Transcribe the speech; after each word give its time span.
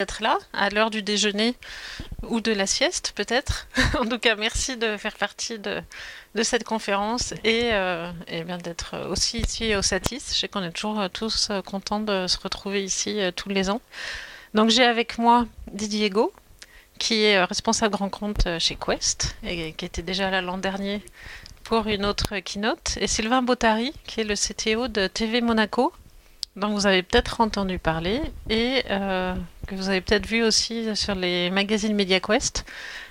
d'être 0.00 0.24
là 0.24 0.38
à 0.52 0.70
l'heure 0.70 0.90
du 0.90 1.02
déjeuner 1.02 1.54
ou 2.24 2.40
de 2.40 2.50
la 2.50 2.66
sieste 2.66 3.12
peut-être. 3.14 3.68
en 4.00 4.04
tout 4.04 4.18
cas, 4.18 4.34
merci 4.34 4.76
de 4.76 4.96
faire 4.96 5.14
partie 5.14 5.60
de, 5.60 5.82
cette 6.42 6.64
conférence 6.64 7.32
et, 7.44 7.70
euh, 7.72 8.10
et 8.26 8.42
bien 8.42 8.58
d'être 8.58 9.08
aussi 9.08 9.38
ici 9.38 9.76
au 9.76 9.82
Satis. 9.82 10.32
Je 10.34 10.40
sais 10.40 10.48
qu'on 10.48 10.64
est 10.64 10.72
toujours 10.72 10.98
euh, 10.98 11.06
tous 11.06 11.48
euh, 11.50 11.62
contents 11.62 12.00
de 12.00 12.26
se 12.26 12.38
retrouver 12.38 12.82
ici 12.82 13.20
tous 13.36 13.48
les 13.50 13.70
ans. 13.70 13.80
Donc 14.52 14.70
j'ai 14.70 14.82
avec 14.82 15.16
moi 15.18 15.46
Didier 15.70 16.10
Go, 16.10 16.32
qui 16.98 17.22
est 17.22 17.44
responsable 17.44 17.94
grand 17.94 18.08
compte 18.08 18.48
chez 18.58 18.74
Quest 18.74 19.36
et 19.44 19.74
qui 19.74 19.84
était 19.84 20.02
déjà 20.02 20.28
là 20.28 20.42
l'an 20.42 20.58
dernier 20.58 21.02
pour 21.62 21.86
une 21.86 22.04
autre 22.04 22.40
keynote, 22.40 22.98
et 23.00 23.06
Sylvain 23.06 23.42
Bottari, 23.42 23.92
qui 24.06 24.20
est 24.20 24.24
le 24.24 24.34
CTO 24.34 24.88
de 24.88 25.06
TV 25.06 25.40
Monaco, 25.40 25.92
dont 26.56 26.68
vous 26.68 26.86
avez 26.86 27.02
peut-être 27.02 27.40
entendu 27.40 27.78
parler 27.78 28.20
et 28.48 28.84
euh, 28.90 29.34
que 29.66 29.74
vous 29.74 29.88
avez 29.88 30.00
peut-être 30.00 30.26
vu 30.26 30.42
aussi 30.42 30.94
sur 30.96 31.14
les 31.14 31.50
magazines 31.50 31.94
MediaQuest 31.94 32.64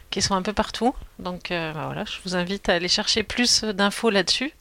qui 0.10 0.22
sont 0.22 0.36
un 0.36 0.42
peu 0.42 0.54
partout. 0.54 0.96
Donc 1.20 1.52
euh, 1.52 1.74
bah 1.74 1.86
voilà, 1.86 2.06
je 2.06 2.18
vous 2.24 2.36
invite 2.36 2.70
à 2.70 2.76
aller 2.76 2.88
chercher 2.88 3.24
plus 3.24 3.64
d'infos 3.64 4.10
là-dessus. 4.10 4.54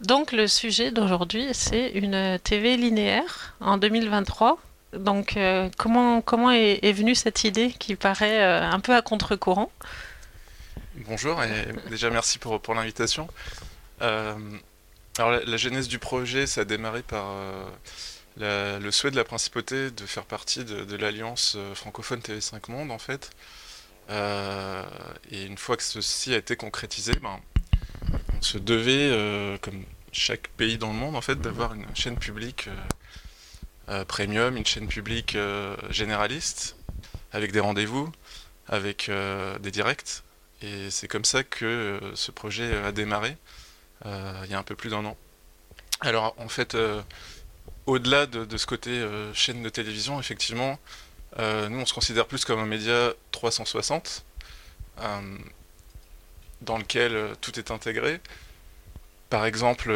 Donc 0.00 0.32
le 0.32 0.46
sujet 0.48 0.90
d'aujourd'hui, 0.90 1.48
c'est 1.52 1.90
une 1.90 2.38
TV 2.42 2.76
linéaire 2.76 3.54
en 3.60 3.76
2023. 3.76 4.58
Donc 4.94 5.36
euh, 5.36 5.68
comment, 5.76 6.20
comment 6.20 6.50
est, 6.50 6.92
venue 6.92 7.14
cette 7.14 7.44
idée 7.44 7.72
qui 7.78 7.96
paraît 7.96 8.42
un 8.42 8.80
peu 8.80 8.94
à 8.94 9.02
contre-courant? 9.02 9.70
Bonjour 11.08 11.42
et 11.42 11.50
déjà 11.90 12.08
merci 12.08 12.38
pour, 12.38 12.60
pour 12.60 12.74
l'invitation. 12.74 13.28
alors 14.00 14.38
la, 15.18 15.44
la, 15.44 15.56
genèse 15.56 15.88
du 15.88 15.98
projet, 15.98 16.46
ça 16.46 16.60
a 16.60 16.64
démarré 16.64 17.02
par 17.02 17.26
le 18.36 18.90
souhait 18.90 19.10
de 19.10 19.16
la 19.16 19.24
principauté 19.24 19.90
de 19.90 20.06
faire 20.06 20.24
partie 20.24 20.64
de, 20.64 20.96
l'alliance 20.96 21.54
euh, 21.56 21.74
francophone 21.74 22.20
TV5 22.20 22.70
Monde 22.70 22.90
en 22.90 22.98
fait. 22.98 23.30
Euh, 24.10 24.84
et 25.30 25.44
une 25.44 25.56
fois 25.56 25.76
que 25.76 25.82
ceci 25.82 26.34
a 26.34 26.36
été 26.36 26.56
concrétisé, 26.56 27.12
ben, 27.22 27.40
on 28.36 28.42
se 28.42 28.58
devait, 28.58 29.10
euh, 29.10 29.56
comme 29.58 29.84
chaque 30.12 30.48
pays 30.48 30.78
dans 30.78 30.92
le 30.92 30.98
monde 30.98 31.16
en 31.16 31.20
fait, 31.20 31.40
d'avoir 31.40 31.74
une 31.74 31.86
chaîne 31.94 32.18
publique 32.18 32.68
premium, 34.08 34.56
une 34.56 34.64
chaîne 34.64 34.88
publique 34.88 35.36
généraliste, 35.90 36.76
avec 37.32 37.52
des 37.52 37.60
rendez-vous, 37.60 38.10
avec 38.66 39.10
des 39.60 39.70
directs. 39.70 40.22
Et 40.62 40.90
c'est 40.90 41.06
comme 41.06 41.26
ça 41.26 41.42
que 41.42 42.00
ce 42.14 42.30
projet 42.30 42.76
a 42.82 42.92
démarré 42.92 43.36
il 44.06 44.50
y 44.50 44.54
a 44.54 44.58
un 44.58 44.62
peu 44.62 44.74
plus 44.74 44.90
d'un 44.90 45.04
an. 45.04 45.18
Alors 46.00 46.34
en 46.38 46.48
fait 46.48 46.76
au-delà 47.86 48.26
de, 48.26 48.56
ce 48.56 48.66
côté 48.66 48.90
euh, 48.90 49.32
chaîne 49.34 49.62
de 49.62 49.68
télévision, 49.68 50.18
effectivement, 50.18 50.78
euh, 51.38 51.68
nous 51.68 51.80
on 51.80 51.86
se 51.86 51.94
considère 51.94 52.26
plus 52.26 52.44
comme 52.44 52.60
un 52.60 52.66
média 52.66 53.12
360, 53.32 54.24
euh, 55.00 55.38
dans 56.62 56.78
lequel 56.78 57.34
tout 57.40 57.58
est 57.58 57.70
intégré. 57.70 58.20
Par 59.28 59.44
exemple, 59.44 59.92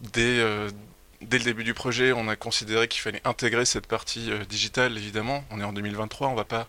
dès, 0.00 0.38
le 0.40 0.72
début 1.20 1.64
du 1.64 1.74
projet, 1.74 2.12
on 2.12 2.26
a 2.28 2.36
considéré 2.36 2.88
qu'il 2.88 3.02
fallait 3.02 3.20
intégrer 3.24 3.64
cette 3.64 3.86
partie 3.86 4.30
digitale, 4.48 4.96
évidemment. 4.96 5.44
On 5.50 5.60
est 5.60 5.64
en 5.64 5.72
2023, 5.72 6.28
on 6.28 6.30
ne 6.32 6.36
va 6.36 6.44
pas 6.44 6.66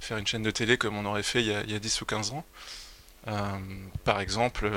faire 0.00 0.18
une 0.18 0.26
chaîne 0.26 0.42
de 0.42 0.50
télé 0.50 0.76
comme 0.76 0.96
on 0.96 1.04
aurait 1.04 1.22
fait 1.22 1.40
il 1.40 1.46
y 1.46 1.54
a, 1.54 1.62
il 1.62 1.70
y 1.70 1.74
a 1.74 1.78
10 1.78 2.02
ou 2.02 2.04
15 2.04 2.32
ans. 2.32 2.44
par 4.04 4.20
exemple, 4.20 4.68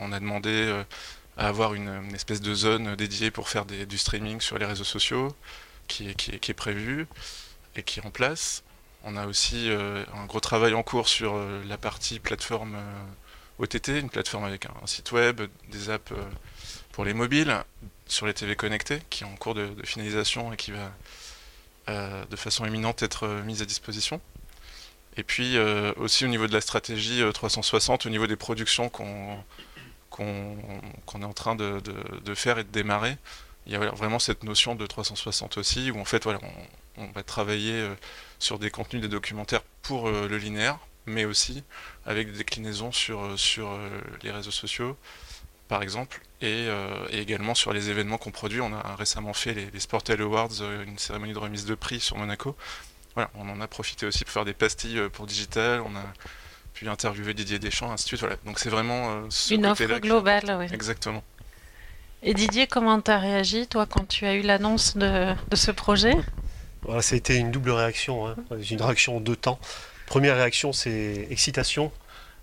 on 0.00 0.12
a 0.12 0.20
demandé 0.20 0.82
à 1.36 1.48
avoir 1.48 1.74
une, 1.74 2.14
espèce 2.14 2.40
de 2.40 2.54
zone 2.54 2.96
dédiée 2.96 3.30
pour 3.30 3.48
faire 3.48 3.64
du 3.64 3.98
streaming 3.98 4.40
sur 4.40 4.58
les 4.58 4.66
réseaux 4.66 4.84
sociaux 4.84 5.34
qui 5.88 6.10
est, 6.10 6.14
qui, 6.14 6.32
et 7.76 7.82
qui 7.82 8.00
est 8.00 8.06
en 8.06 8.10
place. 8.10 8.62
On 9.02 9.16
a 9.16 9.26
aussi 9.26 9.70
euh, 9.70 10.04
un 10.14 10.26
gros 10.26 10.40
travail 10.40 10.74
en 10.74 10.82
cours 10.82 11.08
sur 11.08 11.34
euh, 11.34 11.62
la 11.66 11.78
partie 11.78 12.18
plateforme 12.18 12.74
euh, 12.76 13.64
OTT, 13.64 13.88
une 14.00 14.10
plateforme 14.10 14.44
avec 14.44 14.66
un, 14.66 14.86
site 14.86 15.12
web, 15.12 15.42
des 15.68 15.90
apps 15.90 16.12
pour 16.92 17.04
les 17.04 17.14
mobiles, 17.14 17.62
sur 18.06 18.26
les 18.26 18.34
TV 18.34 18.56
connectés, 18.56 19.00
qui 19.10 19.24
est 19.24 19.26
en 19.26 19.36
cours 19.36 19.54
de, 19.54 19.68
de 19.68 19.86
finalisation 19.86 20.52
et 20.52 20.56
qui 20.56 20.72
va 20.72 20.92
de 22.30 22.36
façon 22.36 22.64
éminente 22.64 23.02
être 23.02 23.26
mise 23.44 23.62
à 23.62 23.64
disposition. 23.64 24.20
Et 25.16 25.24
puis 25.24 25.58
aussi 25.96 26.24
au 26.24 26.28
niveau 26.28 26.46
de 26.46 26.52
la 26.52 26.60
stratégie 26.60 27.20
360, 27.34 28.06
au 28.06 28.10
niveau 28.10 28.28
des 28.28 28.36
productions 28.36 28.88
qu'on 28.88 29.42
qu'on 30.10 30.56
qu 31.06 31.18
est 31.18 31.24
en 31.24 31.32
train 31.32 31.54
de, 31.54 31.80
faire 32.34 32.58
et 32.58 32.64
de 32.64 32.70
démarrer. 32.70 33.16
Il 33.66 33.72
y 33.72 33.76
a 33.76 33.90
vraiment 33.90 34.18
cette 34.18 34.42
notion 34.42 34.74
de 34.74 34.86
360 34.86 35.58
aussi, 35.58 35.90
où 35.90 36.00
en 36.00 36.04
fait 36.04 36.24
voilà, 36.24 36.40
on, 36.96 37.06
va 37.12 37.22
travailler 37.22 37.74
euh, 37.74 37.94
sur 38.38 38.58
des 38.58 38.70
contenus, 38.70 39.00
des 39.02 39.08
documentaires 39.08 39.62
pour 39.82 40.08
euh, 40.08 40.28
le 40.28 40.38
linéaire, 40.38 40.78
mais 41.06 41.24
aussi 41.24 41.62
avec 42.04 42.30
des 42.32 42.38
déclinaisons 42.38 42.92
sur, 42.92 43.20
euh, 43.20 43.88
les 44.22 44.30
réseaux 44.30 44.50
sociaux, 44.50 44.96
par 45.68 45.82
exemple, 45.82 46.20
et, 46.42 46.68
également 47.12 47.54
sur 47.54 47.72
les 47.72 47.90
événements 47.90 48.18
qu'on 48.18 48.32
produit. 48.32 48.60
On 48.60 48.72
a 48.72 48.96
récemment 48.96 49.32
fait 49.32 49.54
les, 49.54 49.70
les 49.70 49.80
Sportel 49.80 50.20
Awards, 50.20 50.62
une 50.84 50.98
cérémonie 50.98 51.32
de 51.32 51.38
remise 51.38 51.64
de 51.64 51.76
prix 51.76 52.00
sur 52.00 52.16
Monaco. 52.16 52.56
Voilà, 53.14 53.30
on 53.34 53.48
en 53.48 53.60
a 53.60 53.68
profité 53.68 54.06
aussi 54.06 54.24
pour 54.24 54.32
faire 54.32 54.44
des 54.44 54.54
pastilles 54.54 55.08
pour 55.12 55.26
digital. 55.26 55.82
Puis 56.80 56.88
interviewer 56.88 57.34
Didier 57.34 57.58
Deschamps, 57.58 57.92
ainsi 57.92 58.04
de 58.04 58.08
suite. 58.08 58.20
Voilà. 58.20 58.36
Donc 58.46 58.58
c'est 58.58 58.70
vraiment 58.70 59.10
euh, 59.10 59.20
ce 59.28 59.52
une 59.52 59.66
offre 59.66 59.98
globale. 59.98 60.56
Oui. 60.58 60.66
Exactement. 60.72 61.22
Et 62.22 62.32
Didier, 62.32 62.66
comment 62.66 62.98
tu 63.02 63.10
as 63.10 63.18
réagi, 63.18 63.66
toi, 63.66 63.84
quand 63.84 64.08
tu 64.08 64.24
as 64.24 64.32
eu 64.32 64.40
l'annonce 64.40 64.96
de, 64.96 65.34
de, 65.50 65.56
ce 65.56 65.72
projet? 65.72 66.14
Voilà, 66.80 67.02
Ça 67.02 67.16
a 67.16 67.18
été 67.18 67.36
une 67.36 67.50
double 67.50 67.72
réaction, 67.72 68.26
hein. 68.26 68.36
une 68.70 68.80
réaction 68.80 69.18
en 69.18 69.20
deux 69.20 69.36
temps. 69.36 69.58
Première 70.06 70.36
réaction, 70.36 70.72
c'est 70.72 71.26
excitation. 71.30 71.92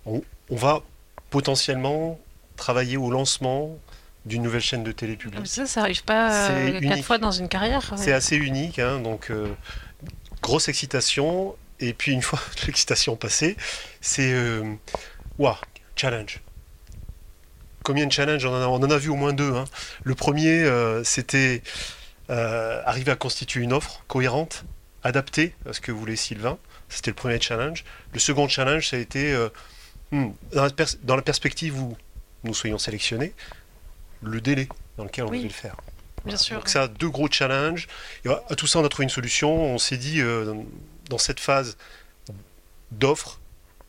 On, 0.06 0.22
on, 0.50 0.56
va 0.56 0.82
potentiellement 1.30 2.20
travailler 2.56 2.96
au 2.96 3.10
lancement 3.10 3.76
d'une 4.24 4.42
nouvelle 4.42 4.60
chaîne 4.60 4.84
de 4.84 4.92
télé 4.92 5.16
publique. 5.16 5.48
Ça, 5.48 5.66
ça 5.66 5.80
n'arrive 5.80 6.04
pas 6.04 6.50
euh, 6.50 6.80
quatre 6.80 7.02
fois 7.02 7.18
dans 7.18 7.32
une 7.32 7.48
carrière. 7.48 7.92
C'est 7.96 8.12
assez 8.12 8.36
unique, 8.36 8.78
hein, 8.78 9.00
donc 9.00 9.32
euh, 9.32 9.48
grosse 10.42 10.68
excitation 10.68 11.56
et 11.80 11.92
puis 11.92 12.12
une 12.12 12.22
fois 12.22 12.40
l'excitation 12.66 13.16
passée, 13.16 13.56
c'est 14.00 14.32
euh, 14.32 14.74
waouh, 15.38 15.56
challenge. 15.96 16.40
Combien 17.82 18.06
de 18.06 18.12
challenges 18.12 18.44
on 18.44 18.52
en 18.52 18.60
a, 18.62 18.66
on 18.66 18.82
en 18.82 18.90
a 18.90 18.98
vu 18.98 19.08
au 19.08 19.16
moins 19.16 19.32
deux. 19.32 19.54
Hein. 19.54 19.64
Le 20.04 20.14
premier, 20.14 20.64
euh, 20.64 21.02
c'était 21.04 21.62
euh, 22.30 22.82
arriver 22.84 23.12
à 23.12 23.16
constituer 23.16 23.62
une 23.62 23.72
offre 23.72 24.04
cohérente, 24.08 24.64
adaptée 25.02 25.54
à 25.68 25.72
ce 25.72 25.80
que 25.80 25.92
voulait 25.92 26.16
Sylvain. 26.16 26.58
C'était 26.88 27.10
le 27.10 27.14
premier 27.14 27.40
challenge. 27.40 27.84
Le 28.12 28.18
second 28.18 28.48
challenge, 28.48 28.88
ça 28.88 28.96
a 28.96 28.98
été 28.98 29.32
euh, 29.32 29.48
hmm, 30.10 30.30
dans, 30.52 30.64
la 30.64 30.70
dans, 31.02 31.16
la 31.16 31.22
perspective 31.22 31.80
où 31.80 31.96
nous 32.44 32.54
soyons 32.54 32.78
sélectionnés, 32.78 33.32
le 34.22 34.40
délai 34.40 34.68
dans 34.96 35.04
lequel 35.04 35.24
on 35.24 35.28
oui. 35.28 35.38
devait 35.38 35.48
le 35.48 35.54
faire. 35.54 35.76
Bien 36.26 36.36
sûr. 36.36 36.56
Donc 36.56 36.68
ça, 36.68 36.88
deux 36.88 37.08
gros 37.08 37.30
challenges. 37.30 37.86
Et 38.24 38.28
à 38.28 38.54
tout 38.56 38.66
ça, 38.66 38.80
on 38.80 38.84
a 38.84 38.88
trouvé 38.88 39.04
une 39.04 39.10
solution. 39.10 39.50
On 39.50 39.78
s'est 39.78 39.96
dit, 39.96 40.20
dans 41.08 41.18
cette 41.18 41.40
phase 41.40 41.76
d'offre 42.92 43.40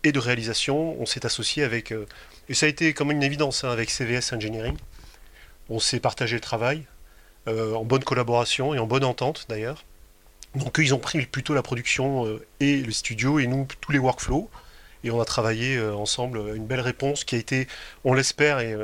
et 0.03 0.11
de 0.11 0.19
réalisation, 0.19 0.99
on 0.99 1.05
s'est 1.05 1.25
associé 1.25 1.63
avec, 1.63 1.91
euh, 1.91 2.05
et 2.47 2.53
ça 2.53 2.65
a 2.65 2.69
été 2.69 2.93
comme 2.93 3.11
une 3.11 3.23
évidence, 3.23 3.63
hein, 3.63 3.69
avec 3.69 3.89
CVS 3.89 4.33
Engineering. 4.33 4.77
On 5.69 5.79
s'est 5.79 5.99
partagé 5.99 6.35
le 6.35 6.41
travail, 6.41 6.85
euh, 7.47 7.73
en 7.75 7.83
bonne 7.83 8.03
collaboration 8.03 8.73
et 8.73 8.79
en 8.79 8.87
bonne 8.87 9.03
entente 9.03 9.45
d'ailleurs. 9.49 9.83
Donc 10.55 10.79
eux, 10.79 10.83
ils 10.83 10.93
ont 10.93 10.99
pris 10.99 11.25
plutôt 11.25 11.53
la 11.53 11.61
production 11.61 12.25
euh, 12.25 12.45
et 12.59 12.77
le 12.77 12.91
studio, 12.91 13.39
et 13.39 13.47
nous, 13.47 13.67
tous 13.81 13.91
les 13.91 13.99
workflows. 13.99 14.49
Et 15.03 15.11
on 15.11 15.21
a 15.21 15.25
travaillé 15.25 15.79
ensemble 15.81 16.57
une 16.57 16.65
belle 16.65 16.81
réponse 16.81 17.23
qui 17.23 17.35
a 17.35 17.37
été, 17.37 17.69
on 18.03 18.13
l'espère, 18.13 18.59
et 18.59 18.75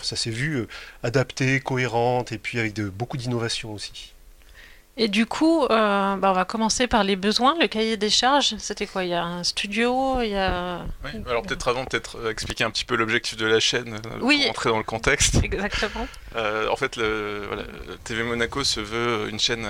ça 0.00 0.16
s'est 0.16 0.30
vu, 0.30 0.66
adaptée, 1.02 1.60
cohérente, 1.60 2.32
et 2.32 2.38
puis 2.38 2.58
avec 2.58 2.80
beaucoup 2.80 3.18
d'innovation 3.18 3.74
aussi. 3.74 4.14
Et 4.96 5.08
du 5.08 5.24
coup, 5.24 5.64
euh, 5.64 6.16
bah 6.16 6.30
on 6.30 6.32
va 6.32 6.44
commencer 6.44 6.86
par 6.86 7.04
les 7.04 7.16
besoins. 7.16 7.56
Le 7.58 7.68
cahier 7.68 7.96
des 7.96 8.10
charges, 8.10 8.56
c'était 8.58 8.86
quoi? 8.86 9.04
Il 9.04 9.10
y 9.10 9.14
a 9.14 9.24
un 9.24 9.44
studio, 9.44 10.20
il 10.20 10.30
y 10.30 10.36
a... 10.36 10.84
Oui, 11.04 11.10
alors 11.26 11.42
peut-être 11.42 11.68
avant, 11.68 11.84
peut-être 11.84 12.28
expliquer 12.28 12.64
un 12.64 12.70
petit 12.70 12.84
peu 12.84 12.96
l'objectif 12.96 13.36
de 13.36 13.46
la 13.46 13.60
chaîne 13.60 13.94
euh, 13.94 14.18
oui, 14.20 14.40
pour 14.42 14.50
entrer 14.50 14.70
dans 14.70 14.78
le 14.78 14.84
contexte. 14.84 15.36
Exactement. 15.42 16.06
Euh, 16.36 16.68
en 16.68 16.76
fait, 16.76 16.96
le, 16.96 17.44
voilà, 17.46 17.62
TV 18.04 18.22
Monaco 18.24 18.64
se 18.64 18.80
veut 18.80 19.28
une 19.30 19.38
chaîne 19.38 19.66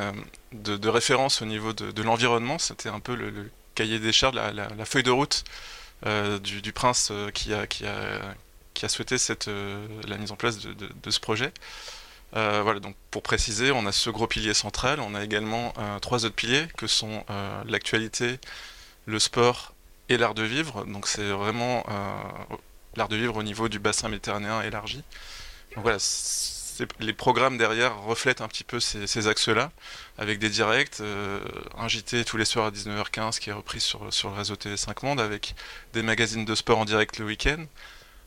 de, 0.52 0.76
de 0.76 0.88
référence 0.88 1.43
au 1.43 1.44
niveau 1.44 1.73
de, 1.75 1.93
de 1.93 2.02
l'environnement. 2.02 2.58
C'était 2.58 2.88
un 2.88 3.00
peu 3.00 3.14
le, 3.14 3.31
le, 3.31 3.50
cahier 3.75 3.99
des 3.99 4.12
charges, 4.12 4.34
la, 4.34 4.52
la, 4.52 4.69
la 4.76 4.84
feuille 4.84 5.05
de 5.05 5.11
route 5.12 5.44
euh, 6.06 6.38
du, 6.38 6.61
du, 6.61 6.73
prince 6.73 7.12
qui 7.34 7.55
a, 7.55 7.66
qui, 7.66 7.87
a, 7.87 7.93
qui 8.75 8.84
a 8.84 8.88
souhaité 8.88 9.16
cette, 9.16 9.49
la 10.08 10.16
mise 10.16 10.32
en 10.32 10.37
place 10.37 10.58
de, 10.58 10.73
de 10.73 11.11
ce 11.11 11.20
projet. 11.20 11.52
Euh, 12.37 12.61
voilà, 12.62 12.81
donc 12.81 12.94
pour 13.11 13.23
préciser, 13.23 13.73
on 13.73 13.87
a 13.87 13.93
ce 13.93 14.11
gros 14.11 14.27
pilier 14.27 14.55
central, 14.55 15.00
on 15.00 15.15
a 15.15 15.25
également 15.25 15.73
euh, 15.79 15.99
trois 15.99 16.25
autres 16.25 16.35
piliers 16.35 16.67
que 16.77 16.87
sont 16.87 17.25
euh, 17.31 17.62
l'actualité, 17.67 18.38
le 19.06 19.19
sport 19.19 19.75
et 20.09 20.17
l'art 20.17 20.35
de 20.35 20.43
vivre. 20.43 20.85
Donc 20.85 21.09
c'est 21.09 21.29
vraiment 21.31 21.85
l'art 22.97 23.09
de 23.09 23.17
vivre 23.17 23.37
au 23.37 23.43
niveau 23.43 23.69
du 23.69 23.79
bassin 23.79 24.09
méditerranéen 24.09 24.62
élargi. 24.62 25.03
Voilà, 25.77 25.99
les 26.99 27.12
programmes 27.12 27.59
derrière 27.59 28.00
reflètent 28.03 28.41
un 28.41 28.49
petit 28.49 28.65
peu 28.65 28.81
ces, 28.81 29.29
axes-là, 29.29 29.71
avec 30.19 30.38
des 30.38 30.49
directs, 30.49 31.00
un 31.79 31.88
JT 31.88 32.25
tous 32.25 32.37
les 32.37 32.44
soirs 32.44 32.67
à 32.67 32.71
19h15 32.71 33.38
qui 33.38 33.50
est 33.50 33.53
repris 33.53 33.81
sur, 33.81 34.12
sur 34.12 34.31
le 34.31 34.37
réseau 34.37 34.55
TV5 34.55 35.05
Monde, 35.05 35.21
avec 35.21 35.55
des 35.93 36.03
magazines 36.03 36.44
de 36.44 36.55
sport 36.56 36.79
en 36.79 36.85
direct 36.85 37.19
le 37.19 37.26
week-end, 37.26 37.65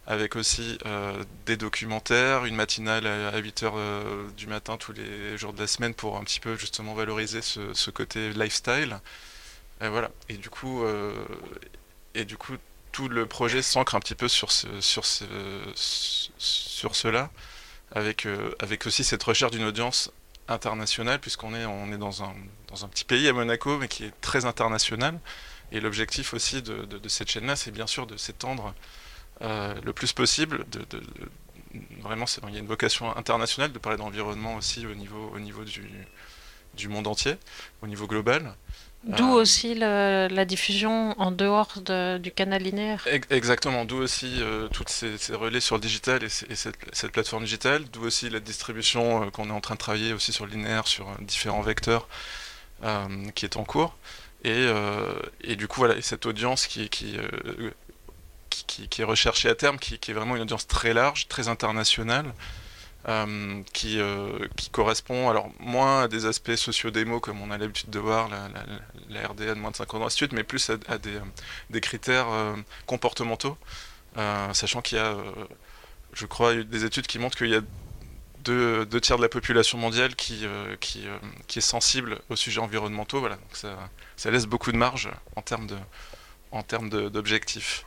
avec 0.06 0.36
aussi 0.36 0.78
euh, 0.86 1.24
des 1.46 1.58
documentaires, 1.58 2.46
une 2.46 2.56
matinale 2.56 3.08
à, 3.08 3.40
8h 3.40 3.72
euh, 3.76 4.28
du 4.36 4.48
matin 4.48 4.78
tous 4.78 4.94
les 4.94 5.38
jours 5.38 5.54
de 5.54 5.60
la 5.60 5.68
semaine 5.68 5.94
pour 5.94 6.18
un 6.18 6.24
petit 6.24 6.40
peu 6.40 6.56
justement 6.58 6.94
valoriser 6.94 7.42
ce, 7.42 7.90
côté 7.92 8.34
lifestyle. 8.34 9.00
Et 9.82 9.88
voilà. 9.88 10.12
Et 10.30 10.38
du 10.38 10.50
coup, 10.50 10.84
et 12.16 12.26
du 12.26 12.38
coup 12.38 12.54
tout 12.94 13.10
le 13.10 13.26
projet 13.26 13.62
s'ancre 13.62 13.96
un 13.96 14.00
petit 14.00 14.16
peu 14.16 14.30
sur, 14.30 14.52
sur, 14.52 15.06
ce, 15.06 15.26
sur 16.38 16.96
cela, 16.96 17.30
avec, 17.92 18.26
euh, 18.26 18.56
avec 18.60 18.86
aussi 18.86 19.04
cette 19.04 19.24
recherche 19.24 19.52
d'une 19.52 19.66
audience 19.66 20.12
internationale, 20.48 21.20
puisqu'on 21.20 21.54
est, 21.56 21.66
on 21.66 21.92
est 21.92 21.98
dans, 21.98 22.24
un, 22.24 22.34
dans 22.68 22.86
un 22.86 22.88
petit 22.88 23.04
pays 23.04 23.28
à 23.28 23.34
Monaco, 23.34 23.78
mais 23.80 23.88
qui 23.88 24.06
est 24.06 24.14
très 24.22 24.46
international. 24.46 25.20
Et 25.72 25.80
l'objectif 25.80 26.34
aussi 26.36 26.62
de, 26.62 26.88
cette 27.08 27.30
chaîne-là, 27.30 27.56
c'est 27.56 27.72
bien 27.72 27.88
sûr 27.88 28.06
de 28.06 28.16
s'étendre 28.16 28.76
euh, 29.42 29.74
le 29.84 29.94
plus 29.94 30.14
possible. 30.14 30.66
De, 30.72 30.80
de 30.80 31.02
vraiment, 32.02 32.26
il 32.48 32.54
y 32.54 32.58
a 32.58 32.60
une 32.60 32.68
vocation 32.68 33.16
internationale 33.16 33.72
de 33.72 33.80
parler 33.80 33.98
d'environnement 33.98 34.56
aussi 34.56 34.86
au 34.86 34.94
niveau, 34.94 35.32
au 35.34 35.40
niveau 35.40 35.64
du, 35.64 35.90
du 36.76 36.88
monde 36.88 37.08
entier, 37.08 37.36
au 37.82 37.88
niveau 37.88 38.08
global. 38.08 38.56
D'où 39.04 39.38
euh, 39.38 39.42
aussi 39.42 39.76
la 39.76 40.46
diffusion 40.46 41.20
en 41.20 41.32
dehors 41.32 41.74
du 42.20 42.32
canal 42.32 42.62
linéaire. 42.62 43.06
Exactement, 43.30 43.86
d'où 43.86 43.98
aussi 43.98 44.38
euh, 44.40 44.68
toutes 44.70 44.90
ces, 44.90 45.18
relais 45.34 45.60
sur 45.60 45.76
le 45.76 45.82
digital 45.82 46.24
et, 46.24 46.30
cette, 46.30 47.12
plateforme 47.12 47.44
digitale, 47.44 47.84
d'où 47.92 48.06
aussi 48.06 48.30
la 48.30 48.40
distribution 48.40 49.24
euh, 49.24 49.30
qu'on 49.30 49.50
est 49.50 49.54
en 49.54 49.62
train 49.62 49.76
de 49.76 49.80
travailler 49.80 50.14
aussi 50.14 50.32
sur 50.32 50.46
le 50.46 50.52
linéaire, 50.52 50.88
sur 50.88 51.08
différents 51.20 51.62
vecteurs 51.62 52.08
qui 53.36 53.46
est 53.46 53.56
en 53.56 53.64
cours. 53.64 53.96
Et, 54.44 54.68
du 55.56 55.68
coup, 55.70 55.80
voilà, 55.80 56.02
cette 56.02 56.26
audience 56.26 56.68
qui, 56.68 56.90
qui, 56.90 57.18
qui, 58.54 59.02
est 59.02 59.06
recherchée 59.06 59.50
à 59.50 59.56
terme, 59.56 59.78
qui, 59.78 59.96
est 59.96 60.14
vraiment 60.14 60.36
une 60.36 60.44
audience 60.44 60.68
très 60.68 60.94
large, 60.94 61.28
très 61.28 61.48
internationale, 61.48 62.34
euh, 63.10 63.62
qui, 63.74 64.00
euh, 64.00 64.48
qui, 64.56 64.70
correspond 64.70 65.30
alors 65.30 65.50
moins 65.60 66.04
à 66.04 66.08
des 66.08 66.26
aspects 66.26 66.56
socio-démo 66.56 67.20
comme 67.20 67.42
on 67.42 67.52
a 67.52 67.58
l'habitude 67.58 67.90
de 67.90 68.00
voir, 68.00 68.30
la, 68.30 68.50
la, 69.10 69.28
RDA 69.28 69.56
de 69.56 69.60
moins 69.60 69.72
de 69.72 69.76
50 69.76 70.02
ans, 70.02 70.06
ainsi 70.06 70.26
mais 70.32 70.44
plus 70.44 70.70
à, 70.70 70.98
des, 70.98 71.82
critères 71.82 72.30
euh, 72.30 72.56
comportementaux, 72.86 73.58
sachant 74.54 74.82
qu'il 74.82 74.98
y 74.98 75.02
a, 75.02 75.18
je 76.14 76.26
crois, 76.26 76.56
des 76.56 76.86
études 76.86 77.08
qui 77.08 77.20
montrent 77.20 77.38
qu'il 77.38 77.50
y 77.50 77.56
a 77.56 77.62
deux, 78.44 78.86
tiers 79.02 79.18
de 79.18 79.24
la 79.24 79.30
population 79.30 79.78
mondiale 79.78 80.16
qui, 80.16 80.46
qui, 80.80 81.06
qui, 81.48 81.60
est 81.60 81.62
sensible 81.62 82.20
aux 82.30 82.36
sujets 82.36 82.60
environnementaux. 82.60 83.20
Voilà, 83.20 83.36
donc 83.36 83.56
ça, 83.56 83.90
ça 84.16 84.32
laisse 84.32 84.46
beaucoup 84.46 84.72
de 84.72 84.78
marge 84.78 85.10
en 85.36 85.42
termes 85.42 85.68
de 85.68 85.78
en 86.54 86.64
termes 86.64 86.90
d'objectifs. 86.90 87.84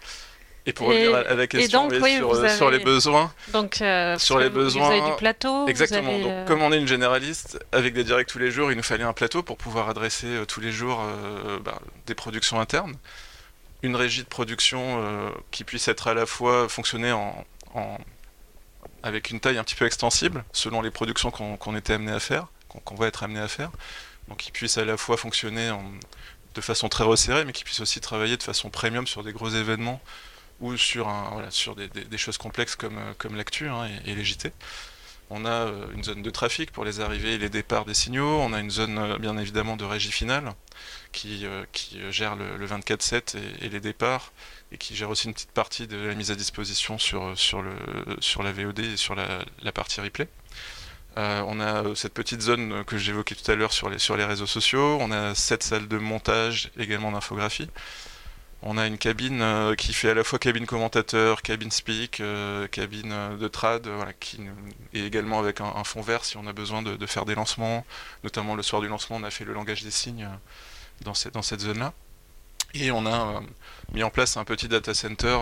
Et 0.68 0.72
pour 0.72 0.88
revenir 0.88 1.14
à 1.14 1.34
la 1.34 1.46
question 1.46 1.88
sur, 1.88 2.50
sur, 2.50 2.70
les 2.70 2.80
besoins, 2.80 3.32
donc 3.52 3.80
euh, 3.80 4.18
sur 4.18 4.40
les 4.40 4.50
besoins, 4.50 4.88
vous 4.88 4.92
avez 4.92 5.10
du 5.12 5.16
plateau. 5.16 5.68
Exactement. 5.68 6.18
donc, 6.18 6.26
euh, 6.26 6.44
comme 6.44 6.60
on 6.60 6.72
est 6.72 6.78
une 6.78 6.88
généraliste 6.88 7.64
avec 7.70 7.94
des 7.94 8.02
directs 8.02 8.26
tous 8.26 8.40
les 8.40 8.50
jours, 8.50 8.72
il 8.72 8.76
nous 8.76 8.82
fallait 8.82 9.04
un 9.04 9.12
plateau 9.12 9.44
pour 9.44 9.58
pouvoir 9.58 9.88
adresser 9.88 10.26
euh, 10.26 10.44
tous 10.44 10.60
les 10.60 10.72
jours 10.72 11.00
bah, 11.64 11.78
des 12.06 12.16
productions 12.16 12.58
internes, 12.58 12.94
une 13.84 13.94
régie 13.94 14.24
de 14.24 14.28
production 14.28 15.32
qui 15.52 15.62
puisse 15.62 15.86
être 15.86 16.08
à 16.08 16.14
la 16.14 16.26
fois 16.26 16.68
fonctionner 16.68 17.12
en, 17.12 17.44
en, 17.74 17.98
avec 19.04 19.30
une 19.30 19.38
taille 19.38 19.58
un 19.58 19.64
petit 19.64 19.76
peu 19.76 19.86
extensible 19.86 20.44
selon 20.52 20.82
les 20.82 20.90
productions 20.90 21.30
qu'on 21.30 21.76
était 21.76 21.92
amené 21.92 22.10
à 22.10 22.18
faire, 22.18 22.48
qu'on 22.84 22.96
va 22.96 23.06
être 23.06 23.22
amené 23.22 23.38
à 23.38 23.46
faire, 23.46 23.70
donc 24.26 24.38
qui 24.38 24.50
puisse 24.50 24.78
à 24.78 24.84
la 24.84 24.96
fois 24.96 25.16
fonctionner 25.16 25.70
en, 25.70 25.84
de 26.56 26.60
façon 26.60 26.88
très 26.88 27.04
resserrée, 27.04 27.44
mais 27.44 27.52
qui 27.52 27.62
puisse 27.62 27.80
aussi 27.80 28.00
travailler 28.00 28.36
de 28.36 28.42
façon 28.42 28.68
premium 28.68 29.06
sur 29.06 29.22
des 29.22 29.32
gros 29.32 29.50
événements 29.50 30.00
ou 30.60 30.76
sur, 30.76 31.08
sur 31.50 31.76
des, 31.76 32.18
choses 32.18 32.38
complexes 32.38 32.76
comme, 32.76 32.98
euh, 32.98 33.12
comme 33.18 33.36
l'actu 33.36 33.68
hein, 33.68 33.88
et, 34.06 34.14
les 34.14 34.24
JT. 34.24 34.52
On 35.28 35.44
a 35.44 35.50
euh, 35.50 35.86
une 35.94 36.04
zone 36.04 36.22
de 36.22 36.30
trafic 36.30 36.70
pour 36.70 36.84
les 36.84 37.00
arrivées 37.00 37.34
et 37.34 37.38
les 37.38 37.48
départs 37.48 37.84
des 37.84 37.94
signaux. 37.94 38.38
On 38.40 38.52
a 38.52 38.60
une 38.60 38.70
zone 38.70 38.98
euh, 38.98 39.18
bien 39.18 39.36
évidemment 39.36 39.76
de 39.76 39.84
régie 39.84 40.12
finale 40.12 40.54
qui, 41.12 41.46
gère 42.10 42.36
le, 42.36 42.66
24-7 42.66 43.38
et, 43.62 43.68
les 43.70 43.80
départs 43.80 44.32
et 44.70 44.76
qui 44.76 44.94
gère 44.94 45.08
aussi 45.08 45.26
une 45.28 45.34
petite 45.34 45.50
partie 45.50 45.86
de 45.86 45.96
la 45.96 46.14
mise 46.14 46.30
à 46.30 46.34
disposition 46.34 46.98
sur, 46.98 47.32
la 48.42 48.52
VOD 48.52 48.78
et 48.80 48.96
sur 48.98 49.14
la, 49.14 49.26
la 49.62 49.72
partie 49.72 50.02
replay. 50.02 50.28
on 51.16 51.58
a 51.58 51.94
cette 51.94 52.12
petite 52.12 52.42
zone 52.42 52.84
que 52.84 52.98
j'évoquais 52.98 53.34
tout 53.34 53.50
à 53.50 53.54
l'heure 53.54 53.72
sur 53.72 53.88
les, 53.88 53.98
sur 53.98 54.18
les 54.18 54.26
réseaux 54.26 54.46
sociaux. 54.46 54.98
On 55.00 55.10
a 55.10 55.34
sept 55.34 55.62
salles 55.62 55.88
de 55.88 55.96
montage, 55.96 56.70
également 56.76 57.10
d'infographie. 57.10 57.70
On 58.68 58.78
a 58.78 58.86
une 58.88 58.98
cabine 58.98 59.42
euh, 59.42 59.76
qui 59.76 59.94
fait 59.94 60.10
à 60.10 60.14
la 60.14 60.24
fois 60.24 60.40
cabine 60.40 60.66
commentateur, 60.66 61.42
cabine 61.42 61.70
speak, 61.70 62.18
euh, 62.18 62.66
cabine 62.66 63.12
euh, 63.12 63.36
de 63.36 63.46
trad, 63.46 63.88
qui, 64.18 64.40
et 64.92 65.06
également 65.06 65.38
avec 65.38 65.60
un, 65.60 65.84
fond 65.84 66.00
vert 66.00 66.24
si 66.24 66.36
on 66.36 66.48
a 66.48 66.52
besoin 66.52 66.82
de, 66.82 67.06
faire 67.06 67.26
des 67.26 67.36
lancements. 67.36 67.86
Notamment 68.24 68.56
le 68.56 68.64
soir 68.64 68.82
du 68.82 68.88
lancement, 68.88 69.18
on 69.18 69.22
a 69.22 69.30
fait 69.30 69.44
le 69.44 69.52
langage 69.52 69.84
des 69.84 69.92
signes 69.92 70.28
dans 71.02 71.14
cette, 71.14 71.34
dans 71.34 71.42
cette 71.42 71.60
zone-là. 71.60 71.92
Et 72.74 72.90
on 72.90 73.06
a 73.06 73.40
mis 73.92 74.02
en 74.02 74.10
place 74.10 74.36
un 74.36 74.44
petit 74.44 74.66
data 74.66 74.94
center 74.94 75.38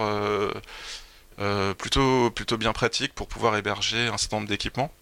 plutôt, 1.79 2.31
plutôt 2.31 2.59
bien 2.59 2.75
pratique 2.75 3.15
pour 3.15 3.27
pouvoir 3.27 3.57
héberger 3.57 4.09
un 4.09 4.19
certain 4.19 4.37
nombre 4.37 4.49
d'équipements. 4.51 4.93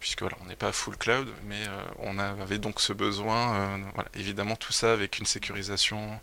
puisque 0.00 0.22
voilà, 0.22 0.36
on 0.42 0.46
n'est 0.46 0.56
pas 0.56 0.72
full 0.72 0.96
cloud, 0.96 1.28
mais 1.44 1.62
on 2.00 2.18
avait 2.18 2.58
donc 2.58 2.80
ce 2.80 2.92
besoin, 2.92 3.80
évidemment 4.14 4.56
tout 4.56 4.72
ça 4.72 4.92
avec 4.92 5.20
une 5.20 5.26
sécurisation 5.26 6.18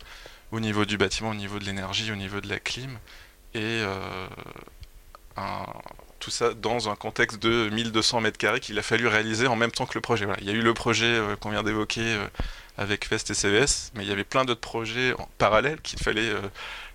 au 0.52 0.60
niveau 0.60 0.84
du 0.84 0.96
bâtiment, 0.96 1.30
au 1.30 1.34
niveau 1.34 1.58
de 1.58 1.64
l'énergie, 1.64 2.10
au 2.12 2.16
niveau 2.16 2.40
de 2.40 2.48
la 2.48 2.58
clim, 2.58 2.98
et 3.54 3.60
euh, 3.60 4.26
tout 6.18 6.30
ça 6.30 6.54
dans 6.54 6.88
un 6.88 6.96
contexte 6.96 7.40
de 7.42 7.68
1200 7.70 8.20
mètres 8.20 8.38
carrés 8.38 8.60
qu'il 8.60 8.78
a 8.78 8.82
fallu 8.82 9.06
réaliser 9.06 9.46
en 9.46 9.56
même 9.56 9.70
temps 9.70 9.86
que 9.86 9.94
le 9.94 10.00
projet. 10.00 10.26
Il 10.40 10.46
y 10.46 10.50
a 10.50 10.52
eu 10.52 10.62
le 10.62 10.74
projet 10.74 11.06
euh, 11.06 11.36
qu'on 11.36 11.50
vient 11.50 11.62
d'évoquer 11.62 12.02
euh, 12.02 12.26
avec 12.78 13.08
Vest 13.08 13.30
et 13.30 13.34
CVS, 13.34 13.92
mais 13.94 14.04
il 14.04 14.08
y 14.08 14.12
avait 14.12 14.24
plein 14.24 14.44
d'autres 14.44 14.60
projets 14.60 15.14
en 15.14 15.28
parallèle 15.38 15.80
qu'il 15.82 15.98
fallait 15.98 16.32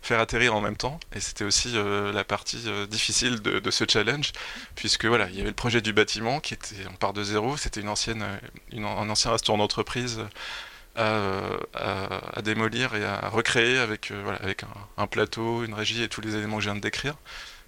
faire 0.02 0.20
atterrir 0.20 0.56
en 0.56 0.62
même 0.62 0.78
temps, 0.78 1.00
et 1.14 1.20
c'était 1.20 1.44
aussi 1.44 1.74
la 1.76 2.24
partie 2.24 2.66
difficile 2.90 3.40
de, 3.40 3.72
ce 3.72 3.84
challenge, 3.88 4.32
puisque 4.74 5.06
voilà, 5.06 5.30
il 5.30 5.36
y 5.36 5.42
avait 5.42 5.50
le 5.50 5.56
projet 5.56 5.82
du 5.82 5.94
bâtiment 5.94 6.40
qui 6.40 6.56
était, 6.56 6.88
on 6.90 6.96
part 6.96 7.14
de 7.14 7.24
zéro, 7.24 7.56
c'était 7.56 7.82
une 7.82 7.90
ancienne, 7.90 8.26
un 8.74 9.10
ancien 9.10 9.30
restaurant 9.30 9.60
d'entreprise 9.60 10.22
à, 10.96 12.42
démolir 12.44 12.96
et 12.96 13.04
à 13.06 13.30
recréer 13.30 13.78
avec, 13.78 14.12
euh, 14.12 14.22
voilà, 14.24 14.40
avec 14.40 14.64
un, 14.98 15.08
plateau, 15.08 15.64
une 15.64 15.74
régie 15.74 16.04
et 16.04 16.10
tous 16.10 16.22
les 16.22 16.36
éléments 16.36 16.58
que 16.58 16.64
je 16.64 16.70
viens 16.70 16.76
de 16.76 16.82
décrire. 16.82 17.16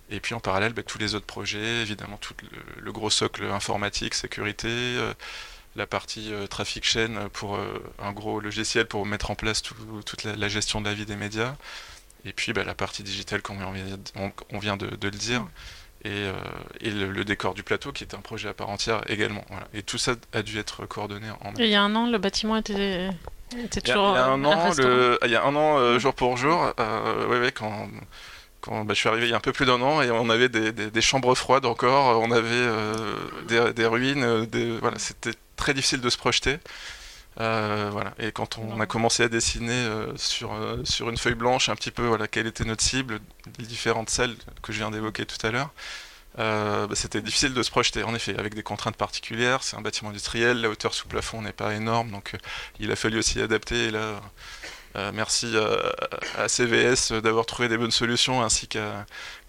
Et 0.10 0.20
puis 0.20 0.34
en 0.34 0.40
parallèle, 0.40 0.74
bah, 0.74 0.84
tous 0.84 0.98
les 0.98 1.16
autres 1.16 1.26
projets, 1.26 1.82
évidemment 1.82 2.18
tout 2.18 2.34
le, 2.78 2.92
gros 2.92 3.10
socle 3.10 3.44
informatique, 3.46 4.14
sécurité, 4.14 4.70
euh, 4.70 5.14
la 5.76 5.86
partie 5.86 6.34
euh, 6.34 6.48
trafic 6.48 6.86
chaîne 6.86 7.30
pour 7.30 7.60
un 8.00 8.12
gros 8.14 8.40
logiciel 8.40 8.88
pour 8.88 9.06
mettre 9.06 9.32
en 9.32 9.36
place 9.36 9.62
toute 9.62 10.24
la, 10.24 10.48
gestion 10.50 10.82
de 10.82 10.88
la 10.88 10.94
vie 10.94 11.06
des 11.06 11.18
médias. 11.18 11.56
Et 12.26 12.34
puis 12.34 12.54
bah, 12.54 12.64
la 12.64 12.76
partie 12.76 13.04
digitale, 13.04 13.42
comme 13.42 13.58
on, 13.62 14.60
vient 14.60 14.78
de, 14.78 14.88
le 14.88 15.12
dire. 15.12 15.46
Et, 16.06 16.28
et 16.82 16.90
le, 16.90 17.26
décor 17.26 17.54
du 17.54 17.64
plateau 17.64 17.92
qui 17.92 18.04
est 18.04 18.14
un 18.14 18.20
projet 18.20 18.48
à 18.50 18.54
part 18.54 18.70
entière 18.70 19.02
également. 19.10 19.44
Voilà. 19.50 19.68
Et 19.74 19.82
tout 19.82 19.98
ça 19.98 20.14
a 20.32 20.42
dû 20.42 20.58
être 20.60 20.86
coordonné 20.86 21.30
en 21.42 21.54
il 21.58 21.66
y 21.66 21.76
a 21.76 21.82
un 21.82 21.96
an, 21.96 22.10
le 22.10 22.18
bâtiment 22.18 22.56
était 22.56 23.10
il 23.54 23.88
y, 23.88 23.92
a, 23.92 24.26
un 24.26 24.44
an, 24.44 24.72
le, 24.78 25.18
il 25.24 25.32
y 25.32 25.36
a 25.36 25.46
un 25.46 25.56
an, 25.56 25.98
jour 26.00 26.14
pour 26.14 26.36
jour, 26.36 26.74
euh, 26.80 27.28
ouais, 27.28 27.40
ouais, 27.40 27.52
quand, 27.54 27.88
quand 28.60 28.84
bah, 28.84 28.94
je 28.94 29.00
suis 29.00 29.08
arrivé 29.08 29.28
il 29.28 29.30
y 29.30 29.34
a 29.34 29.38
un 29.38 29.42
peu 29.42 29.54
plus 29.54 29.66
d'un 29.66 29.82
an, 29.82 30.02
et 30.02 30.12
on 30.12 30.30
avait 30.30 30.50
des, 30.50 30.72
des, 30.74 31.02
chambres 31.02 31.34
froides 31.34 31.66
encore, 31.66 32.20
on 32.22 32.32
avait 32.32 32.50
euh, 32.52 32.94
des, 33.48 33.74
des, 33.74 33.86
ruines, 33.86 34.24
euh, 34.24 34.46
des, 34.46 34.78
voilà, 34.78 35.00
c'était 35.00 35.32
très 35.56 35.74
difficile 35.74 36.02
de 36.02 36.10
se 36.10 36.18
projeter. 36.18 36.58
Euh, 37.40 37.90
voilà. 37.92 38.14
Et 38.20 38.32
quand 38.32 38.58
on 38.58 38.80
a 38.80 38.86
commencé 38.86 39.24
à 39.24 39.30
dessiner 39.30 39.88
sur, 40.16 40.52
sur 40.84 41.10
une 41.10 41.18
feuille 41.18 41.36
blanche 41.36 41.70
un 41.70 41.76
petit 41.76 41.92
peu 41.92 42.06
voilà, 42.06 42.28
quelle 42.28 42.48
était 42.48 42.66
notre 42.66 42.84
cible, 42.84 43.20
les 43.60 43.66
différentes 43.66 44.10
salles 44.10 44.36
que 44.64 44.74
je 44.74 44.80
viens 44.80 44.92
d'évoquer 44.92 45.26
tout 45.26 45.46
à 45.46 45.52
l'heure, 45.52 45.72
euh, 46.40 46.86
bah, 46.88 46.96
c'était 46.96 47.22
difficile 47.22 47.54
de 47.54 47.64
se 47.64 47.72
projeter, 47.72 48.04
en 48.04 48.14
effet, 48.14 48.38
avec 48.38 48.54
des 48.54 48.64
contraintes 48.64 48.98
particulières. 48.98 49.64
C'est 49.64 49.76
un 49.76 49.82
bâtiment 49.82 50.12
industriel, 50.12 50.62
la 50.62 50.70
hauteur 50.70 50.94
sous 50.94 51.08
plafond 51.08 51.42
n'est 51.42 51.54
pas 51.54 51.74
énorme, 51.74 52.12
donc 52.12 52.34
euh, 52.34 52.38
il 52.80 52.92
a 52.92 52.96
fallu 52.96 53.18
aussi 53.18 53.42
adapter. 53.42 53.86
Et 53.86 53.92
là, 53.92 54.22
euh, 54.98 55.12
merci 55.14 55.54
à, 56.36 56.48
CVS 56.48 57.12
d'avoir 57.12 57.46
trouvé 57.46 57.68
des 57.68 57.78
bonnes 57.78 57.92
solutions, 57.92 58.42
ainsi 58.42 58.68
qu'à 58.68 59.06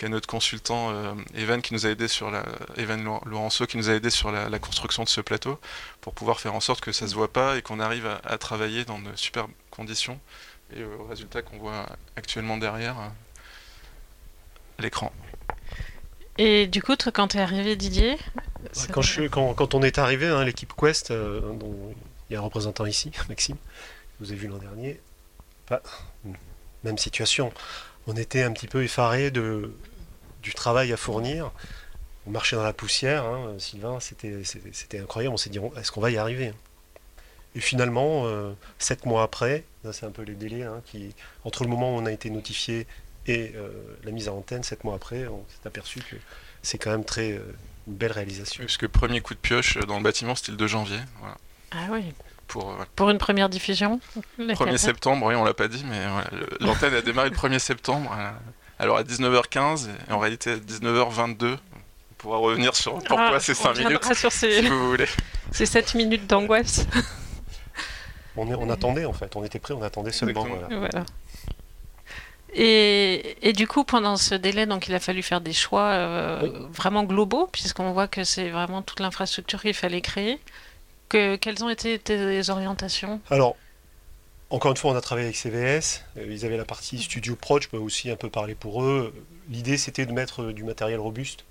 notre 0.09 0.27
consultant 0.27 0.93
Evan 1.35 1.63
qui 1.63 1.73
nous 1.73 1.87
a 1.87 1.91
aidé 1.91 2.09
sur 2.09 2.31
la 2.31 2.45
Evan 2.77 3.03
Laurenceau 3.25 3.67
qui 3.67 3.79
nous 3.79 3.89
a 3.89 3.95
aidé 3.95 4.11
sur 4.11 4.31
la, 4.31 4.59
construction 4.59 5.05
de 5.05 5.09
ce 5.09 5.21
plateau, 5.21 5.59
pour 6.01 6.13
pouvoir 6.13 6.41
faire 6.41 6.55
en 6.55 6.61
sorte 6.61 6.81
que 6.81 6.93
ça 6.93 7.09
se 7.09 7.15
voit 7.15 7.33
pas 7.33 7.57
et 7.57 7.63
qu'on 7.63 7.81
arrive 7.81 8.07
à, 8.07 8.21
à, 8.25 8.37
travailler 8.37 8.85
dans 8.85 8.99
de 8.99 9.11
superbes 9.15 9.51
conditions. 9.71 10.21
Et 10.77 10.85
au 10.85 11.05
résultat 11.05 11.41
qu'on 11.41 11.57
voit 11.57 11.87
actuellement 12.17 12.59
derrière 12.59 12.97
l'écran. 14.79 15.13
Et 16.37 16.67
du 16.67 16.83
coup, 16.83 16.95
toi, 16.95 17.11
quand 17.11 17.29
tu 17.29 17.39
es 17.39 17.41
arrivé, 17.41 17.75
Didier 17.75 18.19
quand, 18.93 19.03
je, 19.03 19.23
quand, 19.23 19.55
quand, 19.55 19.75
on 19.75 19.83
est 19.83 19.99
arrivé, 19.99 20.27
hein, 20.27 20.45
l'équipe 20.45 20.73
Quest, 20.79 21.11
dont 21.11 21.95
il 22.29 22.35
y 22.35 22.37
a 22.37 22.39
un 22.39 22.43
représentant 22.43 22.85
ici, 22.85 23.13
Maxime, 23.29 23.57
que 23.57 24.25
vous 24.25 24.31
avez 24.31 24.41
vu 24.41 24.49
l'an 24.49 24.59
dernier, 24.59 25.01
pas, 25.69 25.83
même 26.85 26.99
situation. 26.99 27.53
On 28.07 28.17
était 28.17 28.43
un 28.43 28.53
petit 28.53 28.67
peu 28.67 28.83
effarés 28.83 29.31
de, 29.31 29.73
du 30.43 30.55
travail 30.55 30.93
à 30.93 30.97
fournir. 30.97 31.51
On 32.27 32.31
marchait 32.31 32.57
dans 32.57 32.63
la 32.63 32.73
poussière, 32.73 33.25
hein, 33.25 33.55
Sylvain, 33.59 33.99
c'était 34.01 34.99
incroyable. 34.99 35.35
On 35.35 35.39
s'est 35.39 35.51
dit, 35.51 35.61
est-ce 35.77 35.93
qu'on 35.93 36.01
va 36.01 36.11
y 36.11 36.19
arriver 36.19 36.53
Et 37.55 37.61
finalement, 37.61 38.27
euh, 38.27 38.53
sept 38.79 39.07
mois 39.07 39.23
après, 39.23 39.65
c'est 39.93 40.05
un 40.05 40.11
peu 40.11 40.23
les 40.23 40.35
délais, 40.35 40.65
hein, 40.65 40.83
qui, 40.85 41.15
entre 41.45 41.65
le 41.65 41.71
moment 41.71 41.95
où 41.95 41.99
on 41.99 42.07
a 42.07 42.13
été 42.13 42.31
notifié 42.31 42.87
et 43.27 43.53
euh, 43.57 43.71
la 44.05 44.11
mise 44.11 44.29
en 44.29 44.39
antenne, 44.39 44.63
sept 44.63 44.85
mois 44.85 44.95
après, 44.95 45.27
on 45.27 45.45
s'est 45.49 45.67
aperçu 45.67 46.01
que 46.01 46.17
c'est 46.63 46.79
quand 46.79 46.91
même 46.91 47.05
très 47.05 47.33
euh, 47.33 47.41
une 47.87 47.95
belle 47.95 48.13
réalisation. 48.13 48.63
Parce 48.63 48.77
que 48.77 48.87
le 48.87 48.93
premier 48.93 49.21
coup 49.21 49.35
de 49.35 49.39
pioche 49.39 49.79
dans 49.79 49.97
le 49.97 50.03
bâtiment, 50.03 50.35
c'était 50.35 50.53
le 50.53 50.59
2 50.59 50.67
janvier. 50.67 50.99
Ah 51.71 51.89
oui. 51.91 52.13
Pour, 52.49 52.75
pour, 52.97 53.11
une 53.11 53.19
première 53.19 53.49
diffusion 53.49 54.01
1er 54.39 54.79
septembre, 54.79 55.27
oui, 55.27 55.35
on 55.35 55.45
l'a 55.45 55.55
pas 55.55 55.69
dit, 55.69 55.85
mais 55.89 56.03
l'antenne 56.61 56.95
a 56.95 57.03
démarré 57.03 57.29
le 57.29 57.37
1er 57.37 57.59
septembre. 57.59 58.11
Alors 58.79 58.97
à 58.97 59.03
19h15, 59.03 59.89
et 60.09 60.13
en 60.13 60.19
réalité 60.19 60.53
à 60.53 60.57
19h22, 60.57 61.53
on 61.55 61.59
pourra 62.17 62.39
revenir 62.39 62.75
sur 62.75 62.95
pourquoi 62.95 63.33
ah, 63.35 63.41
c'est 63.41 63.55
5 63.55 63.77
minutes, 63.79 64.15
sur 64.15 64.33
ces... 64.33 64.63
si 64.63 64.69
vous 64.69 64.89
voulez. 64.89 65.07
Ces 65.51 65.67
7 65.67 65.95
minutes 65.95 66.27
d'angoisse. 66.27 66.87
on, 68.37 68.47
on, 68.47 68.71
attendait 68.71 69.05
en 69.05 69.13
fait, 69.13 69.35
on 69.35 69.45
était 69.45 69.59
prêts, 69.59 69.75
on 69.75 69.83
attendait 69.83 70.13
seulement. 70.13 70.45
Voilà. 70.45 70.69
voilà. 70.69 71.05
Et, 72.55 73.37
et, 73.47 73.53
du 73.53 73.67
coup, 73.67 73.85
pendant 73.85 74.17
ce 74.17 74.35
délai, 74.35 74.67
donc, 74.67 74.89
il 74.89 74.95
a 74.95 75.01
fallu 75.01 75.23
faire 75.23 75.41
des 75.41 75.53
choix 75.53 75.91
euh, 75.91 76.41
oui. 76.43 76.53
vraiment 76.73 77.05
globaux, 77.05 77.47
puisqu'on 77.53 77.93
voit 77.93 78.09
que 78.09 78.25
c'est 78.25 78.49
vraiment 78.49 78.83
toute 78.83 79.01
l'infrastructure 79.01 79.61
qu'il 79.61 79.75
fallait 79.75 80.01
créer. 80.01 80.39
Que, 81.09 81.37
quelles 81.37 81.65
ont 81.65 81.71
été 81.71 81.99
tes 81.99 82.51
orientations 82.51 83.21
Alors, 83.31 83.57
encore 84.51 84.71
une 84.71 84.77
fois, 84.77 84.93
on 84.93 84.97
a 84.97 85.01
travaillé 85.01 85.27
avec 85.27 85.37
CVS. 85.37 86.05
Ils 86.17 86.45
avaient 86.45 86.57
la 86.57 86.65
partie 86.65 86.99
Studio 86.99 87.37
Pro, 87.37 87.61
je 87.61 87.69
peux 87.69 87.77
aussi 87.77 88.11
un 88.11 88.17
peu 88.17 88.31
parler 88.31 88.55
pour 88.55 88.83
eux. 88.83 89.13
L'idée, 89.51 89.77
c'était 89.77 90.07
de 90.07 90.13
mettre 90.13 90.53
du 90.53 90.65
matériel 90.65 91.01
robuste, 91.01 91.45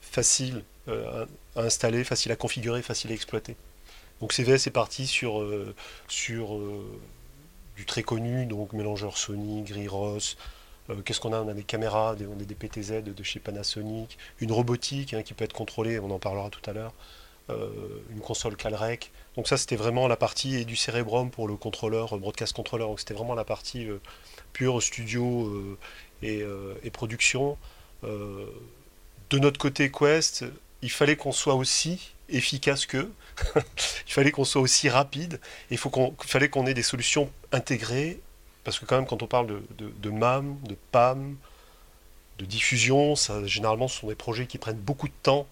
facile 0.00 0.62
euh, 0.88 1.26
à 1.56 1.62
installer, 1.62 2.04
facile 2.04 2.32
à 2.32 2.36
configurer, 2.36 2.82
facile 2.82 3.10
à 3.10 3.14
exploiter. 3.14 3.56
Donc 4.20 4.32
CVS 4.32 4.66
est 4.66 4.72
parti 4.72 5.06
sur, 5.06 5.40
euh, 5.40 5.74
sur 6.08 6.56
euh, 6.56 7.00
du 7.76 7.84
très 7.84 8.02
connu, 8.02 8.46
donc 8.46 8.72
mélangeur 8.72 9.16
Sony, 9.16 9.62
Griros. 9.62 10.18
Qu'est-ce 11.04 11.20
qu'on 11.20 11.32
a? 11.32 11.40
On 11.40 11.48
a 11.48 11.54
des 11.54 11.62
caméras, 11.62 12.16
on 12.20 12.40
a 12.40 12.44
des 12.44 12.54
PTZ 12.54 13.04
de 13.04 13.22
chez 13.22 13.38
Panasonic, 13.38 14.18
une 14.40 14.52
robotique 14.52 15.14
hein, 15.14 15.22
qui 15.22 15.32
peut 15.32 15.44
être 15.44 15.52
contrôlée, 15.52 15.98
on 16.00 16.10
en 16.10 16.18
parlera 16.18 16.50
tout 16.50 16.68
à 16.68 16.72
l'heure. 16.72 16.92
Euh, 17.50 17.68
une 18.10 18.20
console 18.20 18.56
Calrec. 18.56 19.10
Donc 19.36 19.48
ça 19.48 19.56
c'était 19.56 19.74
vraiment 19.74 20.06
la 20.06 20.16
partie 20.16 20.64
du 20.64 20.76
Cerebrum 20.76 21.30
pour 21.30 21.48
le 21.48 21.56
contrôleur, 21.56 22.16
broadcast 22.18 22.52
controller. 22.52 22.84
Donc 22.84 23.00
c'était 23.00 23.14
vraiment 23.14 23.34
la 23.34 23.44
partie 23.44 23.88
euh, 23.88 24.00
pure 24.52 24.80
studio 24.80 25.76
euh, 26.22 26.74
et, 26.84 26.90
production. 26.90 27.58
de 28.04 29.38
notre 29.38 29.58
côté 29.58 29.90
Quest, 29.90 30.44
il 30.82 30.90
fallait 30.90 31.16
qu'on 31.16 31.32
soit 31.32 31.54
aussi 31.54 32.12
efficace 32.28 32.86
qu'eux. 32.86 33.12
il 33.56 34.12
fallait 34.12 34.30
qu'on 34.30 34.44
soit 34.44 34.60
aussi 34.60 34.88
rapide. 34.88 35.40
Il 35.70 35.78
faut 35.78 35.90
fallait 36.20 36.48
qu'on 36.48 36.66
ait 36.66 36.74
des 36.74 36.84
solutions 36.84 37.28
intégrées. 37.50 38.20
Parce 38.62 38.78
que 38.78 38.84
quand 38.84 38.94
même 38.94 39.06
quand 39.06 39.22
on 39.24 39.26
parle 39.26 39.62
de 39.76 40.10
MAM, 40.10 40.56
de 40.62 40.76
PAM, 40.92 41.36
de 42.38 42.44
diffusion, 42.44 43.16
ça, 43.16 43.44
généralement 43.46 43.88
ce 43.88 44.00
sont 44.00 44.06
des 44.06 44.14
projets 44.14 44.46
qui 44.46 44.58
prennent 44.58 44.76
beaucoup 44.76 45.08
de 45.08 45.14
temps 45.24 45.48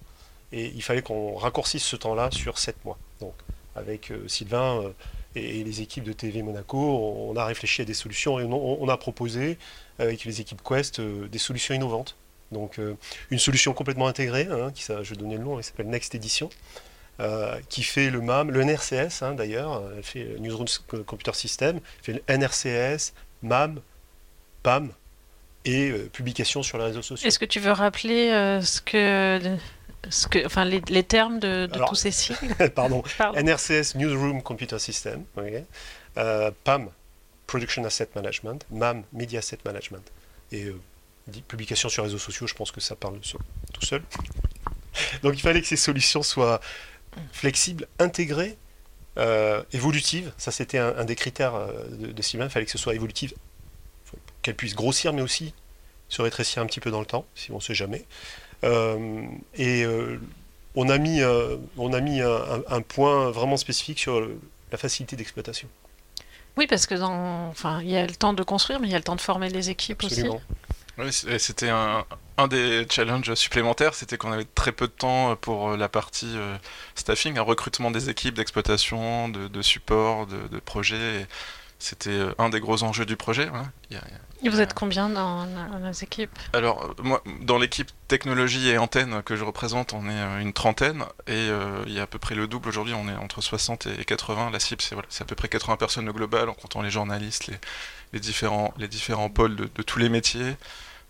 et 0.53 0.73
il 0.75 0.83
fallait 0.83 1.03
qu'on 1.03 1.37
raccourcisse 1.37 1.85
ce 1.85 1.97
temps-là 1.97 2.31
sur 2.31 2.59
7 2.59 2.85
mois. 2.85 2.99
Donc, 3.21 3.35
avec 3.77 4.11
euh, 4.11 4.27
Sylvain 4.27 4.83
euh, 4.83 4.93
et, 5.35 5.63
les 5.63 5.81
équipes 5.81 6.05
de 6.05 6.13
TV 6.13 6.43
Monaco, 6.43 6.79
on, 6.79 7.37
a 7.37 7.45
réfléchi 7.45 7.83
à 7.83 7.85
des 7.85 7.95
solutions 7.95 8.41
et 8.41 8.45
on, 8.45 8.89
a 8.89 8.97
proposé, 8.97 9.59
avec 9.99 10.25
les 10.25 10.41
équipes 10.41 10.61
Quest, 10.63 10.99
euh, 10.99 11.29
des 11.29 11.39
solutions 11.39 11.75
innovantes. 11.75 12.17
Donc, 12.51 12.81
une 13.31 13.39
solution 13.39 13.73
complètement 13.75 14.09
intégrée, 14.09 14.49
hein, 14.51 14.73
qui, 14.75 14.83
ça, 14.83 15.05
je 15.05 15.11
vais 15.11 15.17
donner 15.21 15.37
le 15.37 15.45
nom, 15.45 15.59
elle 15.59 15.63
s'appelle 15.63 15.87
Next 15.87 16.17
Edition, 16.17 16.51
qui 17.69 17.85
fait 17.85 18.11
le 18.11 18.21
MAM, 18.21 18.51
le 18.51 18.65
NRCS 18.65 19.23
hein, 19.23 19.35
d'ailleurs, 19.35 19.81
elle 19.97 20.03
fait 20.03 20.37
Newsroom 20.41 20.67
Computer 21.07 21.33
System, 21.33 21.79
fait 22.03 22.15
le 22.15 22.23
NRCS, 22.29 23.13
MAM, 23.45 23.81
PAM, 24.65 24.91
et 25.65 25.93
publication 26.13 26.65
sur 26.65 26.77
les 26.79 26.85
réseaux 26.87 27.03
sociaux. 27.03 27.29
Est-ce 27.29 27.39
que 27.39 27.45
tu 27.45 27.61
veux 27.61 27.71
rappeler 27.71 28.31
ce 28.63 28.81
que 28.81 29.39
ce 30.09 30.27
que, 30.27 30.45
enfin, 30.47 30.65
les, 30.65 30.81
les 30.89 31.05
termes 31.05 31.39
de, 31.39 31.67
de 31.67 31.75
Alors, 31.75 31.89
tous 31.89 31.95
ces 31.95 32.11
sigles 32.11 32.55
pardon. 32.75 33.03
Pardon. 33.19 33.41
NRCS 33.41 33.97
Newsroom 33.97 34.43
Computer 34.43 34.79
System, 34.79 35.25
okay. 35.37 35.65
euh, 36.17 36.51
PAM 36.65 36.89
Production 37.47 37.85
Asset 37.85 38.09
Management, 38.15 38.65
MAM 38.71 39.03
Media 39.13 39.41
Asset 39.41 39.59
Management. 39.65 40.11
Et 40.53 40.65
euh, 40.65 40.81
publication 41.49 41.89
sur 41.89 42.05
réseaux 42.05 42.19
sociaux, 42.19 42.47
je 42.47 42.55
pense 42.55 42.71
que 42.73 42.81
ça 42.81 42.97
parle 42.97 43.19
tout 43.73 43.85
seul. 43.85 44.03
Donc 45.23 45.35
il 45.35 45.41
fallait 45.41 45.61
que 45.61 45.67
ces 45.67 45.77
solutions 45.77 46.23
soient 46.23 46.61
flexibles, 47.33 47.87
intégrées, 47.99 48.57
euh, 49.19 49.63
évolutives. 49.73 50.33
Ça, 50.39 50.51
c'était 50.51 50.79
un, 50.79 50.97
un, 50.97 51.05
des 51.05 51.17
critères 51.17 51.53
de, 51.91 52.13
de 52.13 52.23
Sylvain. 52.23 52.47
Il 52.47 52.51
fallait 52.51 52.65
que 52.65 52.73
ce 52.73 52.79
soit 52.79 52.95
évolutif, 52.95 53.35
qu'elle 54.43 54.57
puisse 54.57 54.75
grossir, 54.75 55.13
mais 55.13 55.23
aussi 55.23 55.53
se 56.09 56.23
rétrécir 56.23 56.63
un 56.63 56.67
petit 56.67 56.81
peu 56.81 56.91
dans 56.91 57.01
le 57.01 57.07
temps, 57.07 57.25
si 57.35 57.53
on 57.53 57.57
ne 57.57 57.61
sait 57.61 57.75
jamais. 57.75 58.05
Euh, 58.65 59.23
et 59.55 59.85
euh, 59.85 60.21
on 60.75 60.89
a 60.89 60.99
mis, 60.99 61.23
euh, 61.23 61.57
on 61.77 61.93
a 61.93 62.01
mis 62.01 62.21
un, 62.21 62.63
un, 62.69 62.83
point 62.83 63.31
vraiment 63.31 63.57
spécifique 63.57 63.99
sur 63.99 64.21
la 64.71 64.79
facilité 64.79 65.17
d'exploitation. 65.17 65.69
Oui, 66.57 66.67
parce 66.67 66.87
que 66.87 66.95
dans, 66.95 67.49
enfin, 67.49 67.81
il 67.83 67.91
y 67.91 67.97
a 67.97 68.07
le 68.07 68.15
temps 68.15 68.33
de 68.33 68.43
construire, 68.43 68.81
mais 68.81 68.89
il 68.89 68.93
y 68.93 68.95
a 68.95 68.99
le 68.99 69.05
temps 69.05 69.17
de 69.17 69.21
former 69.21 69.49
les 69.49 69.71
équipes 69.71 70.03
Absolument. 70.05 70.41
aussi. 70.99 71.25
Oui, 71.27 71.39
c'était 71.39 71.71
un, 71.71 72.05
un, 72.37 72.49
des 72.49 72.87
challenges 72.91 73.33
supplémentaires, 73.35 73.95
c'était 73.95 74.19
qu'on 74.19 74.33
avait 74.33 74.45
très 74.45 74.73
peu 74.73 74.87
de 74.87 74.93
temps 74.93 75.35
pour 75.37 75.75
la 75.77 75.89
partie 75.89 76.37
staffing, 76.95 77.39
un 77.39 77.43
recrutement 77.43 77.91
des 77.91 78.11
équipes 78.11 78.35
d'exploitation, 78.35 79.31
de, 79.31 79.49
de, 79.49 79.63
support, 79.63 80.27
de, 80.27 80.49
de 80.49 80.59
projets. 80.59 81.27
C'était 81.81 82.21
un 82.39 82.51
des 82.51 82.61
gros 82.61 82.83
enjeux 82.85 83.07
du 83.07 83.17
projet. 83.17 83.47
Voilà. 83.47 83.67
Il 83.91 83.97
y 83.97 83.99
a, 83.99 84.03
et 84.43 84.49
vous 84.49 84.61
êtes 84.61 84.73
combien 84.73 85.09
dans, 85.09 85.45
dans 85.45 85.79
nos 85.79 85.93
équipes? 85.93 86.39
Alors, 86.55 86.95
moi, 87.03 87.23
dans 87.43 87.59
l'équipe 87.59 87.91
technologie 88.09 88.69
et 88.69 88.79
antenne 88.79 89.23
que 89.23 89.37
je 89.37 89.45
représente, 89.45 89.93
on 89.93 90.09
est 90.09 90.41
une 90.41 90.53
trentaine, 90.53 91.05
et 91.27 91.33
euh, 91.35 91.83
il 91.87 91.93
y 91.93 92.01
a 92.01 92.05
à 92.05 92.07
peu 92.07 92.19
près 92.19 92.35
le 92.35 92.47
double 92.47 92.69
aujourd'hui, 92.69 92.95
on 92.95 93.07
est 93.09 93.17
entre 93.17 93.43
60 93.43 93.87
et 93.99 94.05
80. 94.05 94.51
La 94.51 94.61
cible, 94.61 94.81
c'est 94.81 94.95
voilà, 94.95 95.09
à 95.21 95.25
peu 95.25 95.35
près 95.35 95.49
80 95.49 95.77
personnes 95.77 96.09
au 96.09 96.13
global, 96.13 96.49
en 96.49 96.55
comptant 96.55 96.81
les 96.81 96.91
journalistes, 96.91 97.49
les, 97.49 97.59
les, 98.15 98.21
différents, 98.21 98.73
les 98.79 98.89
différents 98.89 99.29
pôles 99.29 99.57
de, 99.57 99.69
de 99.75 99.83
tous 99.83 99.99
les 99.99 100.09
métiers. 100.09 100.57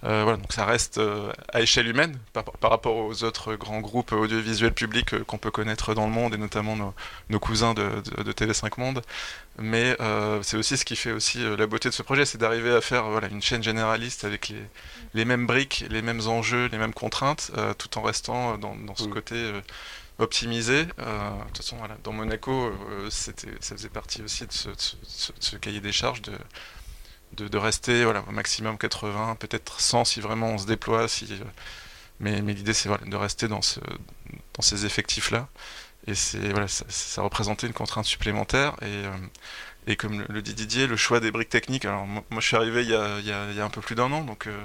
Euh, 0.05 0.23
voilà, 0.23 0.39
donc 0.39 0.53
ça 0.53 0.65
reste 0.65 0.97
euh, 0.97 1.31
à 1.53 1.61
échelle 1.61 1.87
humaine 1.87 2.19
par, 2.33 2.45
par, 2.45 2.71
rapport 2.71 2.97
aux 2.97 3.23
autres 3.23 3.55
grands 3.55 3.81
groupes 3.81 4.13
audiovisuels 4.13 4.73
publics 4.73 5.13
euh, 5.13 5.25
qu'on 5.25 5.37
peut 5.37 5.51
connaître 5.51 5.95
dans 5.95 6.07
le 6.07 6.13
monde 6.13 6.33
et 6.33 6.39
notamment 6.39 6.75
nos, 6.75 6.95
nos 7.29 7.39
cousins 7.39 7.75
de, 7.75 7.87
de, 8.17 8.23
de, 8.23 8.33
TV5 8.33 8.81
Monde. 8.81 9.03
Mais 9.59 9.97
c'est 10.43 10.57
aussi 10.57 10.79
ce 10.79 10.87
qui 10.87 10.97
fait 10.97 11.13
aussi 11.13 11.41
la 11.59 11.67
beauté 11.67 11.91
de 11.91 11.95
ce 11.95 12.03
projet, 12.03 12.25
c'est 12.25 12.39
d'arriver 12.39 12.71
à 12.75 12.81
faire 12.81 13.05
voilà, 13.05 13.29
une 13.29 13.43
chaîne 13.43 13.63
généraliste 13.63 14.25
avec 14.25 14.49
les, 14.49 14.63
les, 15.13 15.25
mêmes 15.27 15.47
briques, 15.47 15.85
les 15.91 16.01
mêmes 16.01 16.27
enjeux, 16.27 16.69
les 16.73 16.79
mêmes 16.79 16.95
contraintes, 16.95 17.51
tout 17.77 17.99
en 17.99 18.03
restant 18.03 18.57
dans, 18.57 18.75
dans 18.75 18.97
ce 18.97 19.05
côté 19.05 19.53
optimisé. 20.19 20.87
de 20.87 20.93
toute 21.49 21.59
façon, 21.59 21.77
voilà, 21.77 21.99
dans 22.05 22.13
Monaco, 22.13 22.73
c'était, 23.11 23.51
ça 23.61 23.77
faisait 23.77 23.91
partie 23.91 24.23
aussi 24.23 24.47
de 24.47 24.53
ce, 24.53 24.69
de 24.71 24.75
ce, 24.79 25.33
de 25.33 25.37
ce 25.41 25.57
cahier 25.57 25.81
des 25.81 25.93
charges 25.93 26.23
de 26.23 26.33
de, 27.37 27.59
rester 27.59 28.05
voilà, 28.05 28.25
au 28.29 28.33
maximum 28.33 28.79
80, 28.79 29.37
peut-être 29.37 29.81
100 29.81 30.05
si 30.05 30.21
vraiment 30.21 30.51
on 30.51 30.59
se 30.59 30.67
déploie. 30.67 31.09
Si, 31.09 31.27
euh, 31.31 31.45
mais, 32.21 32.43
mais 32.43 32.53
l'idée, 32.55 32.75
c'est 32.75 32.89
de 32.89 33.17
rester 33.17 33.49
dans, 33.49 33.63
ce, 33.63 33.81
dans 34.55 34.63
ces 34.63 34.87
effectifs-là. 34.87 35.49
Et 36.07 36.15
voilà, 36.51 36.67
ça, 36.69 37.23
représentait 37.23 37.67
une 37.67 37.73
contrainte 37.73 38.07
supplémentaire. 38.07 38.75
Et, 38.83 38.87
euh, 38.87 39.17
et 39.87 39.97
comme 39.97 40.25
le, 40.29 40.43
dit 40.43 40.55
Didier, 40.55 40.87
le 40.87 40.97
choix 40.97 41.21
des 41.21 41.31
briques 41.31 41.49
techniques. 41.49 41.85
Alors, 41.85 42.07
moi, 42.07 42.25
je 42.39 42.47
suis 42.47 42.57
arrivé 42.57 42.83
il 42.83 42.91
y 42.91 42.95
a, 42.95 43.65
un 43.65 43.71
peu 43.71 43.81
plus 43.81 43.95
d'un 43.95 44.11
an, 44.13 44.23
donc 44.23 44.47
euh, 44.47 44.65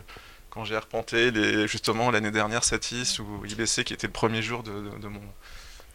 quand 0.50 0.66
j'ai 0.66 0.76
arpenté 0.76 1.32
justement 1.68 2.12
l'année 2.12 2.32
dernière 2.32 2.64
Satis 2.64 3.20
ou 3.20 3.46
IBC, 3.46 3.84
qui 3.84 3.94
était 3.94 4.08
le 4.08 4.14
premier 4.14 4.42
jour 4.42 4.64
de, 4.64 4.72
de 5.00 5.08
mon 5.08 5.22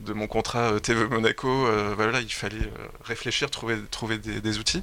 de 0.00 0.12
mon 0.12 0.26
contrat 0.26 0.72
euh, 0.72 0.78
TV 0.78 1.06
Monaco, 1.06 1.48
euh, 1.48 1.94
voilà, 1.94 2.20
il 2.20 2.32
fallait 2.32 2.56
euh, 2.56 2.88
réfléchir, 3.04 3.50
trouver, 3.50 3.76
trouver 3.90 4.18
des, 4.18 4.40
des 4.40 4.58
outils. 4.58 4.82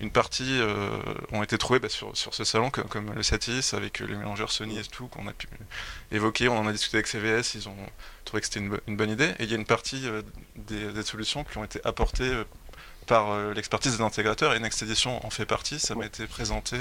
Une 0.00 0.10
partie 0.10 0.60
euh, 0.60 0.90
ont 1.32 1.42
été 1.42 1.58
trouvées 1.58 1.78
bah, 1.78 1.88
sur, 1.88 2.16
sur, 2.16 2.34
ce 2.34 2.44
salon, 2.44 2.70
comme, 2.70 2.86
comme, 2.88 3.12
le 3.12 3.22
Satis, 3.22 3.72
avec 3.74 4.00
les 4.00 4.14
mélangeurs 4.14 4.52
Sony 4.52 4.78
et 4.78 4.84
tout, 4.84 5.08
qu'on 5.08 5.26
a 5.26 5.32
pu 5.32 5.48
évoquer. 6.12 6.48
On 6.48 6.58
en 6.58 6.66
a 6.66 6.72
discuté 6.72 6.98
avec 6.98 7.06
CVS, 7.06 7.54
ils 7.54 7.68
ont 7.68 7.76
trouvé 8.24 8.40
que 8.40 8.46
c'était 8.46 8.60
une, 8.60 8.78
une, 8.86 8.96
bonne 8.96 9.10
idée. 9.10 9.34
Et 9.38 9.44
il 9.44 9.50
y 9.50 9.54
a 9.54 9.56
une 9.56 9.66
partie 9.66 10.04
des, 10.56 10.92
des, 10.92 11.02
solutions 11.02 11.44
qui 11.44 11.56
ont 11.58 11.64
été 11.64 11.80
apportées 11.84 12.42
par 13.06 13.52
l'expertise 13.54 13.96
des 13.96 14.02
intégrateurs, 14.02 14.54
et 14.54 14.60
Next 14.60 14.82
Edition 14.82 15.24
en 15.26 15.30
fait 15.30 15.46
partie. 15.46 15.78
Ça 15.78 15.94
m'a 15.94 16.06
été 16.06 16.26
présenté 16.26 16.76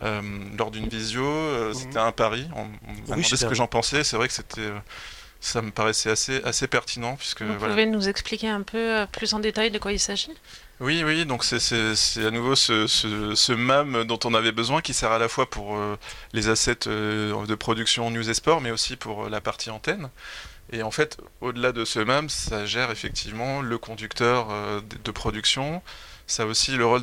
lors 0.00 0.70
d'une 0.70 0.88
visio. 0.88 1.24
Mhm. 1.24 1.74
C'était 1.74 1.98
un 1.98 2.12
pari. 2.12 2.48
On, 2.54 2.64
m'a 2.64 3.00
demandé 3.06 3.22
ce 3.22 3.44
que 3.44 3.54
j'en 3.54 3.68
pensais. 3.68 4.02
C'est 4.02 4.16
vrai 4.16 4.28
que 4.28 4.34
c'était 4.34 4.72
ça 5.46 5.62
me 5.62 5.70
paraissait 5.70 6.10
assez, 6.10 6.42
assez 6.42 6.66
pertinent. 6.66 7.16
Puisque, 7.16 7.42
Vous 7.42 7.54
pouvez 7.54 7.86
nous 7.86 8.08
expliquer 8.08 8.48
un 8.48 8.62
peu 8.62 9.06
plus 9.12 9.32
en 9.34 9.38
détail 9.38 9.70
de 9.70 9.78
quoi 9.78 9.92
il 9.92 10.00
s'agit? 10.00 10.32
Oui, 10.78 11.02
oui, 11.04 11.24
donc 11.24 11.42
c'est 11.42 12.26
à 12.26 12.30
nouveau 12.30 12.54
ce, 12.54 12.86
ce, 12.86 13.52
MAM 13.52 14.04
dont 14.04 14.18
on 14.24 14.34
avait 14.34 14.52
besoin 14.52 14.82
qui 14.82 14.92
sert 14.92 15.10
à 15.10 15.18
la 15.18 15.28
fois 15.28 15.48
pour 15.48 15.78
euh, 15.78 15.96
les 16.34 16.48
assets 16.48 16.86
euh, 16.86 17.46
de 17.46 17.54
production 17.54 18.10
news 18.10 18.28
et 18.28 18.34
sport, 18.34 18.60
mais 18.60 18.70
aussi 18.70 18.96
pour 18.96 19.24
euh, 19.24 19.30
la 19.30 19.40
partie 19.40 19.70
antenne. 19.70 20.10
Et 20.72 20.82
en 20.82 20.90
fait, 20.90 21.16
au-delà 21.40 21.72
de 21.72 21.86
ce 21.86 22.00
MAM, 22.00 22.28
ça 22.28 22.66
gère 22.66 22.90
effectivement 22.90 23.62
le 23.62 23.78
conducteur 23.78 24.48
de 24.82 25.10
production, 25.12 25.80
ça 26.26 26.42
a 26.42 26.46
aussi 26.46 26.72
le 26.72 26.84
rôle 26.84 27.02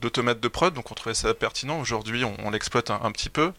d'automate 0.00 0.40
de, 0.40 0.48
prod, 0.48 0.72
donc 0.72 0.90
on 0.90 0.94
trouvait 0.94 1.14
ça 1.14 1.34
pertinent. 1.34 1.78
Aujourd'hui, 1.78 2.24
on, 2.24 2.50
l'exploite 2.50 2.90
un, 2.90 3.12
petit 3.12 3.28
peu 3.28 3.52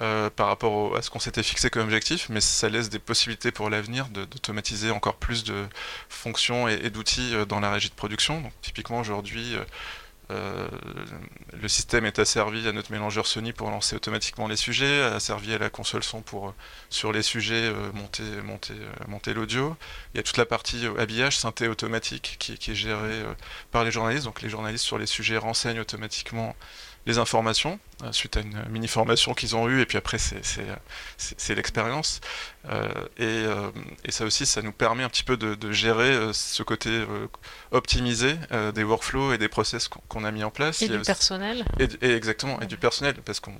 euh, 0.00 0.30
par 0.30 0.46
rapport 0.46 0.96
à 0.96 1.02
ce 1.02 1.10
qu'on 1.10 1.18
s'était 1.18 1.42
fixé 1.42 1.70
comme 1.70 1.82
objectif, 1.82 2.28
mais 2.30 2.40
ça 2.40 2.68
laisse 2.68 2.88
des 2.88 3.00
possibilités 3.00 3.50
pour 3.50 3.68
l'avenir 3.68 4.06
d'automatiser 4.08 4.90
encore 4.90 5.16
plus 5.16 5.44
de 5.44 5.66
fonctions 6.08 6.68
et, 6.68 6.90
d'outils 6.90 7.34
euh, 7.34 7.44
dans 7.44 7.60
la 7.60 7.72
régie 7.72 7.90
de 7.90 7.94
production. 7.94 8.40
Donc 8.40 8.52
typiquement 8.62 9.00
aujourd'hui, 9.00 9.56
euh, 9.56 9.64
euh, 10.30 10.68
le 11.60 11.68
système 11.68 12.06
est 12.06 12.18
asservi 12.18 12.66
à 12.68 12.72
notre 12.72 12.92
mélangeur 12.92 13.26
Sony 13.26 13.52
pour 13.52 13.70
lancer 13.70 13.96
automatiquement 13.96 14.46
les 14.46 14.56
sujets, 14.56 15.02
asservi 15.02 15.52
à 15.52 15.58
la 15.58 15.70
console 15.70 16.02
son 16.02 16.22
pour 16.22 16.48
euh, 16.48 16.54
sur 16.88 17.12
les 17.12 17.22
sujets 17.22 17.54
euh, 17.54 17.92
monter, 17.92 18.22
monter, 18.44 18.74
monter 19.08 19.34
l'audio. 19.34 19.76
Il 20.14 20.18
y 20.18 20.20
a 20.20 20.22
toute 20.22 20.36
la 20.36 20.46
partie 20.46 20.86
habillage, 20.98 21.38
synthé 21.38 21.68
automatique 21.68 22.36
qui, 22.38 22.56
qui 22.58 22.70
est 22.70 22.74
gérée 22.74 23.24
par 23.72 23.84
les 23.84 23.90
journalistes. 23.90 24.24
Donc 24.24 24.42
les 24.42 24.48
journalistes 24.48 24.84
sur 24.84 24.98
les 24.98 25.06
sujets 25.06 25.36
renseignent 25.36 25.80
automatiquement 25.80 26.54
les 27.06 27.18
informations 27.18 27.78
euh, 28.02 28.12
suite 28.12 28.36
à 28.36 28.40
une 28.40 28.62
mini 28.70 28.88
formation 28.88 29.34
qu'ils 29.34 29.56
ont 29.56 29.68
eue 29.68 29.80
et 29.80 29.86
puis 29.86 29.98
après 29.98 30.18
c'est 30.18 31.54
l'expérience. 31.54 32.20
Euh, 32.68 32.88
euh, 33.20 33.70
et, 34.04 34.10
ça 34.10 34.24
aussi 34.24 34.46
ça 34.46 34.62
nous 34.62 34.72
permet 34.72 35.02
un 35.02 35.08
petit 35.08 35.24
peu 35.24 35.36
de, 35.36 35.72
gérer 35.72 36.32
ce 36.32 36.62
côté 36.62 37.04
optimisé 37.70 38.36
des 38.74 38.84
workflows 38.84 39.32
et 39.32 39.38
des 39.38 39.48
process 39.48 39.88
qu'on 39.88 40.24
a 40.24 40.30
mis 40.30 40.44
en 40.44 40.50
place. 40.50 40.82
Et 40.82 40.88
du 40.88 40.98
personnel. 41.00 41.64
Et, 41.78 42.10
exactement 42.10 42.60
et 42.60 42.66
du 42.66 42.76
personnel 42.76 43.14
parce 43.24 43.40
qu'on 43.40 43.54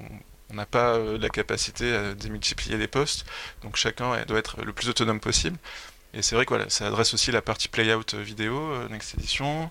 n'a 0.53 0.67
pas 0.67 0.99
la 0.99 1.29
capacité 1.29 1.95
à 1.95 2.15
démultiplier 2.15 2.77
les 2.77 2.89
postes. 2.89 3.25
Donc 3.63 3.77
chacun 3.77 4.23
doit 4.25 4.39
être 4.39 4.63
le 4.63 4.73
plus 4.73 4.89
autonome 4.89 5.21
possible. 5.21 5.57
Et 6.13 6.23
c'est 6.23 6.35
vrai 6.35 6.45
que 6.45 6.51
voilà, 6.51 6.69
ça 6.69 6.89
adresse 6.89 7.15
aussi 7.15 7.31
la 7.31 7.41
partie 7.41 7.69
playout 7.69 8.15
vidéo, 8.15 8.89
Next 8.89 9.15
Edition. 9.15 9.71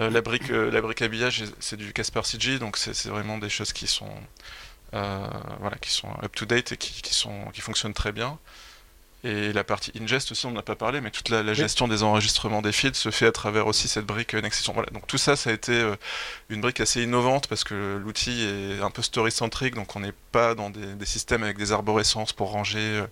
Euh, 0.00 0.10
la, 0.10 0.20
brique, 0.20 0.50
euh, 0.50 0.70
la 0.70 0.80
brique 0.80 1.02
habillage, 1.02 1.44
c'est 1.58 1.76
du 1.76 1.92
Casper 1.92 2.22
CG, 2.22 2.58
donc 2.58 2.76
c'est 2.76 3.08
vraiment 3.08 3.38
des 3.38 3.48
choses 3.48 3.72
qui 3.72 3.86
sont, 3.86 4.10
euh, 4.94 5.26
voilà, 5.60 5.76
qui 5.76 5.90
sont 5.90 6.08
up-to-date 6.22 6.72
et 6.72 6.76
qui, 6.76 7.02
qui, 7.02 7.14
sont, 7.14 7.46
qui 7.52 7.60
fonctionnent 7.60 7.94
très 7.94 8.12
bien. 8.12 8.38
Et 9.24 9.52
la 9.52 9.64
partie 9.64 9.90
ingest 10.00 10.30
aussi, 10.30 10.46
on 10.46 10.52
n'a 10.52 10.62
pas 10.62 10.76
parlé, 10.76 11.00
mais 11.00 11.10
toute 11.10 11.28
la, 11.28 11.52
gestion 11.52 11.88
des 11.88 12.04
enregistrements 12.04 12.62
des 12.62 12.70
feeds 12.70 12.94
se 12.94 13.10
fait 13.10 13.26
à 13.26 13.32
travers 13.32 13.66
aussi 13.66 13.88
cette 13.88 14.06
brique 14.06 14.34
Nextion. 14.34 14.72
Voilà, 14.72 14.90
donc 14.90 15.08
tout 15.08 15.18
ça, 15.18 15.34
ça 15.34 15.50
a 15.50 15.52
été 15.52 15.92
une 16.48 16.60
brique 16.60 16.78
assez 16.78 17.02
innovante 17.02 17.48
parce 17.48 17.64
que 17.64 18.00
l'outil 18.00 18.44
est 18.44 18.80
un 18.80 18.90
peu 18.90 19.02
story-centrique, 19.02 19.74
donc 19.74 19.96
on 19.96 20.00
n'est 20.00 20.14
pas 20.30 20.54
dans 20.54 20.70
des, 20.70 20.94
des, 20.94 21.06
systèmes 21.06 21.42
avec 21.42 21.58
des 21.58 21.72
arborescences 21.72 22.32
pour 22.32 22.52
ranger 22.52 23.02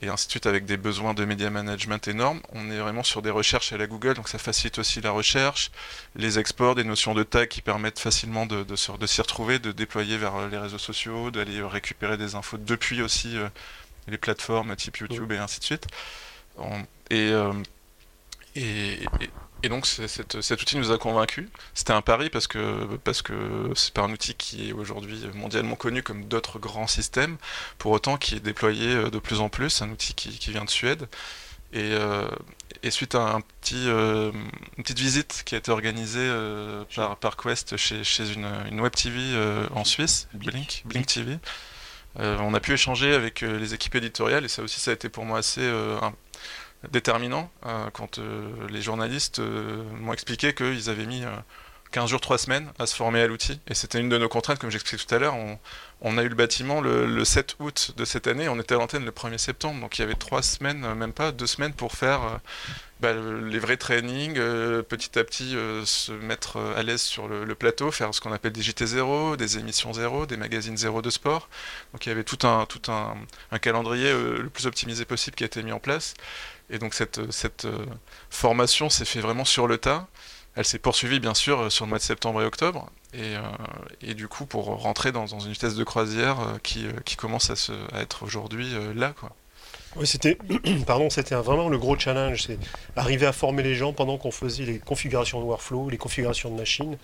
et 0.00 0.08
ainsi 0.08 0.26
de 0.26 0.30
suite 0.30 0.46
avec 0.46 0.64
des 0.64 0.76
besoins 0.76 1.14
de 1.14 1.24
media 1.24 1.50
management 1.50 2.08
énormes. 2.08 2.40
On 2.52 2.70
est 2.70 2.78
vraiment 2.78 3.02
sur 3.02 3.22
des 3.22 3.30
recherches 3.30 3.72
à 3.72 3.76
la 3.76 3.86
Google, 3.86 4.14
donc 4.14 4.28
ça 4.28 4.38
facilite 4.38 4.78
aussi 4.78 5.00
la 5.00 5.10
recherche, 5.10 5.70
les 6.16 6.38
exports, 6.38 6.74
des 6.74 6.84
notions 6.84 7.14
de 7.14 7.22
tag 7.22 7.48
qui 7.48 7.60
permettent 7.60 7.98
facilement 7.98 8.46
de, 8.46 8.64
de, 8.64 8.76
s'y 8.76 9.20
retrouver, 9.20 9.58
de 9.58 9.72
déployer 9.72 10.16
vers 10.16 10.48
les 10.48 10.58
réseaux 10.58 10.78
sociaux, 10.78 11.30
d'aller 11.30 11.62
récupérer 11.62 12.16
des 12.16 12.34
infos 12.34 12.56
depuis 12.56 13.02
aussi 13.02 13.36
euh, 13.36 13.48
les 14.08 14.18
plateformes 14.18 14.74
type 14.76 14.96
YouTube 14.98 15.30
et 15.32 15.38
ainsi 15.38 15.60
de 15.60 15.64
suite. 15.64 15.86
et, 17.10 17.30
euh, 17.32 17.52
et, 18.56 19.02
et 19.20 19.30
donc 19.68 19.86
cet 19.86 20.34
outil 20.62 20.76
nous 20.76 20.90
a 20.90 20.98
convaincus. 20.98 21.48
C'était 21.74 21.92
un 21.92 22.02
pari 22.02 22.30
parce 22.30 22.46
que 22.46 22.96
parce 23.04 23.22
que 23.22 23.34
c'est 23.74 23.92
pas 23.92 24.02
un 24.02 24.12
outil 24.12 24.34
qui 24.34 24.70
est 24.70 24.72
aujourd'hui 24.72 25.20
mondialement 25.34 25.76
connu 25.76 26.02
comme 26.02 26.24
d'autres 26.24 26.58
grands 26.58 26.86
systèmes, 26.86 27.36
pour 27.78 27.92
autant 27.92 28.16
qui 28.16 28.36
est 28.36 28.40
déployé 28.40 28.88
euh, 28.88 29.10
de 29.10 29.18
plus 29.18 29.40
en 29.40 29.48
plus. 29.48 29.82
Un 29.82 29.90
outil 29.90 30.14
qui, 30.14 30.30
qui 30.38 30.50
vient 30.50 30.64
de 30.64 30.70
Suède. 30.70 31.08
Et, 31.72 31.92
euh, 31.92 32.28
et 32.82 32.90
suite 32.90 33.14
à 33.14 33.34
un 33.34 33.40
petit, 33.40 33.84
euh, 33.86 34.32
une 34.76 34.82
petite 34.82 34.98
visite 34.98 35.42
qui 35.44 35.54
a 35.54 35.58
été 35.58 35.70
organisée 35.70 36.28
par, 36.96 37.16
par 37.16 37.36
Quest 37.36 37.76
chez, 37.76 38.02
chez 38.02 38.32
une, 38.32 38.48
une 38.70 38.80
web 38.80 38.92
TV 38.92 39.20
en 39.72 39.84
Suisse, 39.84 40.26
Blink, 40.34 40.82
Blink 40.86 41.06
TV, 41.06 41.38
on 42.16 42.54
a 42.54 42.60
pu 42.60 42.72
échanger 42.72 43.14
avec 43.14 43.42
les 43.42 43.72
équipes 43.72 43.94
éditoriales 43.94 44.44
et 44.44 44.48
ça 44.48 44.62
aussi 44.62 44.80
ça 44.80 44.90
a 44.90 44.94
été 44.94 45.08
pour 45.08 45.24
moi 45.24 45.38
assez 45.38 45.62
déterminant 46.88 47.50
euh, 47.66 47.90
quand 47.92 48.18
euh, 48.18 48.48
les 48.68 48.82
journalistes 48.82 49.38
euh, 49.38 49.82
m'ont 50.00 50.12
expliqué 50.12 50.54
qu'ils 50.54 50.88
avaient 50.88 51.06
mis 51.06 51.24
15 51.90 52.08
jours, 52.08 52.20
3 52.20 52.38
semaines 52.38 52.70
à 52.78 52.86
se 52.86 52.96
former 52.96 53.20
à 53.20 53.26
l'outil. 53.26 53.60
Et 53.68 53.74
c'était 53.74 54.00
une 54.00 54.08
de 54.08 54.16
nos 54.16 54.28
contraintes, 54.28 54.58
comme 54.58 54.70
j'expliquais 54.70 55.04
tout 55.04 55.14
à 55.14 55.18
l'heure. 55.18 55.34
On, 56.00 56.18
a 56.18 56.22
eu 56.22 56.28
le 56.28 56.34
bâtiment 56.34 56.80
le, 56.80 57.24
7 57.24 57.56
août 57.58 57.92
de 57.96 58.04
cette 58.04 58.26
année, 58.26 58.48
on 58.48 58.58
était 58.58 58.74
à 58.74 58.78
l'antenne 58.78 59.04
le 59.04 59.10
1er 59.10 59.38
septembre. 59.38 59.80
Donc 59.80 59.98
il 59.98 60.02
y 60.02 60.04
avait 60.04 60.14
3 60.14 60.42
semaines, 60.42 60.94
même 60.94 61.12
pas 61.12 61.32
2 61.32 61.46
semaines 61.46 61.74
pour 61.74 61.92
faire 61.92 62.40
bah, 63.00 63.12
les 63.12 63.58
vrais 63.58 63.76
trainings, 63.76 64.34
petit 64.34 65.18
à 65.18 65.24
petit 65.24 65.56
se 65.84 66.12
mettre 66.12 66.58
à 66.76 66.82
l'aise 66.82 67.02
sur 67.02 67.28
le, 67.28 67.54
plateau, 67.54 67.90
faire 67.90 68.14
ce 68.14 68.20
qu'on 68.20 68.32
appelle 68.32 68.52
des 68.52 68.62
JT 68.62 68.86
0, 68.86 69.36
des 69.36 69.58
émissions 69.58 69.92
0, 69.92 70.26
des 70.26 70.36
magazines 70.36 70.76
0 70.76 71.02
de 71.02 71.10
sport. 71.10 71.48
Donc 71.92 72.06
il 72.06 72.08
y 72.08 72.12
avait 72.12 72.24
tout 72.24 72.46
un, 72.46 72.66
tout 72.66 72.90
un 72.90 73.58
calendrier 73.58 74.12
le 74.12 74.48
plus 74.48 74.66
optimisé 74.66 75.04
possible 75.04 75.36
qui 75.36 75.42
a 75.42 75.46
été 75.46 75.62
mis 75.62 75.72
en 75.72 75.80
place. 75.80 76.14
Et 76.70 76.78
donc 76.78 76.94
cette, 76.94 77.30
cette 77.32 77.64
euh, 77.64 77.84
formation 78.30 78.88
s'est 78.88 79.04
fait 79.04 79.20
vraiment 79.20 79.44
sur 79.44 79.66
le 79.66 79.78
tas. 79.78 80.06
Elle 80.54 80.64
s'est 80.64 80.78
poursuivie 80.78 81.20
bien 81.20 81.34
sûr 81.34 81.60
euh, 81.60 81.70
sur 81.70 81.84
le 81.84 81.90
mois 81.90 81.98
de 81.98 82.02
septembre 82.02 82.42
et 82.42 82.44
octobre. 82.44 82.90
Et, 83.12 83.36
euh, 83.36 83.42
et 84.02 84.14
du 84.14 84.28
coup 84.28 84.46
pour 84.46 84.66
rentrer 84.66 85.10
dans, 85.10 85.24
dans, 85.24 85.40
une 85.40 85.52
vitesse 85.52 85.74
de 85.74 85.84
croisière 85.84 86.38
qui, 86.62 86.86
qui 87.04 87.16
commence 87.16 87.50
à, 87.50 87.56
se, 87.56 87.72
à 87.92 88.02
être 88.02 88.22
aujourd'hui 88.22 88.72
là. 88.94 89.12
Quoi. 89.18 89.30
Oui, 89.96 90.06
c'était, 90.06 90.38
pardon, 90.86 91.10
c'était 91.10 91.34
vraiment 91.34 91.68
le 91.68 91.78
gros 91.78 91.98
challenge, 91.98 92.44
c'est 92.44 92.58
arriver 92.94 93.26
à 93.26 93.32
former 93.32 93.64
les 93.64 93.74
gens 93.74 93.92
pendant 93.92 94.16
qu'on 94.16 94.30
faisait 94.30 94.64
les 94.64 94.78
configurations 94.78 95.40
de 95.40 95.44
workflow, 95.44 95.90
les 95.90 95.98
configurations 95.98 96.50
de 96.50 96.56
machines, 96.56 96.96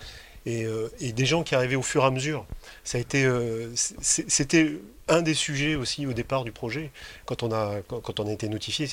et, 0.45 0.65
et, 1.01 1.11
des 1.11 1.25
gens 1.25 1.43
qui 1.43 1.55
arrivaient 1.55 1.75
au 1.75 1.81
fur 1.81 2.03
et 2.03 2.05
à 2.05 2.11
mesure. 2.11 2.45
Ça 2.85 2.97
a 2.97 3.01
été, 3.01 3.29
c'était 3.75 4.79
un 5.09 5.21
des 5.21 5.33
sujets 5.33 5.75
aussi 5.75 6.05
au 6.05 6.13
départ 6.13 6.43
du 6.43 6.51
projet, 6.51 6.91
quand 7.25 7.43
on 7.43 7.51
a, 7.51 7.81
quand 7.87 8.19
on 8.19 8.27
a 8.27 8.31
été 8.31 8.47
notifié 8.49 8.87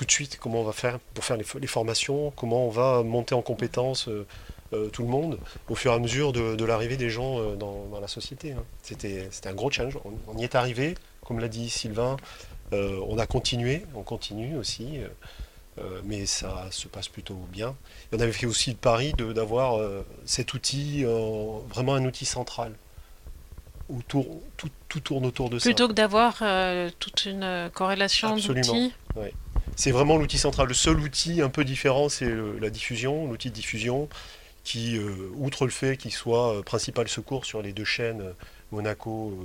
tout 0.00 0.06
de 0.06 0.12
suite 0.12 0.38
comment 0.40 0.62
on 0.62 0.64
va 0.64 0.72
faire 0.72 0.98
pour 1.12 1.22
faire 1.22 1.36
les, 1.36 1.66
formations, 1.66 2.32
comment 2.34 2.64
on 2.64 2.70
va 2.70 3.02
monter 3.02 3.34
en 3.34 3.42
compétences 3.42 4.08
euh, 4.08 4.26
euh, 4.72 4.88
tout 4.88 5.02
le 5.02 5.08
monde 5.08 5.38
au 5.68 5.74
fur 5.74 5.92
et 5.92 5.94
à 5.94 5.98
mesure 5.98 6.32
de, 6.32 6.64
l'arrivée 6.64 6.96
des 6.96 7.10
gens 7.10 7.38
euh, 7.38 7.54
dans, 7.54 8.00
la 8.00 8.08
société. 8.08 8.52
Hein. 8.52 8.64
C'était 8.80 9.28
un 9.44 9.52
gros 9.52 9.70
challenge. 9.70 9.98
On, 10.26 10.38
y 10.38 10.44
est 10.44 10.54
arrivé, 10.54 10.94
comme 11.22 11.38
l'a 11.38 11.48
dit 11.48 11.68
Sylvain, 11.68 12.16
on 12.72 13.18
a 13.18 13.26
continué, 13.26 13.84
on 13.94 14.02
continue 14.02 14.56
aussi. 14.56 15.00
mais 16.04 16.24
ça 16.24 16.68
se 16.70 16.88
passe 16.88 17.08
plutôt 17.08 17.34
bien. 17.52 17.74
on 18.12 18.20
avait 18.20 18.32
fait 18.32 18.46
aussi 18.46 18.70
le 18.70 18.76
pari 18.76 19.12
d'avoir 19.12 19.78
cet 20.24 20.54
outil, 20.54 21.04
vraiment 21.68 21.94
un 21.94 22.06
outil 22.06 22.24
central, 22.24 22.72
où 23.90 24.00
tout, 24.08 24.40
tourne 25.04 25.26
autour 25.26 25.50
de 25.50 25.58
ça. 25.58 25.64
Plutôt 25.64 25.88
que 25.88 25.92
d'avoir 25.92 26.42
toute 26.98 27.26
une 27.26 27.70
corrélation 27.74 28.36
d'outils. 28.36 28.94
Oui 29.14 29.28
c'est 29.76 29.90
vraiment 29.90 30.16
l'outil 30.16 30.38
central. 30.38 30.68
Le 30.68 30.74
seul 30.74 30.98
outil 31.00 31.42
un 31.42 31.48
peu 31.48 31.64
différent, 31.64 32.08
c'est 32.08 32.30
la 32.60 32.70
diffusion, 32.70 33.28
l'outil 33.28 33.50
de 33.50 33.54
diffusion, 33.54 34.08
qui, 34.64 34.96
euh, 34.96 35.30
outre 35.34 35.64
le 35.64 35.70
fait 35.70 35.96
qu'il 35.96 36.12
soit 36.12 36.54
euh, 36.54 36.62
principal 36.62 37.08
secours 37.08 37.44
sur 37.44 37.62
les 37.62 37.72
deux 37.72 37.84
chaînes 37.84 38.20
euh, 38.20 38.32
Monaco, 38.72 39.36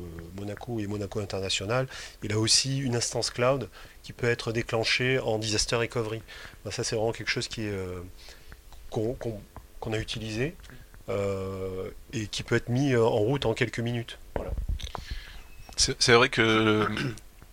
et 0.79 0.85
Monaco 0.87 1.19
International, 1.19 1.87
il 2.21 2.31
a 2.31 2.37
aussi 2.37 2.77
une 2.77 2.95
instance 2.95 3.31
cloud 3.31 3.69
qui 4.03 4.13
peut 4.13 4.29
être 4.29 4.51
déclenchée 4.51 5.17
en 5.17 5.39
disaster 5.39 5.77
recovery. 5.77 6.21
Ben, 6.63 6.69
ça, 6.69 6.83
c'est 6.83 6.95
vraiment 6.95 7.11
quelque 7.11 7.31
chose 7.31 7.49
qu'on, 8.91 9.93
a 9.93 9.97
utilisé 9.97 10.53
et 12.13 12.27
qui 12.27 12.43
peut 12.43 12.55
être 12.55 12.69
mis 12.69 12.95
en 12.95 13.17
route 13.17 13.47
en 13.47 13.55
quelques 13.55 13.79
minutes. 13.79 14.19
Voilà. 14.35 14.51
C'est, 15.75 16.13
vrai 16.13 16.29
que 16.29 16.87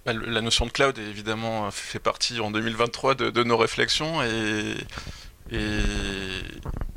la 0.06 0.40
notion 0.40 0.66
de 0.66 0.70
cloud 0.70 0.98
évidemment 0.98 1.70
fait 1.70 1.98
partie 1.98 2.40
en 2.40 2.50
2023 2.50 3.14
de, 3.14 3.42
nos 3.44 3.56
réflexions 3.56 4.22
et, 4.22 4.74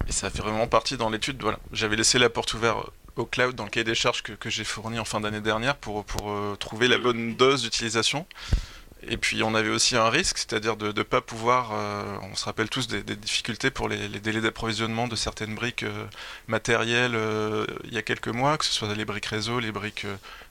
ça 0.09 0.29
fait 0.29 0.41
vraiment 0.41 0.67
partie 0.67 0.97
dans 0.97 1.09
l'étude. 1.09 1.41
Voilà. 1.41 1.59
J'avais 1.73 1.95
laissé 1.95 2.19
la 2.19 2.29
porte 2.29 2.53
ouverte 2.53 2.89
au 3.15 3.25
cloud 3.25 3.55
dans 3.55 3.65
le 3.65 3.69
cahier 3.69 3.83
des 3.83 3.95
charges 3.95 4.21
que, 4.23 4.49
j'ai 4.49 4.63
fourni 4.63 4.99
en 4.99 5.05
fin 5.05 5.19
d'année 5.19 5.41
dernière 5.41 5.75
pour, 5.75 6.05
pour 6.05 6.31
euh, 6.31 6.55
trouver 6.57 6.87
la 6.87 6.97
bonne 6.97 7.35
dose 7.35 7.63
d'utilisation. 7.63 8.25
Et 9.07 9.17
puis 9.17 9.43
on 9.43 9.55
avait 9.55 9.69
aussi 9.69 9.95
un 9.95 10.09
risque, 10.09 10.37
c'est-à-dire 10.37 10.75
de 10.77 10.87
ne 10.87 11.03
pas 11.03 11.21
pouvoir, 11.21 11.71
euh, 11.73 12.17
on 12.21 12.35
se 12.35 12.45
rappelle 12.45 12.69
tous 12.69 12.87
des, 12.87 13.03
difficultés 13.03 13.71
pour 13.71 13.87
les, 13.87 14.07
délais 14.19 14.41
d'approvisionnement 14.41 15.07
de 15.07 15.15
certaines 15.15 15.55
briques 15.55 15.83
euh, 15.83 16.05
matérielles 16.47 17.15
euh, 17.15 17.65
il 17.85 17.93
y 17.93 17.97
a 17.97 18.01
quelques 18.01 18.27
mois, 18.27 18.57
que 18.57 18.65
ce 18.65 18.73
soit 18.73 18.93
les 18.93 19.05
briques 19.05 19.25
réseau, 19.25 19.59
les 19.59 19.71
briques 19.71 20.05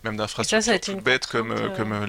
même 0.05 0.17
d'infrastructures 0.17 0.81
toutes 0.81 1.03
bêtes 1.05 1.27
comme, 1.27 1.55
comme 1.77 2.07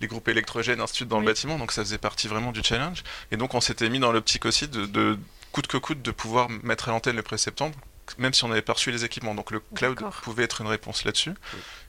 les, 0.00 0.06
groupes 0.06 0.28
électrogènes, 0.28 0.80
ainsi 0.80 0.92
de 0.92 0.96
suite 0.96 1.08
dans 1.08 1.20
le 1.20 1.26
bâtiment, 1.26 1.58
donc 1.58 1.72
ça 1.72 1.82
faisait 1.82 1.98
partie 1.98 2.28
vraiment 2.28 2.52
du 2.52 2.62
challenge. 2.62 3.02
Et 3.30 3.36
donc 3.36 3.54
on 3.54 3.60
s'était 3.60 3.88
mis 3.88 3.98
dans 3.98 4.12
l'optique 4.12 4.44
aussi 4.44 4.68
de, 4.68 4.86
de 4.86 5.18
coûte 5.52 5.66
que 5.66 5.76
coûte 5.76 6.02
de 6.02 6.10
pouvoir 6.10 6.48
mettre 6.62 6.88
à 6.88 6.92
l'antenne 6.92 7.16
le 7.16 7.22
1er 7.22 7.38
septembre 7.38 7.76
même 8.18 8.34
si 8.34 8.44
on 8.44 8.50
avait 8.50 8.62
perçu 8.62 8.90
les 8.90 9.04
équipements. 9.04 9.34
Donc 9.34 9.50
le 9.50 9.60
cloud 9.74 9.98
pouvait 10.22 10.44
être 10.44 10.60
une 10.60 10.66
réponse 10.66 11.04
là-dessus. 11.04 11.32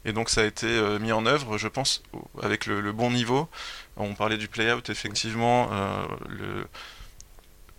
Et 0.05 0.13
donc 0.13 0.29
ça 0.29 0.41
a 0.41 0.45
été 0.45 0.67
euh, 0.67 0.99
mis 0.99 1.11
en 1.11 1.25
œuvre, 1.25 1.57
je 1.57 1.67
pense, 1.67 2.03
avec 2.41 2.65
le, 2.65 2.91
bon 2.91 3.11
niveau. 3.11 3.47
On 3.97 4.13
parlait 4.13 4.37
du 4.37 4.47
playout, 4.47 4.81
effectivement. 4.89 5.69
Euh, 5.71 6.05
le... 6.27 6.67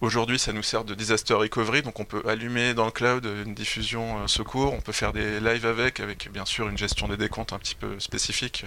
Aujourd'hui, 0.00 0.38
ça 0.38 0.52
nous 0.52 0.62
sert 0.62 0.84
de 0.84 0.94
disaster 0.94 1.32
recovery, 1.34 1.82
donc 1.82 1.98
on 1.98 2.04
peut 2.04 2.22
allumer 2.28 2.74
dans 2.74 2.84
le 2.84 2.90
cloud 2.90 3.24
une 3.24 3.54
diffusion 3.54 4.18
euh, 4.18 4.26
secours, 4.26 4.74
on 4.74 4.80
peut 4.80 4.92
faire 4.92 5.12
des 5.14 5.40
lives 5.40 5.64
avec, 5.64 5.98
avec 5.98 6.30
bien 6.30 6.44
sûr 6.44 6.68
une 6.68 6.76
gestion 6.76 7.08
des 7.08 7.16
décomptes 7.16 7.54
un 7.54 7.58
petit 7.58 7.74
peu 7.74 7.98
spécifique 8.00 8.66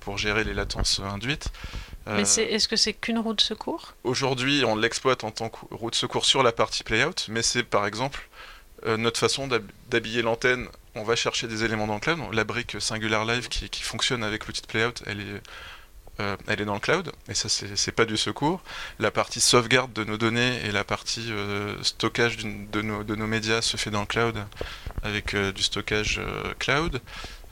pour 0.00 0.16
gérer 0.16 0.44
les 0.44 0.54
latences 0.54 1.00
induites. 1.00 1.48
Mais 2.06 2.22
est-ce 2.22 2.68
que 2.68 2.76
c'est 2.76 2.92
qu'une 2.92 3.18
roue 3.18 3.34
de 3.34 3.40
secours? 3.40 3.94
Aujourd'hui, 4.04 4.64
on 4.64 4.76
l'exploite 4.76 5.24
en 5.24 5.32
tant 5.32 5.48
que 5.48 5.58
roue 5.72 5.90
de 5.90 5.96
secours 5.96 6.24
sur 6.24 6.44
la 6.44 6.52
partie 6.52 6.84
playout, 6.84 7.26
mais 7.28 7.42
c'est 7.42 7.64
par 7.64 7.84
exemple 7.84 8.28
euh, 8.84 8.96
notre 8.96 9.18
façon 9.18 9.48
d'habiller 9.88 10.22
l'antenne, 10.22 10.68
on 10.94 11.02
va 11.02 11.16
chercher 11.16 11.48
des 11.48 11.64
éléments 11.64 11.86
dans 11.86 11.94
le 11.94 12.00
cloud. 12.00 12.18
La 12.32 12.44
brique 12.44 12.76
Singular 12.80 13.24
Live 13.24 13.48
qui, 13.48 13.82
fonctionne 13.82 14.22
avec 14.22 14.46
l'outil 14.46 14.62
de 14.62 14.66
Playout, 14.66 15.02
elle 15.06 15.20
est, 15.20 15.42
euh, 16.20 16.36
elle 16.46 16.60
est 16.60 16.64
dans 16.64 16.74
le 16.74 16.80
cloud, 16.80 17.12
et 17.28 17.34
ça 17.34 17.48
c'est 17.48 17.92
pas 17.92 18.04
du 18.04 18.16
secours. 18.16 18.62
La 18.98 19.10
partie 19.10 19.40
sauvegarde 19.40 19.92
de 19.92 20.04
nos 20.04 20.16
données 20.16 20.64
et 20.64 20.72
la 20.72 20.84
partie 20.84 21.30
euh, 21.30 21.82
stockage 21.82 22.38
de 22.38 22.82
nos, 22.82 23.04
de 23.04 23.14
nos, 23.14 23.26
médias 23.26 23.62
se 23.62 23.76
fait 23.76 23.90
dans 23.90 24.00
le 24.00 24.06
cloud 24.06 24.36
avec 25.02 25.36
du 25.36 25.62
stockage 25.62 26.20
cloud. 26.58 27.00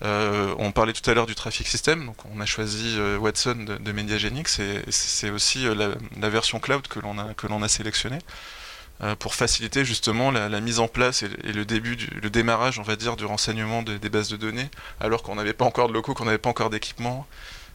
on 0.02 0.72
parlait 0.72 0.92
tout 0.92 1.08
à 1.10 1.14
l'heure 1.14 1.26
du 1.26 1.34
traffic 1.34 1.66
system, 1.66 2.06
donc 2.06 2.16
on 2.34 2.40
a 2.40 2.46
choisi 2.46 2.98
Watson 3.18 3.78
de, 3.80 3.92
Mediagenix, 3.92 4.58
et 4.58 4.82
c'est 4.88 5.30
aussi 5.30 5.64
la, 5.64 6.28
version 6.28 6.58
cloud 6.60 6.86
que 6.88 7.00
l'on 7.00 7.18
a, 7.18 7.64
a 7.64 7.68
sélectionnée. 7.68 8.18
Euh, 9.02 9.16
pour 9.16 9.34
faciliter 9.34 9.84
justement 9.84 10.30
la, 10.30 10.60
mise 10.60 10.78
en 10.78 10.86
place 10.86 11.24
et, 11.24 11.52
le 11.52 11.64
début, 11.64 11.96
le 12.22 12.30
démarrage, 12.30 12.78
on 12.78 12.82
va 12.82 12.94
dire, 12.94 13.16
du 13.16 13.24
renseignement 13.24 13.82
des 13.82 14.08
bases 14.08 14.28
de 14.28 14.36
données, 14.36 14.70
alors 15.00 15.24
qu'on 15.24 15.34
n'avait 15.34 15.52
pas 15.52 15.64
encore 15.64 15.88
de 15.88 15.92
locaux, 15.92 16.14
qu'on 16.14 16.26
n'avait 16.26 16.38
pas 16.38 16.48
encore 16.50 16.70
d'équipement. 16.70 17.26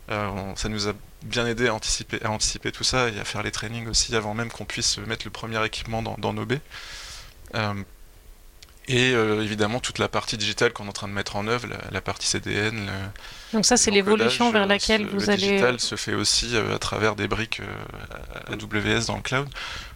Euh, 0.10 0.56
ça 0.56 0.70
nous 0.70 0.88
a 0.88 0.94
bien 1.24 1.46
aidé 1.46 1.68
à 1.68 1.74
anticiper, 1.74 2.24
à 2.24 2.32
anticiper 2.32 2.72
tout 2.72 2.84
ça 2.84 3.10
et 3.10 3.20
à 3.20 3.26
faire 3.26 3.44
les 3.44 3.52
trainings 3.52 3.88
aussi 3.88 4.16
avant 4.16 4.34
même 4.34 4.50
qu'on 4.50 4.66
puisse 4.66 4.98
mettre 5.00 5.26
le 5.26 5.32
premier 5.32 5.64
équipement 5.66 6.02
dans, 6.02 6.16
dans 6.18 6.34
nos 6.34 6.46
baies. 6.46 6.62
Euh, 7.56 7.74
et 8.90 9.14
euh, 9.14 9.44
évidemment 9.44 9.80
toute 9.80 10.00
la 10.00 10.08
partie 10.08 10.36
digitale 10.36 10.74
qu'on 10.74 10.86
est 10.86 10.90
en 10.90 10.94
train 10.94 11.08
de 11.08 11.14
mettre 11.14 11.36
en 11.36 11.46
œuvre, 11.48 11.68
la, 11.92 12.02
partie 12.02 12.26
CDN. 12.26 12.90
Donc 13.54 13.64
ça 13.64 13.78
c'est 13.78 13.92
l'évolution 13.92 14.52
vers 14.52 14.66
laquelle 14.66 15.06
vous 15.06 15.20
le 15.20 15.30
allez... 15.30 15.46
Le 15.46 15.52
digital 15.52 15.80
se 15.80 15.96
fait 15.96 16.16
aussi 16.16 16.56
euh, 16.56 16.76
à 16.76 16.80
travers 16.80 17.16
des 17.16 17.28
briques 17.28 17.62
AWS 18.48 19.06
dans 19.06 19.18
le 19.18 19.22
cloud. 19.22 19.48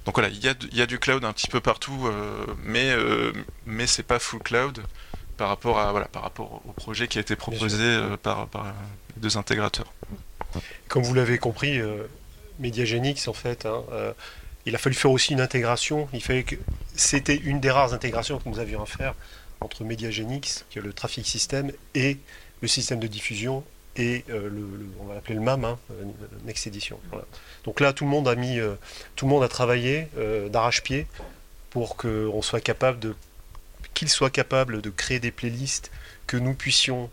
Donc 0.06 0.16
voilà, 0.16 0.30
il 0.30 0.44
y 0.44 0.48
a, 0.48 0.54
y 0.72 0.82
a, 0.82 0.86
du 0.86 1.00
cloud 1.00 1.26
un 1.26 1.34
petit 1.34 1.48
peu 1.48 1.60
partout, 1.60 2.06
euh, 2.06 2.46
mais, 2.64 2.96
mais 3.66 3.88
c'est 3.88 4.04
pas 4.04 4.20
full 4.20 4.44
cloud 4.44 4.84
par 5.38 5.48
rapport, 5.48 5.80
à, 5.80 5.92
voilà, 5.92 6.06
par 6.06 6.22
rapport 6.22 6.62
au 6.68 6.72
projet 6.74 7.08
qui 7.08 7.18
a 7.18 7.22
été 7.22 7.36
proposé 7.36 8.00
par, 8.22 8.48
par, 8.48 8.68
deux 9.18 9.38
intégrateurs. 9.38 9.92
Comme 10.88 11.04
vous 11.04 11.14
l'avez 11.14 11.38
compris, 11.38 11.80
Mediagenix 12.60 13.28
en 13.28 13.34
fait... 13.34 13.66
Hein, 13.66 13.84
il 14.66 14.76
a 14.76 14.78
fallu 14.78 14.96
faire 14.96 15.12
aussi 15.12 15.34
une 15.34 15.42
intégration. 15.42 16.08
Que 16.08 16.56
c'était 16.96 17.36
une 17.36 17.60
des 17.60 17.70
rares 17.70 17.94
intégrations 17.94 18.40
que 18.40 18.48
nous 18.48 18.60
avions 18.60 18.82
à 18.82 18.86
faire 18.86 19.14
entre 19.60 19.84
Mediagenix, 19.84 20.66
qui 20.70 20.80
est 20.80 20.82
le 20.82 20.94
traffic 20.94 21.26
system, 21.26 21.72
et 21.96 22.18
le 22.62 22.68
système 22.68 23.00
de 23.00 23.08
diffusion 23.08 23.64
et 23.96 24.24
euh, 24.30 24.50
le, 24.50 24.66
on 25.00 25.06
va 25.06 25.14
l'appeler 25.14 25.36
le 25.36 25.42
MAM, 25.42 25.66
hein, 25.66 25.78
euh, 25.92 26.04
Next 26.46 26.66
Edition. 26.66 27.00
Donc 27.64 27.80
là, 27.80 27.94
tout 27.94 28.06
le 28.06 28.10
monde 28.10 28.28
a 28.28 28.36
mis, 28.36 28.60
euh, 28.60 28.74
tout 29.16 29.26
le 29.26 29.30
monde 29.30 29.44
a 29.44 29.48
travaillé 29.48 30.08
d'arrache-pied 30.50 31.08
pour 31.70 31.96
qu'on 31.96 32.42
soit 32.42 32.62
capable 32.62 33.16
qu'il 33.94 34.10
soit 34.10 34.32
capable 34.32 34.82
de 34.82 34.90
créer 34.90 35.20
des 35.20 35.32
playlists 35.32 35.92
que 36.26 36.38
nous 36.38 36.56
puissions 36.56 37.12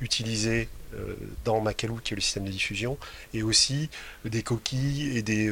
utiliser 0.00 0.68
dans 1.44 1.60
Macalou, 1.60 2.00
qui 2.02 2.14
est 2.14 2.16
le 2.16 2.22
système 2.22 2.44
de 2.44 2.50
diffusion, 2.50 2.98
et 3.34 3.42
aussi 3.42 3.90
des 4.24 4.42
coquilles 4.42 5.16
et 5.16 5.22
des 5.22 5.50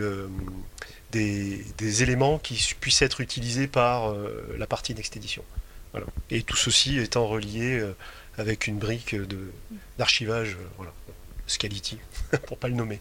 des, 1.13 2.03
éléments 2.03 2.39
qui 2.39 2.75
puissent 2.79 3.03
être 3.03 3.21
utilisés 3.21 3.67
par 3.67 4.11
euh, 4.11 4.57
la 4.59 4.67
partie 4.67 4.95
Next 4.95 5.17
Edition. 5.17 5.43
Et 6.31 6.43
tout 6.43 6.57
ceci 6.57 6.99
étant 6.99 7.27
relié 7.27 7.79
euh, 7.79 7.97
avec 8.37 8.67
une 8.67 8.77
brique 8.77 9.17
d'archivage, 9.97 10.51
euh, 10.51 10.67
voilà, 10.77 10.93
Scality, 11.47 11.99
pour 12.47 12.59
pas 12.59 12.69
le 12.69 12.75
nommer. 12.75 13.01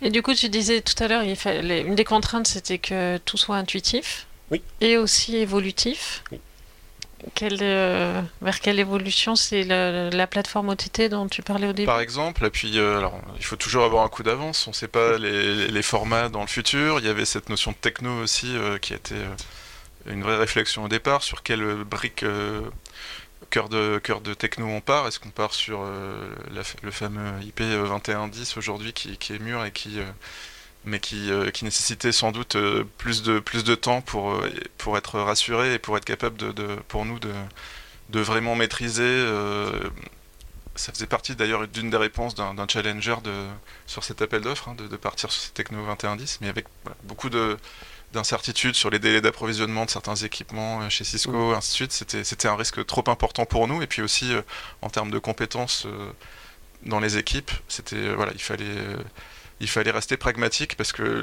Et 0.00 0.08
du 0.08 0.22
coup, 0.22 0.34
tu 0.34 0.48
disais 0.48 0.80
tout 0.80 1.00
à 1.02 1.08
l'heure, 1.08 1.22
une 1.22 1.94
des 1.94 2.04
contraintes, 2.04 2.46
c'était 2.46 2.78
que 2.78 3.18
tout 3.18 3.36
soit 3.36 3.56
intuitif 3.56 4.26
oui. 4.50 4.62
et 4.80 4.96
aussi 4.96 5.36
évolutif. 5.36 6.24
Oui. 6.32 6.40
Euh, 7.42 8.22
vers 8.40 8.60
quelle 8.60 8.78
évolution 8.78 9.36
c'est 9.36 9.64
la, 9.64 10.26
plateforme 10.26 10.70
OTT 10.70 11.08
dont 11.08 11.28
tu 11.28 11.42
parlais 11.42 11.68
au 11.68 11.72
début 11.72 11.86
Par 11.86 12.00
exemple, 12.00 12.44
et 12.44 12.50
puis 12.50 12.78
euh, 12.78 12.98
alors, 12.98 13.20
il 13.36 13.44
faut 13.44 13.56
toujours 13.56 13.84
avoir 13.84 14.04
un 14.04 14.08
coup 14.08 14.22
d'avance, 14.22 14.66
on 14.66 14.70
ne 14.70 14.74
sait 14.74 14.88
pas 14.88 15.18
les, 15.18 15.82
formats 15.82 16.28
dans 16.28 16.40
le 16.40 16.46
futur, 16.46 16.98
il 16.98 17.04
y 17.04 17.08
avait 17.08 17.24
cette 17.24 17.48
notion 17.48 17.72
de 17.72 17.76
techno 17.76 18.22
aussi 18.22 18.56
euh, 18.56 18.78
qui 18.78 18.92
a 18.92 18.96
été 18.96 19.14
une 20.06 20.22
vraie 20.22 20.36
réflexion 20.36 20.84
au 20.84 20.88
départ 20.88 21.22
sur 21.22 21.42
quelle 21.42 21.84
brique 21.84 22.24
cœur 23.50 23.68
de, 23.68 23.98
cœur 23.98 24.20
de 24.20 24.34
techno 24.34 24.66
on 24.66 24.80
part, 24.80 25.06
est-ce 25.06 25.20
qu'on 25.20 25.30
part 25.30 25.54
sur 25.54 25.84
le 25.84 26.90
fameux 26.90 27.42
IP 27.42 27.60
2110 27.60 28.56
aujourd'hui 28.56 28.92
qui, 28.92 29.16
qui, 29.16 29.34
est 29.34 29.38
mûr 29.38 29.64
et 29.64 29.70
qui 29.70 29.98
mais 30.84 31.00
qui, 31.00 31.30
euh, 31.30 31.50
qui, 31.50 31.64
nécessitait 31.64 32.12
sans 32.12 32.32
doute 32.32 32.56
euh, 32.56 32.84
plus, 32.98 33.22
de, 33.22 33.38
plus 33.38 33.64
de 33.64 33.74
temps 33.74 34.00
pour, 34.00 34.32
euh, 34.32 34.50
pour 34.78 34.96
être 34.98 35.20
rassuré 35.20 35.74
et 35.74 35.78
pour 35.78 35.96
être 35.96 36.04
capable 36.04 36.36
de, 36.36 36.52
de 36.52 36.76
pour 36.88 37.04
nous 37.04 37.18
de, 37.18 37.32
de 38.10 38.20
vraiment 38.20 38.54
maîtriser. 38.56 39.26
ça 40.74 40.92
faisait 40.92 41.06
partie 41.06 41.36
d'ailleurs 41.36 41.68
d'une 41.68 41.90
des 41.90 41.96
réponses 41.96 42.34
d'un 42.34 42.66
challenger 42.68 43.16
de, 43.22 43.32
sur 43.86 44.04
cet 44.04 44.22
appel 44.22 44.42
d'offres, 44.42 44.68
hein, 44.68 44.74
de, 44.76 44.96
partir 44.96 45.30
sur 45.30 45.40
cette 45.42 45.54
techno 45.54 45.78
2110, 45.78 46.38
mais 46.40 46.48
avec 46.48 46.66
beaucoup 47.04 47.30
de 47.30 47.56
d'incertitudes 48.12 48.74
sur 48.74 48.90
les 48.90 48.98
délais 48.98 49.22
d'approvisionnement 49.22 49.86
de 49.86 49.90
certains 49.90 50.16
équipements 50.16 50.86
chez 50.90 51.02
Cisco, 51.02 51.54
ainsi 51.54 51.70
de 51.70 51.74
suite. 51.74 51.92
C'était, 51.92 52.24
c'était 52.24 52.46
un 52.46 52.56
risque 52.56 52.84
trop 52.84 53.04
important 53.06 53.46
pour 53.46 53.68
nous, 53.68 53.80
et 53.80 53.86
puis 53.86 54.02
aussi 54.02 54.34
en 54.82 54.90
termes 54.90 55.10
de 55.10 55.18
compétences 55.18 55.86
dans 56.82 57.00
les 57.00 57.16
équipes, 57.16 57.50
c'était 57.68 58.12
voilà, 58.14 58.32
il 58.34 58.42
fallait 58.42 58.76
il 59.60 59.68
fallait 59.68 59.90
rester 59.90 60.16
pragmatique 60.16 60.76
parce 60.76 60.92
que 60.92 61.22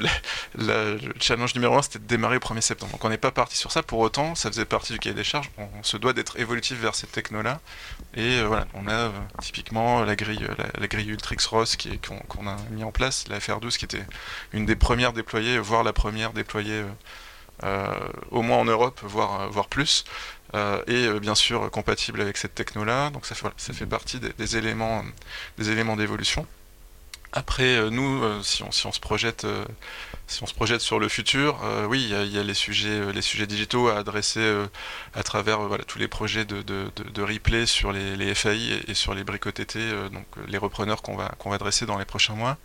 le 0.58 0.98
challenge 1.20 1.56
numéro 1.56 1.78
un 1.78 1.82
c'était 1.82 2.00
de 2.00 2.06
démarrer 2.06 2.38
au 2.38 2.40
1er 2.40 2.62
septembre. 2.62 2.94
Donc 2.94 3.04
on 3.04 3.10
n'est 3.10 3.18
pas 3.18 3.32
parti 3.32 3.58
sur 3.58 3.72
ça. 3.72 3.84
Pour 3.84 4.00
autant, 4.00 4.36
ça 4.36 4.50
faisait 4.50 4.66
partie 4.66 4.94
du 4.94 5.00
cahier 5.00 5.16
des 5.16 5.24
charges. 5.24 5.50
On, 5.58 5.84
se 5.84 5.98
doit 5.98 6.14
d'être 6.14 6.40
évolutif 6.40 6.80
vers 6.80 6.96
cette 6.96 7.12
techno-là. 7.12 7.60
Et 8.16 8.40
euh, 8.40 8.48
voilà, 8.48 8.68
on 8.74 8.88
a 8.88 8.94
euh, 8.94 9.10
typiquement 9.42 10.04
la 10.04 10.16
grille, 10.16 10.48
la, 10.78 10.88
grille 10.88 11.10
Ultrix 11.10 11.38
ROS 11.50 11.78
qu'on 12.28 12.48
a 12.48 12.56
mis 12.72 12.84
en 12.84 12.92
place, 12.92 13.28
la 13.28 13.40
FR12 13.40 13.78
qui 13.78 13.86
était 13.86 14.06
une 14.54 14.66
des 14.66 14.76
premières 14.76 15.14
déployées, 15.14 15.60
voire 15.60 15.84
la 15.84 15.94
première 15.94 16.34
déployée. 16.34 16.84
Euh, 17.64 17.94
au 18.32 18.42
moins 18.42 18.56
en 18.56 18.64
Europe, 18.64 19.02
voire, 19.04 19.50
voire 19.50 19.68
plus, 19.68 20.06
et 20.88 21.20
bien 21.20 21.36
sûr 21.36 21.70
compatible 21.70 22.22
avec 22.22 22.38
cette 22.38 22.56
techno-là. 22.56 23.10
Donc 23.10 23.26
ça 23.26 23.36
fait, 23.36 23.48
ça 23.58 23.74
fait 23.74 23.86
partie 23.86 24.18
des 24.22 24.56
éléments, 24.56 25.04
des 25.58 25.70
éléments 25.70 25.98
d'évolution. 25.98 26.48
Après, 27.32 27.78
euh, 27.78 27.90
nous, 27.92 28.24
euh, 28.24 28.42
si 28.42 28.64
on, 28.64 28.72
se 28.72 29.00
projette, 29.00 29.46
euh, 29.46 29.64
si 30.26 30.42
on 30.42 30.48
se 30.48 30.54
projette 30.54 30.82
sur 30.82 31.00
le 31.00 31.08
futur, 31.08 31.60
oui, 31.88 32.04
il 32.10 32.34
y, 32.34 32.40
a 32.40 32.44
les 32.44 32.54
sujets, 32.56 33.14
les 33.14 33.22
sujets 33.22 33.46
digitaux 33.46 33.88
à 33.90 33.98
adresser 33.98 34.66
à 35.14 35.24
travers 35.24 35.60
tous 35.88 36.00
les 36.00 36.08
projets 36.08 36.46
de, 36.46 37.22
replay 37.22 37.66
sur 37.66 37.92
les, 37.92 38.36
FAI 38.36 38.84
et, 38.88 38.94
sur 38.94 39.14
les 39.14 39.22
OTT, 39.22 39.78
donc 40.12 40.26
les 40.48 40.58
repreneurs 40.58 41.02
qu'on 41.02 41.16
va, 41.16 41.30
qu'on 41.38 41.50
va 41.50 41.56
adresser 41.56 41.86
dans 41.86 41.98
les 41.98 42.06
prochains 42.06 42.36
mois. 42.36 42.58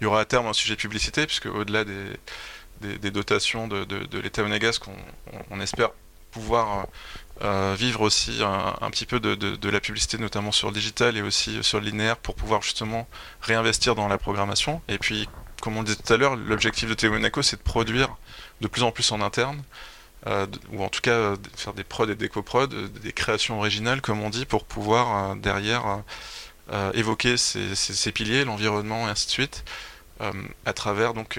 Il 0.00 0.04
y 0.04 0.06
aura 0.06 0.20
à 0.20 0.24
terme 0.24 0.46
un 0.46 0.52
sujet 0.52 0.76
publicité, 0.76 1.26
puisque 1.26 1.46
au-delà 1.46 1.84
des, 1.84 3.10
dotations 3.10 3.68
de, 3.68 3.84
de 3.84 4.18
l'État 4.18 4.42
monégasque, 4.42 4.88
on, 4.88 4.96
on, 5.50 5.60
espère 5.60 5.90
pouvoir 6.30 6.86
euh, 7.44 7.76
vivre 7.78 8.00
aussi 8.00 8.40
un, 8.42 8.90
petit 8.90 9.06
peu 9.06 9.20
de, 9.20 9.68
la 9.68 9.80
publicité, 9.80 10.18
notamment 10.18 10.50
sur 10.50 10.68
le 10.68 10.74
digital 10.74 11.16
et 11.16 11.22
aussi 11.22 11.62
sur 11.62 11.78
le 11.78 11.86
linéaire, 11.86 12.16
pour 12.16 12.34
pouvoir 12.34 12.62
justement 12.62 13.08
réinvestir 13.40 13.94
dans 13.94 14.08
la 14.08 14.18
programmation. 14.18 14.82
Et 14.88 14.98
puis, 14.98 15.28
comme 15.62 15.76
on 15.76 15.80
le 15.80 15.86
disait 15.86 15.98
tout 16.04 16.12
à 16.12 16.16
l'heure, 16.16 16.34
l'objectif 16.34 16.88
de 16.88 16.94
Télé 16.94 17.12
Monaco, 17.12 17.42
c'est 17.42 17.56
de 17.56 17.62
produire 17.62 18.16
de 18.60 18.66
plus 18.66 18.82
en 18.82 18.90
plus 18.90 19.12
en 19.12 19.20
interne, 19.20 19.62
euh, 20.26 20.46
ou 20.72 20.82
en 20.82 20.88
tout 20.88 21.00
cas 21.00 21.12
euh, 21.12 21.36
faire 21.54 21.74
des 21.74 21.84
prods 21.84 22.08
et 22.08 22.16
des 22.16 22.28
coprods, 22.28 22.66
des 22.66 23.12
créations 23.12 23.58
originales, 23.58 24.00
comme 24.00 24.20
on 24.20 24.30
dit, 24.30 24.44
pour 24.44 24.64
pouvoir 24.64 25.36
derrière 25.36 26.02
évoquer 26.92 27.36
ces, 27.36 28.12
piliers, 28.12 28.44
l'environnement 28.44 29.06
et 29.06 29.10
ainsi 29.10 29.26
de 29.26 29.30
suite, 29.30 29.64
à 30.66 30.72
travers 30.72 31.14
donc 31.14 31.38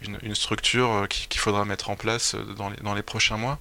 une, 0.00 0.34
structure 0.34 1.06
qu'il 1.08 1.40
faudra 1.40 1.66
mettre 1.66 1.90
en 1.90 1.96
place 1.96 2.36
dans 2.56 2.94
les 2.94 3.02
prochains 3.02 3.36
mois. 3.36 3.60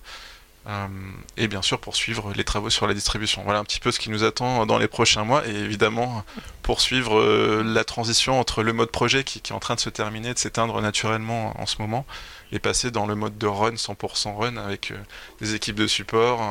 Euh, 0.66 0.88
et 1.36 1.50
bien 1.50 1.62
sûr 1.62 1.80
poursuivre 1.82 2.32
les 2.34 2.46
travaux 2.46 2.70
sur 2.70 2.88
la 2.88 2.94
distribution. 2.94 3.44
Voilà 3.44 3.60
un 3.60 3.66
petit 3.66 3.82
peu 3.82 3.92
ce 3.92 4.00
qui 4.00 4.10
nous 4.10 4.24
attend 4.24 4.66
dans 4.66 4.78
les 4.78 4.88
prochains 4.88 5.26
mois 5.26 5.46
et 5.46 5.54
évidemment 5.54 6.24
poursuivre 6.62 7.20
euh, 7.20 7.64
la 7.66 7.84
transition 7.84 8.40
entre 8.40 8.64
le 8.64 8.72
mode 8.72 8.90
projet 8.90 9.26
qui, 9.26 9.40
est 9.40 9.52
en 9.52 9.60
train 9.60 9.76
de 9.76 9.82
se 9.82 9.90
terminer, 9.90 10.34
de 10.34 10.40
s'éteindre 10.40 10.82
naturellement 10.82 11.54
en 11.60 11.66
ce 11.66 11.82
moment 11.82 12.06
et 12.54 12.60
passer 12.60 12.92
dans 12.92 13.06
le 13.06 13.16
mode 13.16 13.38
de 13.38 13.48
run 13.48 13.74
100% 13.74 14.38
run 14.38 14.56
avec 14.56 14.92
euh, 14.92 14.98
des 15.42 15.54
équipes 15.54 15.76
de 15.76 15.88
support, 15.88 16.42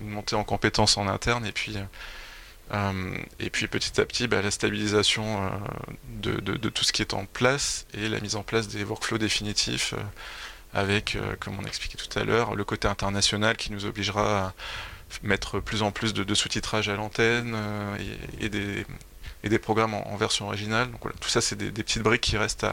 une 0.00 0.10
montée 0.10 0.36
en 0.36 0.44
compétences 0.44 0.96
en 0.96 1.08
interne 1.08 1.44
et 1.44 1.52
puis 1.52 1.76
et 3.38 3.50
puis 3.50 3.68
petit 3.68 4.00
à 4.00 4.04
petit 4.04 4.26
bah, 4.26 4.42
la 4.42 4.50
stabilisation 4.50 5.50
de, 6.08 6.68
tout 6.68 6.82
ce 6.82 6.92
qui 6.92 7.00
est 7.00 7.14
en 7.14 7.24
place 7.24 7.86
et 7.94 8.08
la 8.08 8.18
mise 8.18 8.34
en 8.34 8.42
place 8.42 8.66
des 8.66 8.82
workflows 8.82 9.18
définitifs 9.18 9.94
avec, 10.76 11.16
euh, 11.16 11.34
comme 11.40 11.58
on 11.58 11.64
a 11.64 11.68
expliqué 11.68 11.96
tout 11.96 12.18
à 12.18 12.22
l'heure, 12.22 12.54
le 12.54 12.62
côté 12.62 12.86
international 12.86 13.56
qui 13.56 13.72
nous 13.72 13.86
obligera 13.86 14.48
à 14.48 14.52
mettre 15.22 15.58
plus 15.58 15.82
en 15.82 15.90
plus 15.90 16.12
de, 16.12 16.34
sous-titrage 16.34 16.90
à 16.90 16.96
l'antenne 16.96 17.54
euh, 17.56 17.96
et, 18.40 19.48
des, 19.48 19.58
programmes 19.58 19.94
en, 19.94 20.16
version 20.16 20.46
originale. 20.46 20.90
Donc 20.90 21.00
tout 21.18 21.30
ça, 21.30 21.40
c'est 21.40 21.56
des, 21.56 21.70
petites 21.70 22.02
briques 22.02 22.20
qui 22.20 22.36
restent 22.36 22.66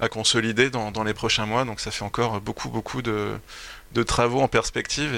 à, 0.00 0.08
consolider 0.08 0.70
dans, 0.70 1.02
les 1.02 1.14
prochains 1.14 1.44
mois. 1.44 1.64
Donc 1.64 1.80
ça 1.80 1.90
fait 1.90 2.04
encore 2.04 2.40
beaucoup, 2.40 2.68
beaucoup 2.68 3.02
de, 3.02 3.40
travaux 4.06 4.40
en 4.40 4.48
perspective 4.48 5.12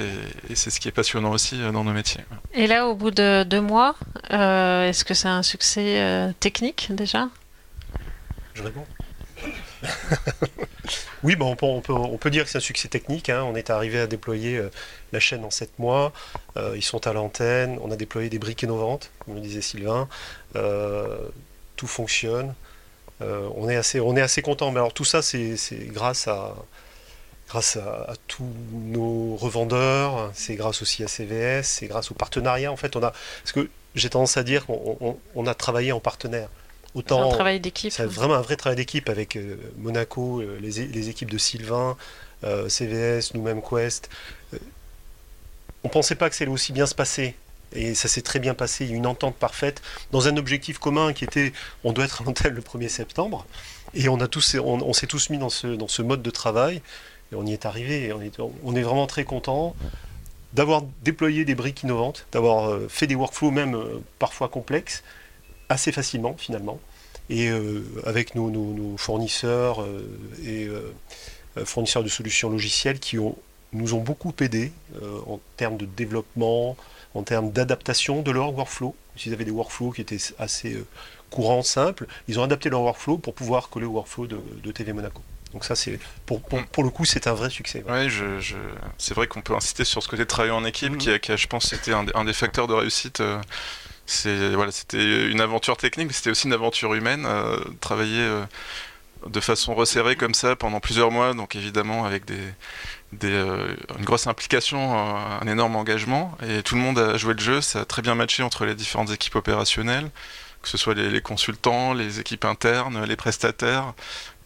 et, 0.49 0.55
c'est 0.55 0.71
ce 0.71 0.81
qui 0.81 0.89
est 0.89 0.93
passionnant 0.93 1.33
aussi 1.33 1.61
euh, 1.61 1.71
dans 1.71 1.85
nos 1.85 1.93
métiers. 1.93 2.25
Et 2.55 2.67
là, 2.67 2.87
au 2.87 2.95
bout 2.95 3.11
de 3.11 3.43
deux 3.43 3.61
mois, 3.61 3.95
est-ce 4.31 5.05
que 5.05 5.13
c'est 5.13 5.29
un 5.29 5.43
succès 5.43 6.33
technique 6.41 6.89
déjà? 6.93 7.29
Je 8.55 8.63
réponds. 8.63 8.87
oui, 11.23 11.37
on, 11.41 11.57
peut, 11.57 11.93
on, 11.93 12.19
dire 12.29 12.45
que 12.45 12.51
c'est 12.51 12.59
un 12.59 12.61
succès 12.61 12.89
technique. 12.89 13.29
Hein. 13.29 13.43
On 13.45 13.55
est 13.55 13.71
arrivé 13.71 14.01
à 14.01 14.07
déployer 14.07 14.57
euh, 14.57 14.71
la 15.13 15.21
chaîne 15.21 15.45
en 15.45 15.51
7 15.51 15.79
mois. 15.79 16.13
Euh, 16.57 16.75
ils 16.77 16.83
sont 16.83 17.07
à 17.07 17.13
l'antenne. 17.13 17.79
On 17.83 17.91
a 17.91 17.97
déployé 17.97 18.29
des 18.29 18.39
briques 18.39 18.63
innovantes, 18.63 19.11
comme 19.21 19.35
le 19.35 19.41
disait 19.41 19.61
Sylvain. 19.61 20.09
Euh, 20.57 21.19
tout 21.77 21.87
fonctionne. 21.87 22.55
on, 23.21 23.69
est 23.69 23.77
assez, 23.77 24.01
on 24.01 24.15
content. 24.43 24.71
Mais 24.71 24.79
alors 24.79 24.95
tout 24.95 25.05
ça, 25.05 25.23
c'est 25.23 25.57
grâce 25.89 26.29
à 26.29 26.55
tous 28.27 28.49
nos 28.73 29.37
revendeurs, 29.37 30.31
c'est 30.35 30.57
grâce 30.57 30.83
aussi 30.83 31.05
à 31.05 31.09
CVS, 31.09 31.65
c'est 31.65 31.87
grâce 31.87 32.11
au 32.11 32.15
partenariat. 32.15 32.73
En 32.73 32.77
fait, 32.77 32.97
on 32.97 33.03
a, 33.03 33.11
parce 33.11 33.53
que 33.53 33.69
j'ai 33.95 34.11
tendance 34.11 34.37
à 34.37 34.43
dire 34.43 34.67
qu'on 34.67 35.47
a 35.47 35.55
travaillé 35.55 35.93
en 35.93 36.01
partenaire. 36.01 36.49
Autant, 36.97 37.31
un 37.31 37.35
travail 37.35 37.61
d'équipe. 37.61 37.93
C'est 37.93 38.07
vraiment 38.07 38.37
un 38.37 38.41
vrai 38.41 38.57
travail 38.57 38.77
d'équipe 38.77 39.11
avec 39.11 39.37
euh, 39.37 39.59
Monaco, 39.77 40.41
euh, 40.41 40.59
les, 40.63 41.09
équipes 41.11 41.31
de 41.31 41.37
Sylvain, 41.37 41.95
euh, 42.43 42.71
CVS, 42.71 43.35
nous-mêmes 43.35 43.61
Quest. 43.61 44.09
on 45.85 45.91
pensait 45.91 46.15
pas 46.15 46.31
que 46.31 46.35
ça 46.35 46.45
allait 46.45 46.53
aussi 46.53 46.73
bien 46.73 46.87
se 46.87 46.95
passer. 46.95 47.35
Et 47.75 47.95
ça 47.95 48.09
s'est 48.09 48.23
très 48.23 48.39
bien 48.39 48.55
passé, 48.55 48.85
il 48.85 48.91
y 48.91 48.93
a 48.93 48.95
eu 48.95 48.97
une 48.97 49.07
entente 49.07 49.37
parfaite 49.37 49.83
dans 50.11 50.27
un 50.27 50.39
objectif 50.39 50.79
commun 50.79 51.13
qui 51.13 51.25
était 51.25 51.53
on 51.85 51.93
doit 51.93 52.07
être 52.07 52.27
en 52.27 52.33
tel 52.33 52.55
le 52.55 52.63
1er 52.63 52.89
septembre. 52.89 53.45
Et 53.93 54.09
on, 54.09 54.19
a 54.21 54.27
tous, 54.27 54.57
on, 54.59 54.93
s'est 54.95 55.07
tous 55.07 55.29
mis 55.29 55.37
dans 55.37 55.51
ce, 55.51 55.67
dans 55.67 55.89
ce 55.89 56.01
mode 56.01 56.23
de 56.23 56.31
travail 56.31 56.81
et 57.31 57.35
on 57.35 57.45
y 57.45 57.53
est 57.53 57.67
arrivé. 57.67 58.11
on, 58.15 58.23
est, 58.23 58.41
on 58.41 58.75
est 58.75 58.83
vraiment 58.83 59.07
très 59.07 59.25
content 59.25 59.77
d'avoir 60.55 60.83
déployé 61.03 61.45
des 61.45 61.55
briques 61.55 61.83
innovantes, 61.83 62.27
d'avoir 62.33 62.79
fait 62.89 63.07
des 63.07 63.17
workflows 63.17 63.51
même 63.51 63.77
parfois 64.19 64.49
complexes, 64.49 65.03
assez 65.69 65.93
facilement 65.93 66.35
finalement. 66.39 66.81
Et 67.29 67.49
euh, 67.49 67.83
avec 68.05 68.35
nos, 68.35 68.97
fournisseurs 68.97 69.83
euh, 69.83 70.07
et 70.45 70.67
euh, 70.67 70.93
fournisseurs 71.65 72.05
de 72.05 72.09
solutions 72.09 72.51
logicielles 72.51 73.01
qui 73.01 73.19
ont, 73.19 73.37
nous 73.73 73.95
ont 73.95 74.01
beaucoup 74.01 74.33
aidés 74.41 74.73
en 75.27 75.41
termes 75.57 75.77
de 75.77 75.87
développement, 75.87 76.77
en 77.15 77.23
termes 77.23 77.51
d'adaptation 77.51 78.23
de 78.23 78.31
leur 78.31 78.55
workflow. 78.55 78.95
S'ils 79.17 79.33
avaient 79.33 79.45
des 79.45 79.51
workflows 79.51 79.91
qui 79.91 80.03
étaient 80.03 80.19
assez 80.39 80.77
courants, 81.31 81.63
simples, 81.63 82.07
ils 82.29 82.39
ont 82.39 82.43
adapté 82.43 82.71
leur 82.71 82.83
workflow 82.83 83.19
pour 83.19 83.35
pouvoir 83.35 83.69
coller 83.71 83.87
au 83.87 83.93
workflow 83.93 84.27
de, 84.27 84.73
TV 84.73 84.93
Monaco. 84.93 85.21
Donc 85.53 85.65
ça, 85.65 85.75
c'est 85.75 85.99
pour, 86.27 86.43
pour, 86.43 86.85
le 86.85 86.91
coup, 86.91 87.05
c'est 87.05 87.27
un 87.27 87.35
vrai 87.35 87.51
succès. 87.51 87.83
Oui, 87.89 88.09
je, 88.09 88.55
c'est 88.99 89.15
vrai 89.15 89.27
qu'on 89.27 89.41
peut 89.41 89.55
insister 89.55 89.85
sur 89.85 90.03
ce 90.03 90.09
côté 90.09 90.23
de 90.23 90.29
travailler 90.29 90.55
en 90.55 90.65
équipe, 90.65 90.95
mm-hmm. 90.95 91.19
qui, 91.19 91.33
a, 91.33 91.37
je 91.37 91.47
pense, 91.47 91.75
un, 91.89 92.07
un, 92.15 92.25
des 92.25 92.35
facteurs 92.35 92.67
de 92.69 92.75
réussite 92.75 93.23
c'était 94.07 95.29
une 95.29 95.41
aventure 95.41 95.77
technique, 95.77 96.09
mais 96.09 96.13
c'était 96.13 96.31
aussi 96.31 96.47
une 96.47 96.53
aventure 96.53 96.95
humaine. 96.95 97.25
Euh, 97.27 97.59
travailler 97.81 98.21
euh, 98.21 98.45
de 99.27 99.41
façon 99.41 99.75
resserrée 99.75 100.17
comme 100.17 100.35
ça 100.35 100.57
pendant 100.57 100.81
plusieurs 100.81 101.11
mois, 101.11 101.35
donc 101.35 101.57
évidemment 101.57 102.05
avec 102.05 102.25
des, 102.25 102.39
des 103.13 103.33
euh, 103.33 103.75
une 103.99 104.05
grosse 104.05 104.27
implication, 104.27 104.97
un 104.97 105.47
énorme 105.47 105.77
engagement, 105.77 106.37
et 106.47 106.63
tout 106.63 106.77
le 106.77 106.81
monde 106.81 106.99
a 106.99 107.17
joué 107.17 107.35
le 107.35 107.41
jeu. 107.41 107.61
Ça 107.61 107.81
a 107.81 107.85
très 107.85 108.03
bien 108.03 108.15
matché 108.15 108.43
entre 108.43 108.65
les 108.65 108.75
différentes 108.75 109.11
équipes 109.11 109.37
opérationnelles 109.37 110.11
que 110.67 110.71
ce 110.71 110.79
soit 110.79 110.95
les, 110.95 111.21
consultants, 111.21 111.95
les 111.95 112.19
équipes 112.19 112.45
internes, 112.45 113.05
les 113.05 113.15
prestataires. 113.15 113.95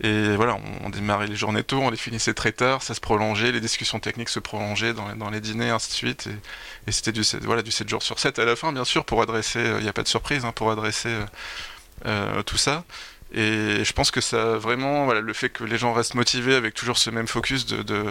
Et 0.03 0.35
voilà, 0.37 0.57
on, 0.83 0.89
démarrait 0.89 1.27
les 1.27 1.37
journées 1.37 1.63
tôt, 1.63 1.79
on 1.79 1.91
les 1.91 1.97
finissait 1.97 2.33
très 2.33 2.53
tard, 2.53 2.83
ça 2.83 2.95
se 2.95 3.01
prolongeait, 3.01 3.53
les 3.53 3.61
discussions 3.61 4.01
techniques 4.01 4.31
se 4.31 4.41
prolongeaient 4.41 4.95
dans, 4.95 5.31
les 5.31 5.41
dyners, 5.41 5.71
ainsi 5.71 5.91
de 5.91 5.95
suite. 5.95 6.29
Et, 6.87 6.93
c'était 6.93 7.13
du, 7.13 7.23
voilà, 7.43 7.63
du 7.63 7.71
7 7.71 7.89
jours 7.89 8.03
sur 8.03 8.19
7 8.19 8.39
à 8.39 8.47
la 8.47 8.57
fin, 8.57 8.73
bien 8.73 8.85
sûr, 8.85 9.05
pour 9.05 9.21
adresser, 9.21 9.61
il 9.79 9.83
n'y 9.83 9.89
a 9.89 9.93
pas 9.93 10.03
de 10.03 10.09
surprise, 10.09 10.45
hein, 10.47 10.53
pour 10.53 10.71
adresser 10.71 11.11
euh, 11.11 11.27
euh, 12.07 12.43
tout 12.43 12.57
ça. 12.57 12.85
Et 13.33 13.85
je 13.85 13.93
pense 13.93 14.11
que 14.11 14.21
ça 14.21 14.59
vraiment, 14.59 15.13
le 15.13 15.33
fait 15.33 15.51
que 15.51 15.63
les 15.63 15.79
gens 15.79 15.93
restent 15.93 16.17
motivés 16.17 16.57
avec 16.57 16.75
toujours 16.75 16.99
ce 16.99 17.11
même 17.11 17.29
focus 17.29 17.65
de, 17.65 18.05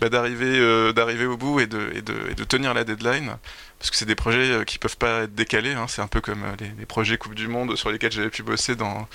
bah, 0.00 0.08
d'arriver, 0.08 0.58
euh, 0.58 1.28
au 1.28 1.36
bout 1.36 1.60
et 1.60 1.66
de, 1.68 2.00
de, 2.00 2.44
tenir 2.44 2.74
la 2.74 2.82
deadline, 2.82 3.36
parce 3.78 3.90
que 3.90 3.96
c'est 3.96 4.04
des 4.04 4.16
projets 4.16 4.50
euh, 4.50 4.64
qui 4.64 4.78
peuvent 4.78 4.96
pas 4.96 5.22
être 5.22 5.34
décalés. 5.34 5.74
Hein, 5.74 5.86
c'est 5.88 6.02
un 6.02 6.08
peu 6.08 6.20
comme 6.20 6.42
euh, 6.42 6.56
les, 6.78 6.86
projets 6.86 7.18
Coupe 7.18 7.36
du 7.36 7.46
Monde 7.46 7.76
sur 7.76 7.92
lesquels 7.92 8.10
j'avais 8.10 8.30
pu 8.30 8.42
bosser 8.42 8.74
dans 8.74 9.08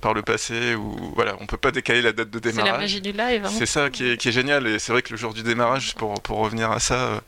par 0.00 0.14
le 0.14 0.22
passé 0.22 0.74
où 0.74 1.12
voilà 1.14 1.36
on 1.40 1.46
peut 1.46 1.56
pas 1.56 1.70
décaler 1.70 2.02
la 2.02 2.12
date 2.12 2.30
de 2.30 2.38
démarrage 2.38 2.66
c'est 2.66 2.72
la 2.72 2.78
magie 2.78 3.00
du 3.00 3.12
live 3.12 3.44
hein. 3.44 3.50
c'est 3.50 3.66
ça 3.66 3.90
qui 3.90 4.10
est, 4.10 4.16
qui 4.16 4.28
est, 4.28 4.32
génial 4.32 4.66
et 4.66 4.78
c'est 4.78 4.92
vrai 4.92 5.02
que 5.02 5.10
le 5.10 5.16
jour 5.16 5.34
du 5.34 5.42
démarrage 5.42 5.94
pour, 5.94 6.14
pour 6.22 6.38
revenir 6.38 6.70
à 6.70 6.80
ça 6.80 7.20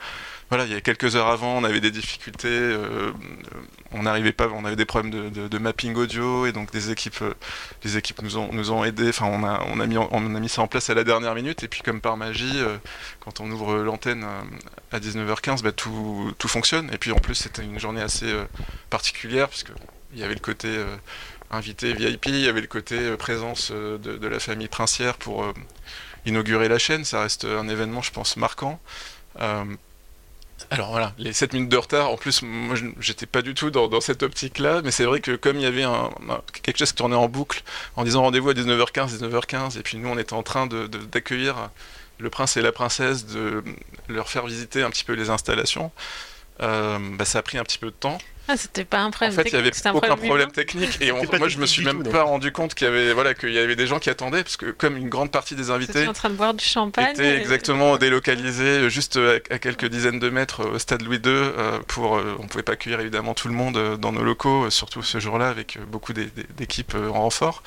voilà, 0.53 0.67
il 0.67 0.73
y 0.73 0.75
a 0.75 0.83
quelques 0.83 1.17
heures 1.17 1.29
avant, 1.29 1.57
on 1.57 1.65
avait 1.65 1.81
des 1.81 1.91
difficultés, 1.91 2.47
euh, 2.51 3.11
on 3.91 4.03
n'arrivait 4.03 4.33
pas, 4.33 4.49
on 4.49 4.67
avait 4.67 4.77
des 4.77 4.85
problèmes 4.85 5.31
de, 5.31 5.59
mapping 5.59 5.95
audio 5.95 6.45
et 6.45 6.53
donc 6.53 6.71
des 6.71 6.91
équipes, 6.91 7.23
euh, 7.23 7.33
les 7.85 7.97
équipes 7.97 8.21
nous 8.21 8.37
ont 8.37 8.53
nous 8.53 8.71
ont 8.71 8.85
aidés. 8.85 9.09
Enfin, 9.09 9.25
on 9.33 9.45
a 9.45 9.65
on 9.71 9.81
a 9.81 9.87
mis 9.87 9.97
on 9.97 10.35
a 10.37 10.41
mis 10.41 10.51
ça 10.51 10.61
en 10.61 10.67
place 10.67 10.91
à 10.91 10.95
la 10.95 11.05
dernière 11.05 11.35
minute 11.35 11.63
et 11.63 11.69
puis 11.69 11.81
comme 11.81 12.03
par 12.03 12.19
magie, 12.19 12.61
euh, 12.61 12.77
quand 13.21 13.41
on 13.41 13.51
ouvre 13.51 13.77
l'antenne 13.77 14.27
à 14.91 15.01
19h15, 15.01 15.63
bah, 15.63 15.73
tout 15.73 16.35
tout 16.37 16.49
fonctionne. 16.49 16.91
Et 16.93 16.99
puis 16.99 17.13
en 17.13 17.19
plus, 17.19 17.35
c'était 17.35 17.63
une 17.63 17.81
journée 17.81 18.03
assez 18.03 18.31
particulière 18.91 19.49
puisque 19.49 19.73
il 20.13 20.21
y 20.21 20.23
avait 20.23 20.35
le 20.35 20.41
côté 20.41 20.69
invité 21.53 21.93
VIP, 21.93 22.27
il 22.27 22.41
y 22.41 22.49
avait 22.49 22.61
le 22.61 22.67
côté 22.67 23.17
présence 23.17 23.71
de, 23.71 23.97
de, 23.97 24.27
la 24.27 24.41
famille 24.41 24.69
princière 24.69 25.15
pour 25.15 25.45
inaugurer 26.27 26.69
la 26.69 26.79
chaîne. 26.79 27.05
Ça 27.05 27.23
reste 27.23 27.45
un 27.45 27.69
événement, 27.69 28.03
je 28.03 28.11
pense, 28.11 28.37
marquant. 28.37 28.81
Alors 30.71 30.91
voilà, 30.91 31.13
les 31.19 31.33
7 31.33 31.53
minutes 31.55 31.69
de 31.69 31.77
retard, 31.77 32.11
en 32.11 32.17
plus, 32.17 32.43
moi 32.43 32.77
j'étais 33.01 33.27
pas 33.27 33.43
du 33.43 33.55
tout 33.55 33.71
dans, 33.71 34.01
cette 34.01 34.23
optique-là, 34.23 34.81
mais 34.83 34.91
c'est 34.91 35.05
vrai 35.05 35.21
que 35.21 35.33
comme 35.37 35.57
il 35.57 35.63
y 35.63 35.67
avait 35.67 35.83
un, 35.83 36.11
quelque 36.63 36.79
chose 36.79 36.91
qui 36.91 36.97
tournait 36.97 37.17
en 37.17 37.29
boucle 37.29 37.63
en 37.97 38.05
disant 38.05 38.23
rendez-vous 38.23 38.51
à 38.51 38.55
19h15, 38.55 39.19
19h15, 39.19 39.79
et 39.79 39.83
puis 39.83 39.99
nous 39.99 40.09
on 40.09 40.19
était 40.19 40.35
en 40.35 40.43
train 40.43 40.67
d'accueillir 40.67 41.71
le 42.19 42.31
prince 42.31 42.57
et 42.57 42.63
la 42.63 42.73
princesse, 42.73 43.27
de 43.27 43.63
leur 44.09 44.29
faire 44.29 44.47
visiter 44.47 44.83
un 44.83 44.91
petit 44.91 45.05
peu 45.05 45.13
les 45.15 45.31
installations, 45.31 45.91
euh, 46.61 46.99
bah, 47.17 47.25
ça 47.25 47.39
a 47.39 47.43
pris 47.43 47.59
un 47.59 47.65
petit 47.65 47.79
peu 47.79 47.87
de 47.87 47.97
temps. 47.97 48.19
Ah, 48.49 48.57
c'était 48.57 48.85
pas 48.85 49.01
un 49.01 49.11
problème 49.11 49.39
En 49.39 49.43
fait, 49.43 49.51
il 49.51 49.55
n'y 49.55 49.61
avait 49.61 49.71
aucun 49.95 50.17
problème, 50.17 50.51
technique. 50.51 51.01
Et 51.01 51.13
moi, 51.39 51.49
je 51.49 51.59
me 51.59 51.67
suis 51.67 51.85
même 51.85 52.03
pas 52.03 52.25
rendu 52.25 52.51
compte 52.53 52.75
qu'il 52.75 52.87
y 52.87 52.91
avait, 52.91 53.13
voilà, 53.13 53.35
qu'il 53.35 53.53
y 53.53 53.59
avait 53.59 53.77
des 53.77 53.87
gens 53.87 53.99
qui 53.99 54.11
attendaient, 54.11 54.43
parce 54.43 54.57
que 54.57 54.71
comme 54.71 54.97
une 54.97 55.09
grande 55.09 55.31
partie 55.31 55.55
des 55.55 55.71
invités 55.71 56.07
en 56.07 56.13
train 56.13 56.31
de 56.31 56.35
boire 56.35 56.55
du 56.55 56.65
champagne, 56.65 57.13
étaient 57.13 57.37
exactement 57.37 57.97
délocalisés 57.97 58.91
juste 58.91 59.19
à, 59.51 59.59
quelques 59.59 59.87
dizaines 59.87 60.19
de 60.19 60.31
mètres 60.31 60.67
au 60.67 60.79
stade 60.79 61.03
Louis 61.03 61.17
II, 61.17 61.23
euh, 61.27 61.79
pour, 61.87 62.17
euh, 62.17 62.37
on 62.39 62.47
pouvait 62.47 62.63
pas 62.63 62.73
accueillir 62.73 63.01
évidemment 63.01 63.35
tout 63.35 63.49
le 63.49 63.55
monde 63.55 63.77
euh, 63.77 63.97
dans 63.97 64.13
nos 64.13 64.23
locaux, 64.23 64.71
surtout 64.71 65.03
ce 65.03 65.21
jour-là 65.21 65.49
avec 65.49 65.79
beaucoup 65.89 66.13
d'équipes 66.13 66.95
en 66.95 67.23
renfort. 67.23 67.63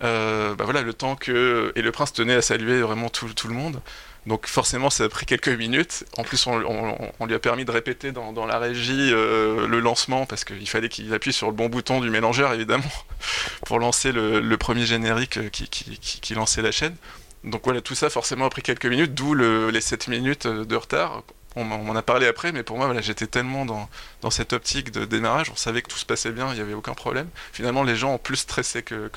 bah 0.00 0.54
voilà, 0.60 0.82
le 0.82 0.92
temps 0.92 1.16
que 1.16 1.72
et 1.74 1.82
le 1.82 1.92
prince 1.92 2.12
tenait 2.12 2.34
à 2.34 2.42
saluer 2.42 2.80
vraiment 2.80 3.08
tout, 3.08 3.28
tout 3.34 3.48
le 3.48 3.54
monde. 3.54 3.80
Donc 4.26 4.46
forcément, 4.46 4.90
ça 4.90 5.04
a 5.04 5.08
pris 5.08 5.24
quelques 5.24 5.48
minutes. 5.48 6.04
En 6.16 6.24
plus, 6.24 6.46
on, 6.46 7.26
lui 7.26 7.34
a 7.34 7.38
permis 7.38 7.64
de 7.64 7.70
répéter 7.70 8.12
dans, 8.12 8.46
la 8.46 8.58
régie 8.58 9.12
euh, 9.12 9.66
le 9.66 9.80
lancement 9.80 10.26
parce 10.26 10.44
qu'il 10.44 10.68
fallait 10.68 10.88
qu'il 10.88 11.12
appuie 11.14 11.32
sur 11.32 11.46
le 11.46 11.52
bon 11.52 11.68
bouton 11.68 12.00
du 12.00 12.10
mélangeur, 12.10 12.52
évidemment, 12.52 12.84
pour 13.66 13.78
lancer 13.78 14.12
le, 14.12 14.56
premier 14.56 14.86
générique 14.86 15.50
qui, 15.50 16.34
lançait 16.34 16.62
la 16.62 16.72
chaîne. 16.72 16.96
Donc 17.44 17.62
voilà, 17.64 17.80
tout 17.80 17.94
ça 17.94 18.10
forcément 18.10 18.46
a 18.46 18.50
pris 18.50 18.62
quelques 18.62 18.86
minutes, 18.86 19.14
d'où 19.14 19.34
les 19.34 19.80
7 19.80 20.08
minutes 20.08 20.46
de 20.46 20.76
retard 20.76 21.22
on 21.56 21.64
m'en 21.64 21.96
a 21.96 22.02
parlé 22.02 22.26
après, 22.26 22.52
mais 22.52 22.62
pour 22.62 22.76
moi, 22.76 22.86
voilà, 22.86 23.00
j'étais 23.00 23.26
tellement 23.26 23.64
dans, 23.64 23.88
cette 24.30 24.52
optique 24.52 24.90
de 24.92 25.04
démarrage, 25.06 25.50
on 25.50 25.56
savait 25.56 25.80
que 25.80 25.88
tout 25.88 25.96
se 25.96 26.04
passait 26.04 26.30
bien, 26.30 26.48
il 26.50 26.54
n'y 26.54 26.60
avait 26.60 26.74
aucun 26.74 26.92
problème. 26.92 27.28
Finalement, 27.52 27.82
les 27.82 27.96
gens 27.96 28.14
ont 28.14 28.18
plus 28.18 28.36
stressé 28.36 28.82
que, 28.82 29.10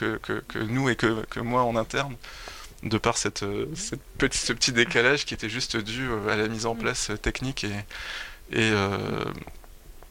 nous 0.56 0.89
et 0.89 0.95
que, 0.95 1.39
moi 1.41 1.63
en 1.63 1.76
interne, 1.76 2.15
de 2.83 2.97
par 2.97 3.17
cette, 3.17 3.43
cette 3.75 4.01
petit, 4.17 4.37
ce 4.37 4.53
petit 4.53 4.71
décalage 4.71 5.25
qui 5.25 5.33
était 5.33 5.49
juste 5.49 5.77
dû 5.77 6.09
à 6.29 6.35
la 6.35 6.47
mise 6.47 6.65
en 6.65 6.75
mm. 6.75 6.79
place 6.79 7.11
technique 7.21 7.63
et, 7.63 8.59
et, 8.59 8.71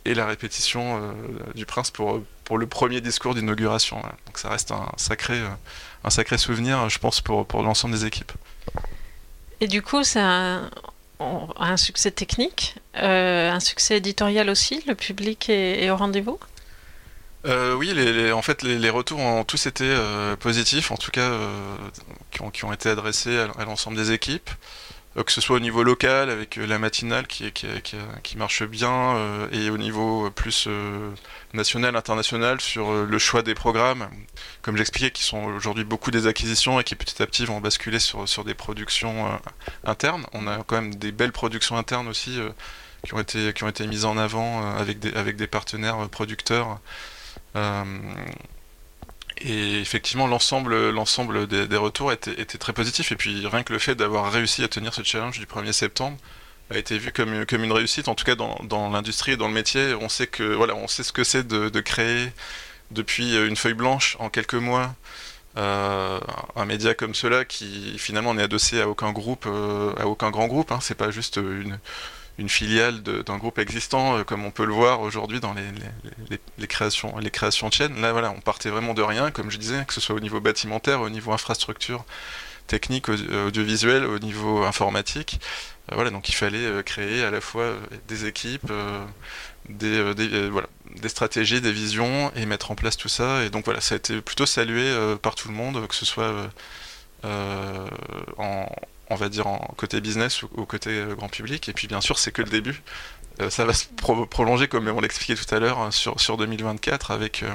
et 0.04 0.14
la 0.14 0.26
répétition 0.26 1.14
du 1.54 1.66
prince 1.66 1.90
pour, 1.90 2.22
pour 2.44 2.58
le 2.58 2.66
premier 2.66 3.00
discours 3.00 3.34
d'inauguration. 3.34 4.02
Donc 4.26 4.38
ça 4.38 4.50
reste 4.50 4.70
un 4.70 4.86
sacré, 4.96 5.40
un 6.04 6.10
sacré 6.10 6.38
souvenir, 6.38 6.88
je 6.88 6.98
pense, 6.98 7.20
pour, 7.20 7.46
pour 7.46 7.62
l'ensemble 7.62 7.94
des 7.94 8.04
équipes. 8.04 8.32
Et 9.60 9.66
du 9.66 9.82
coup, 9.82 10.04
c'est 10.04 10.20
un, 10.20 10.70
un, 11.20 11.76
succès 11.76 12.10
technique, 12.10 12.76
euh, 12.96 13.50
un 13.50 13.60
succès 13.60 13.96
éditorial 13.96 14.50
aussi, 14.50 14.82
le 14.86 14.94
public 14.94 15.48
est, 15.48 15.90
au 15.90 15.96
rendez-vous? 15.96 16.38
Euh, 17.48 17.74
oui, 17.74 17.92
les, 17.94 18.32
en 18.32 18.42
fait, 18.42 18.62
les, 18.62 18.90
retours 18.90 19.20
ont 19.20 19.44
tous 19.44 19.66
été 19.66 19.84
euh, 19.84 20.36
positifs, 20.36 20.90
en 20.90 20.96
tout 20.96 21.10
cas, 21.10 21.30
qui 22.30 22.42
ont, 22.42 22.50
qui, 22.50 22.64
ont, 22.64 22.72
été 22.72 22.88
adressés 22.90 23.38
à 23.38 23.64
l'ensemble 23.64 23.96
des 23.96 24.12
équipes. 24.12 24.50
Euh, 25.18 25.24
que 25.24 25.32
ce 25.32 25.40
soit 25.40 25.56
au 25.56 25.60
niveau 25.60 25.82
local 25.82 26.30
avec 26.30 26.58
euh, 26.58 26.66
la 26.66 26.78
matinale 26.78 27.26
qui, 27.26 27.50
qui, 27.52 27.66
qui, 28.22 28.36
marche 28.36 28.62
bien 28.62 29.16
euh, 29.16 29.48
et 29.52 29.70
au 29.70 29.78
niveau 29.78 30.30
plus 30.30 30.68
national, 31.54 31.96
international 31.96 32.60
sur 32.60 32.92
le 32.92 33.18
choix 33.18 33.42
des 33.42 33.54
programmes, 33.54 34.08
comme 34.62 34.76
j'expliquais, 34.76 35.10
qui 35.10 35.22
sont 35.22 35.44
aujourd'hui 35.44 35.84
beaucoup 35.84 36.10
des 36.10 36.26
acquisitions 36.26 36.78
et 36.80 36.84
qui 36.84 36.94
petit 36.94 37.22
à 37.22 37.26
petit 37.26 37.46
vont 37.46 37.60
basculer 37.60 37.98
sur, 37.98 38.28
sur 38.28 38.44
des 38.44 38.54
productions 38.54 39.40
internes. 39.84 40.26
On 40.32 40.46
a 40.46 40.62
quand 40.64 40.76
même 40.76 40.94
des 40.94 41.12
belles 41.12 41.32
productions 41.32 41.76
internes 41.76 42.08
aussi 42.08 42.38
qui, 43.04 43.14
ont 43.14 43.20
été, 43.20 43.52
qui 43.54 43.64
ont 43.64 43.68
été 43.68 43.86
mises 43.86 44.04
en 44.04 44.18
avant 44.18 44.76
avec, 44.76 44.98
des, 44.98 45.12
avec 45.14 45.36
des 45.36 45.46
partenaires 45.46 46.08
producteurs. 46.10 46.80
Et 49.40 49.80
effectivement, 49.80 50.26
l'ensemble, 50.26 50.90
l'ensemble 50.90 51.46
des, 51.46 51.76
retours 51.76 52.12
était, 52.12 52.44
très 52.44 52.72
positif. 52.72 53.12
Et 53.12 53.16
puis 53.16 53.46
rien 53.46 53.62
que 53.62 53.72
le 53.72 53.78
fait 53.78 53.94
d'avoir 53.94 54.32
réussi 54.32 54.64
à 54.64 54.68
tenir 54.68 54.94
ce 54.94 55.02
challenge 55.02 55.38
du 55.38 55.46
1er 55.46 55.72
septembre 55.72 56.16
a 56.70 56.78
été 56.78 56.98
vu 56.98 57.12
comme, 57.12 57.32
une 57.32 57.72
réussite. 57.72 58.08
En 58.08 58.14
tout 58.14 58.24
cas, 58.24 58.34
dans, 58.34 58.90
l'industrie 58.90 59.32
et 59.32 59.36
dans 59.36 59.48
le 59.48 59.54
métier, 59.54 59.94
on 60.00 60.08
sait 60.08 60.26
que 60.26 60.42
voilà, 60.42 60.74
on 60.74 60.88
sait 60.88 61.02
ce 61.02 61.12
que 61.12 61.24
c'est 61.24 61.46
de, 61.46 61.80
créer 61.80 62.32
depuis 62.90 63.36
une 63.36 63.56
feuille 63.56 63.74
blanche 63.74 64.16
en 64.18 64.28
quelques 64.28 64.54
mois. 64.54 64.94
Euh, 65.56 66.20
un 66.56 66.64
média 66.66 66.94
comme 66.94 67.14
cela 67.14 67.44
qui 67.44 67.98
finalement 67.98 68.34
n'est 68.34 68.44
adossé 68.44 68.80
à 68.80 68.88
aucun 68.88 69.12
groupe, 69.12 69.44
euh, 69.46 69.92
à 69.98 70.06
aucun 70.06 70.30
grand 70.30 70.46
groupe. 70.46 70.72
Hein. 70.72 70.78
C'est 70.80 70.94
pas 70.94 71.10
juste 71.10 71.36
une, 71.36 71.78
une 72.38 72.48
filiale 72.48 73.02
d'un 73.02 73.36
groupe 73.36 73.58
existant, 73.58 74.16
euh, 74.16 74.24
comme 74.24 74.44
on 74.44 74.52
peut 74.52 74.64
le 74.64 74.72
voir 74.72 75.00
aujourd'hui 75.00 75.40
dans 75.40 75.54
les, 75.54 76.38
les, 76.58 76.66
créations, 76.66 77.18
les 77.18 77.30
créations 77.30 77.68
de 77.68 77.74
chaînes. 77.74 78.00
Là, 78.00 78.12
voilà, 78.12 78.30
on 78.30 78.40
partait 78.40 78.70
vraiment 78.70 78.94
de 78.94 79.02
rien, 79.02 79.32
comme 79.32 79.50
je 79.50 79.58
disais, 79.58 79.84
que 79.86 79.92
ce 79.92 80.00
soit 80.00 80.14
au 80.14 80.20
niveau 80.20 80.40
bâtimentaire, 80.40 81.00
au 81.00 81.10
niveau 81.10 81.32
infrastructure 81.32 82.04
technique, 82.68 83.08
audiovisuel, 83.08 84.04
au 84.04 84.20
niveau 84.20 84.62
informatique. 84.62 85.40
Euh, 85.90 85.96
voilà, 85.96 86.10
donc 86.10 86.28
il 86.28 86.34
fallait 86.34 86.58
euh, 86.58 86.82
créer 86.82 87.24
à 87.24 87.30
la 87.30 87.40
fois 87.40 87.74
des 88.06 88.26
équipes, 88.26 88.70
des, 89.68 90.14
des, 90.14 90.48
voilà, 90.48 90.68
des 90.94 91.08
stratégies, 91.08 91.60
des 91.60 91.72
visions 91.72 92.32
et 92.36 92.46
mettre 92.46 92.70
en 92.70 92.76
place 92.76 92.96
tout 92.96 93.08
ça. 93.08 93.42
Et 93.44 93.50
donc 93.50 93.64
voilà, 93.64 93.80
ça 93.80 93.96
a 93.96 93.98
été 93.98 94.20
plutôt 94.20 94.46
salué 94.46 94.94
par 95.22 95.34
tout 95.34 95.48
le 95.48 95.54
monde, 95.54 95.84
que 95.88 95.94
ce 95.94 96.06
soit 96.06 96.50
en 97.24 98.68
on 99.10 99.16
va 99.16 99.28
dire, 99.28 99.46
en 99.46 99.58
côté 99.76 100.00
business 100.00 100.42
ou, 100.42 100.64
côté 100.66 100.90
euh, 100.90 101.14
grand 101.14 101.28
public. 101.28 101.68
Et 101.68 101.72
puis, 101.72 101.88
bien 101.88 102.00
sûr, 102.00 102.18
c'est 102.18 102.32
que 102.32 102.42
le 102.42 102.50
début. 102.50 102.82
Euh, 103.40 103.50
ça 103.50 103.64
va 103.64 103.72
se 103.72 103.86
prolonger, 104.30 104.68
comme 104.68 104.88
on 104.88 105.00
l'expliquait 105.00 105.40
tout 105.40 105.54
à 105.54 105.58
l'heure, 105.58 105.92
sur, 105.92 106.20
sur 106.20 106.36
2024 106.36 107.10
avec, 107.10 107.42
euh, 107.42 107.54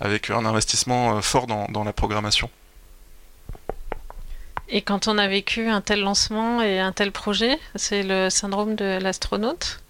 avec 0.00 0.30
un 0.30 0.44
investissement 0.44 1.20
fort 1.22 1.46
dans, 1.46 1.66
dans 1.66 1.84
la 1.84 1.92
programmation. 1.92 2.50
Et 4.68 4.82
quand 4.82 5.08
on 5.08 5.16
a 5.16 5.26
vécu 5.28 5.68
un 5.68 5.80
tel 5.80 6.00
lancement 6.00 6.60
et 6.60 6.78
un 6.78 6.92
tel 6.92 7.10
projet, 7.10 7.58
c'est 7.74 8.02
le 8.02 8.28
syndrome 8.28 8.76
de 8.76 8.98
l'astronaute? 9.00 9.80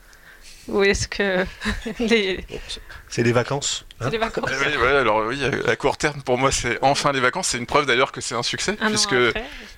Ou 0.68 0.82
est-ce 0.82 1.08
que 1.08 1.44
les... 1.98 2.44
C'est 3.08 3.22
des 3.22 3.32
vacances. 3.32 3.84
Hein 4.00 4.10
des 4.10 4.18
vacances. 4.18 4.50
Eh 4.50 4.76
oui, 4.76 4.86
alors 4.86 5.26
oui, 5.26 5.42
à 5.66 5.76
court 5.76 5.96
terme, 5.96 6.22
pour 6.22 6.38
moi, 6.38 6.52
c'est 6.52 6.78
enfin 6.82 7.12
les 7.12 7.20
vacances. 7.20 7.48
C'est 7.48 7.58
une 7.58 7.66
preuve 7.66 7.86
d'ailleurs 7.86 8.12
que 8.12 8.20
c'est 8.20 8.34
un 8.34 8.42
succès, 8.42 8.76
puisque 8.76 9.16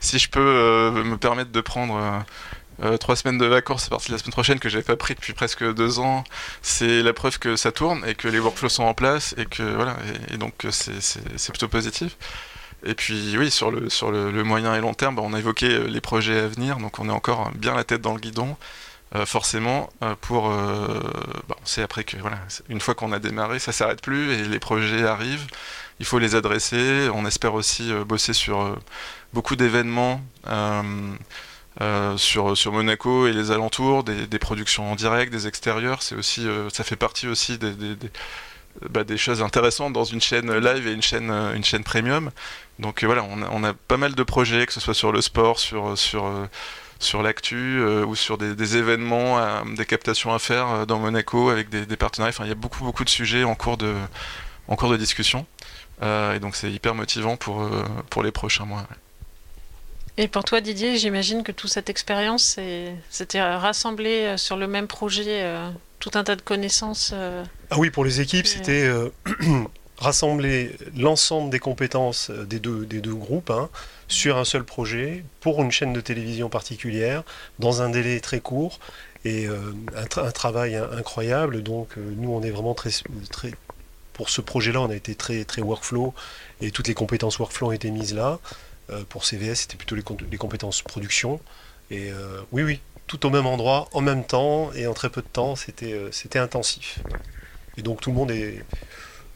si 0.01 0.19
je 0.19 0.29
peux 0.29 0.41
euh, 0.41 0.91
me 1.05 1.17
permettre 1.17 1.53
de 1.53 1.61
prendre 1.61 1.97
euh, 1.97 2.89
euh, 2.93 2.97
trois 2.97 3.15
semaines 3.15 3.39
de 3.39 3.47
vacances 3.47 3.87
à 3.87 3.91
partir 3.91 4.09
de 4.09 4.15
la 4.15 4.19
semaine 4.19 4.33
prochaine 4.33 4.59
que 4.59 4.69
j'ai 4.69 4.83
pas 4.83 4.97
pris 4.97 5.15
depuis 5.15 5.33
presque 5.33 5.65
deux 5.75 6.01
ans, 6.01 6.25
c'est 6.63 7.03
la 7.03 7.13
preuve 7.13 7.39
que 7.39 7.55
ça 7.55 7.73
tourne 7.73 8.05
et 8.07 8.15
que 8.15 8.27
les 8.27 8.41
workflows 8.41 8.69
sont 8.69 8.85
en 8.85 8.95
place 8.95 9.35
et 9.39 9.47
que 9.47 9.63
voilà, 9.63 9.97
et, 10.33 10.37
donc 10.37 10.55
c'est 10.71 11.51
plutôt 11.51 11.69
positif. 11.69 12.17
Et 12.83 12.95
puis 12.95 13.37
oui, 13.37 13.51
sur 13.51 13.71
le, 13.71 13.91
sur 13.91 14.11
le, 14.11 14.43
moyen 14.43 14.75
et 14.75 14.81
long 14.81 14.95
terme, 14.95 15.15
bah, 15.15 15.23
on 15.25 15.35
a 15.35 15.39
évoqué 15.39 15.69
les 15.87 16.01
projets 16.01 16.41
à 16.41 16.49
venir, 16.49 16.79
donc 16.79 16.99
on 16.99 17.09
est 17.09 17.13
encore 17.13 17.51
bien 17.53 17.75
la 17.75 17.85
tête 17.85 18.01
dans 18.01 18.15
le 18.15 18.21
guidon. 18.21 18.57
Euh, 19.17 19.27
forcément, 19.27 19.91
euh, 20.03 20.15
pour. 20.21 20.51
Euh, 20.51 21.01
bah, 21.49 21.57
après 21.83 22.05
que, 22.05 22.17
voilà, 22.19 22.39
une 22.69 22.81
fois 22.81 22.95
qu'on 22.95 23.11
a 23.11 23.19
démarré, 23.19 23.59
ça 23.59 23.73
s'arrête 23.73 24.01
plus 24.01 24.33
et 24.33 24.45
les 24.45 24.61
projets 24.61 25.05
arrivent. 25.05 25.47
Il 25.99 26.07
faut 26.07 26.21
les 26.21 26.37
adresser. 26.37 27.09
On 27.13 27.27
espère 27.27 27.55
aussi 27.55 27.93
bosser 28.07 28.33
sur 28.33 28.77
beaucoup 29.33 29.57
d'événements. 29.57 30.21
sur, 32.17 32.57
sur 32.57 32.73
Monaco 32.73 33.27
et 33.27 33.33
les 33.33 33.51
alentours, 33.51 34.05
des, 34.05 34.39
productions 34.39 34.93
en 34.93 34.97
direct, 34.97 35.33
des 35.33 35.47
extérieurs, 35.47 36.03
c'est 36.03 36.15
aussi, 36.15 36.47
ça 36.73 36.85
fait 36.85 36.97
partie 36.97 37.27
aussi 37.27 37.59
des, 37.59 37.73
des, 37.73 37.97
bah, 38.91 39.05
des, 39.05 39.17
choses 39.19 39.43
intéressantes 39.43 39.93
dans 39.93 40.05
une 40.05 40.21
chaîne 40.21 40.53
live 40.59 40.87
et 40.87 40.93
une 40.93 41.03
chaîne, 41.03 41.31
une 41.31 41.65
chaîne 41.65 41.85
premium. 41.85 42.31
Donc 42.79 43.05
voilà, 43.05 43.25
on 43.25 43.43
a, 43.43 43.49
on 43.51 43.65
a, 43.65 43.75
pas 43.75 43.97
mal 43.97 44.15
de 44.15 44.23
projets, 44.23 44.67
que 44.67 44.73
ce 44.73 44.81
soit 44.81 44.95
sur 44.95 45.13
le 45.13 45.21
sport, 45.21 45.59
sur, 45.59 45.99
sur 45.99 46.49
sur 47.01 47.23
l'actu 47.23 47.81
euh, 47.81 48.05
ou 48.05 48.15
sur 48.15 48.39
des, 48.39 48.77
événements, 48.77 49.39
euh, 49.39 49.63
des 49.77 49.87
captations 49.87 50.33
à 50.33 50.39
faire 50.39 50.69
euh, 50.69 50.87
dans 50.87 50.99
Monaco 50.99 51.49
avec 51.49 51.71
des, 51.71 51.97
partenariats. 51.97 52.35
Enfin, 52.35 52.45
il 52.45 52.49
y 52.49 52.53
a 52.53 52.57
beaucoup, 52.57 52.85
beaucoup 52.85 53.05
de 53.05 53.11
sujets 53.11 53.43
en 53.43 53.55
cours 53.55 53.79
de, 53.79 53.95
en 54.69 54.77
cours 54.77 54.91
de 54.91 54.97
discussion. 54.97 55.47
et 56.03 56.39
donc, 56.41 56.55
c'est 56.57 56.71
hyper 56.71 56.95
motivant 56.95 57.37
pour, 57.37 57.69
pour 58.11 58.23
les 58.23 58.31
prochains 58.31 58.67
mois. 58.67 58.87
Et 60.17 60.29
pour 60.29 60.45
toi, 60.45 60.61
Didier, 60.61 60.99
j'imagine 60.99 61.43
que 61.43 61.53
toute 61.53 61.71
cette 61.71 61.89
expérience, 61.89 62.59
c'était 63.09 63.43
rassembler 63.43 64.37
sur 64.37 64.57
le 64.57 64.67
même 64.67 64.87
projet 64.87 65.45
tout 65.99 66.11
un 66.15 66.25
tas 66.25 66.37
de 66.37 66.43
connaissances. 66.43 67.15
Ah 67.71 67.79
oui, 67.79 67.91
pour 67.91 68.05
les 68.05 68.21
équipes, 68.21 68.47
c'était 68.47 68.91
rassembler 70.01 70.75
l'ensemble 70.97 71.51
des 71.51 71.61
compétences 71.61 72.31
des 72.31 72.59
deux, 72.59 72.85
des 72.87 73.01
deux 73.01 73.15
groupes. 73.15 73.51
Hein, 73.51 73.69
sur 74.11 74.37
un 74.37 74.45
seul 74.45 74.65
projet, 74.65 75.25
pour 75.41 75.63
une 75.63 75.71
chaîne 75.71 75.93
de 75.93 76.01
télévision 76.01 76.49
particulière, 76.49 77.23
dans 77.59 77.81
un 77.81 77.89
délai 77.89 78.21
très 78.21 78.41
court, 78.41 78.81
et 79.25 79.47
euh, 79.47 79.73
un, 79.95 80.31
travail 80.33 80.75
incroyable. 80.75 81.63
Donc 81.63 81.97
euh, 81.97 82.13
nous, 82.17 82.31
on 82.31 82.43
est 82.43 82.51
vraiment 82.51 82.75
très, 82.75 82.91
très 83.31 83.53
pour 84.13 84.29
ce 84.29 84.41
projet-là, 84.41 84.81
on 84.81 84.91
a 84.91 84.97
été 84.97 85.15
très, 85.15 85.45
très 85.45 85.63
workflow, 85.63 86.13
et 86.61 86.73
toutes 86.73 86.89
les 86.89 86.95
compétences 86.95 87.39
workflow 87.39 87.69
ont 87.69 87.73
été 87.73 87.91
mises 87.91 88.15
là. 88.15 88.41
Euh, 88.91 89.05
pour 89.09 89.25
CVS, 89.25 89.61
c'était 89.61 89.77
plutôt 89.77 89.95
les, 89.95 90.05
les, 90.31 90.37
compétences 90.37 90.83
production. 90.83 91.41
Et 91.93 92.13
oui, 92.53 92.63
oui, 92.63 92.81
tout 93.09 93.27
au 93.27 93.31
même 93.31 93.47
endroit, 93.47 93.89
en 93.93 94.01
même 94.01 94.25
temps, 94.25 94.73
et 94.75 94.87
en 94.87 94.95
très 94.95 95.11
peu 95.11 95.23
de 95.23 95.27
temps, 95.27 95.57
c'était 95.57 95.97
c'était 96.13 96.39
intensif. 96.39 97.01
Et 97.77 97.83
donc 97.83 98.01
tout 98.01 98.11
le 98.11 98.17
monde 98.17 98.31
est 98.31 98.65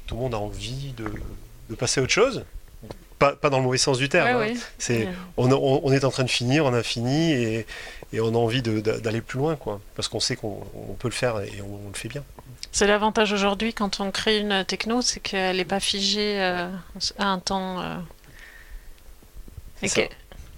tout 0.06 0.14
le 0.16 0.20
monde 0.22 0.34
a 0.34 0.38
envie 0.38 0.92
de, 0.96 1.04
de 1.70 1.74
passer 1.74 2.00
à 2.00 2.02
autre 2.02 2.12
chose 2.12 2.44
pas, 3.32 3.50
dans 3.50 3.58
le 3.58 3.64
mauvais 3.64 3.78
sens 3.78 3.98
du 3.98 4.08
terme. 4.08 4.28
Hein. 4.28 4.54
C'est, 4.78 5.08
on, 5.36 5.92
est 5.92 6.04
en 6.04 6.10
train 6.10 6.24
de 6.24 6.30
finir, 6.30 6.64
on 6.64 6.74
a 6.74 6.82
fini 6.82 7.32
et, 7.32 7.66
on 8.20 8.34
a 8.34 8.38
envie 8.38 8.62
d'aller 8.62 9.20
plus 9.20 9.38
loin, 9.38 9.56
quoi, 9.56 9.80
parce 9.96 10.08
qu'on 10.08 10.20
sait 10.20 10.36
qu'on 10.36 10.62
peut 10.98 11.08
le 11.08 11.14
faire 11.14 11.40
et 11.40 11.60
on, 11.62 11.88
le 11.88 11.94
fait 11.94 12.08
bien. 12.08 12.22
C'est 12.70 12.86
l'avantage 12.86 13.32
aujourd'hui 13.32 13.72
quand 13.72 14.00
on 14.00 14.10
crée 14.10 14.38
une 14.38 14.64
techno, 14.64 15.00
c'est 15.00 15.20
qu'elle 15.20 15.56
n'est 15.56 15.64
pas 15.64 15.80
figée 15.80 16.40
euh, 16.40 16.68
à 17.18 17.26
un 17.26 17.38
temps. 17.38 17.80
Euh, 17.80 17.96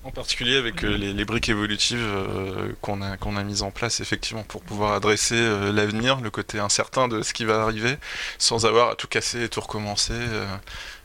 en 0.07 0.11
particulier 0.11 0.57
avec 0.57 0.85
euh, 0.85 0.97
les, 0.97 1.25
briques 1.25 1.49
évolutives 1.49 2.07
qu'on 2.81 3.03
a, 3.03 3.17
qu'on 3.17 3.37
a 3.37 3.43
mises 3.43 3.63
en 3.63 3.71
place, 3.71 4.01
effectivement, 4.01 4.45
pour 4.45 4.63
pouvoir 4.63 4.93
adresser 4.93 5.37
l'avenir, 5.73 6.21
le 6.21 6.31
côté 6.31 6.59
incertain 6.59 7.09
de 7.09 7.23
ce 7.23 7.33
qui 7.33 7.45
va 7.45 7.63
arriver, 7.63 7.97
sans 8.39 8.65
avoir 8.67 8.91
à 8.91 8.95
tout 8.95 9.09
casser 9.09 9.45
et 9.45 9.49
tout 9.49 9.61
recommencer. 9.61 10.15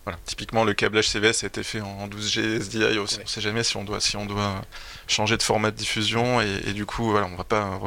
Voilà. 0.04 0.18
Typiquement, 0.26 0.64
le 0.64 0.74
câblage 0.74 1.10
CVS 1.10 1.44
a 1.44 1.48
été 1.48 1.62
fait 1.62 1.80
en 1.80 2.08
12G 2.08 2.60
SDI. 2.62 2.98
On 2.98 3.04
ne 3.04 3.08
sait 3.28 3.42
jamais 3.42 3.64
si 3.64 3.78
on 3.78 3.84
doit, 3.84 4.00
si 4.00 4.18
on 4.18 4.26
doit 4.26 4.62
changer 5.08 5.38
de 5.38 5.44
format 5.44 5.70
de 5.70 5.76
diffusion 5.76 6.42
et, 6.42 6.74
du 6.74 6.86
coup, 6.88 7.12
voilà, 7.12 7.28
on 7.28 7.36
va 7.36 7.44
pas 7.44 7.80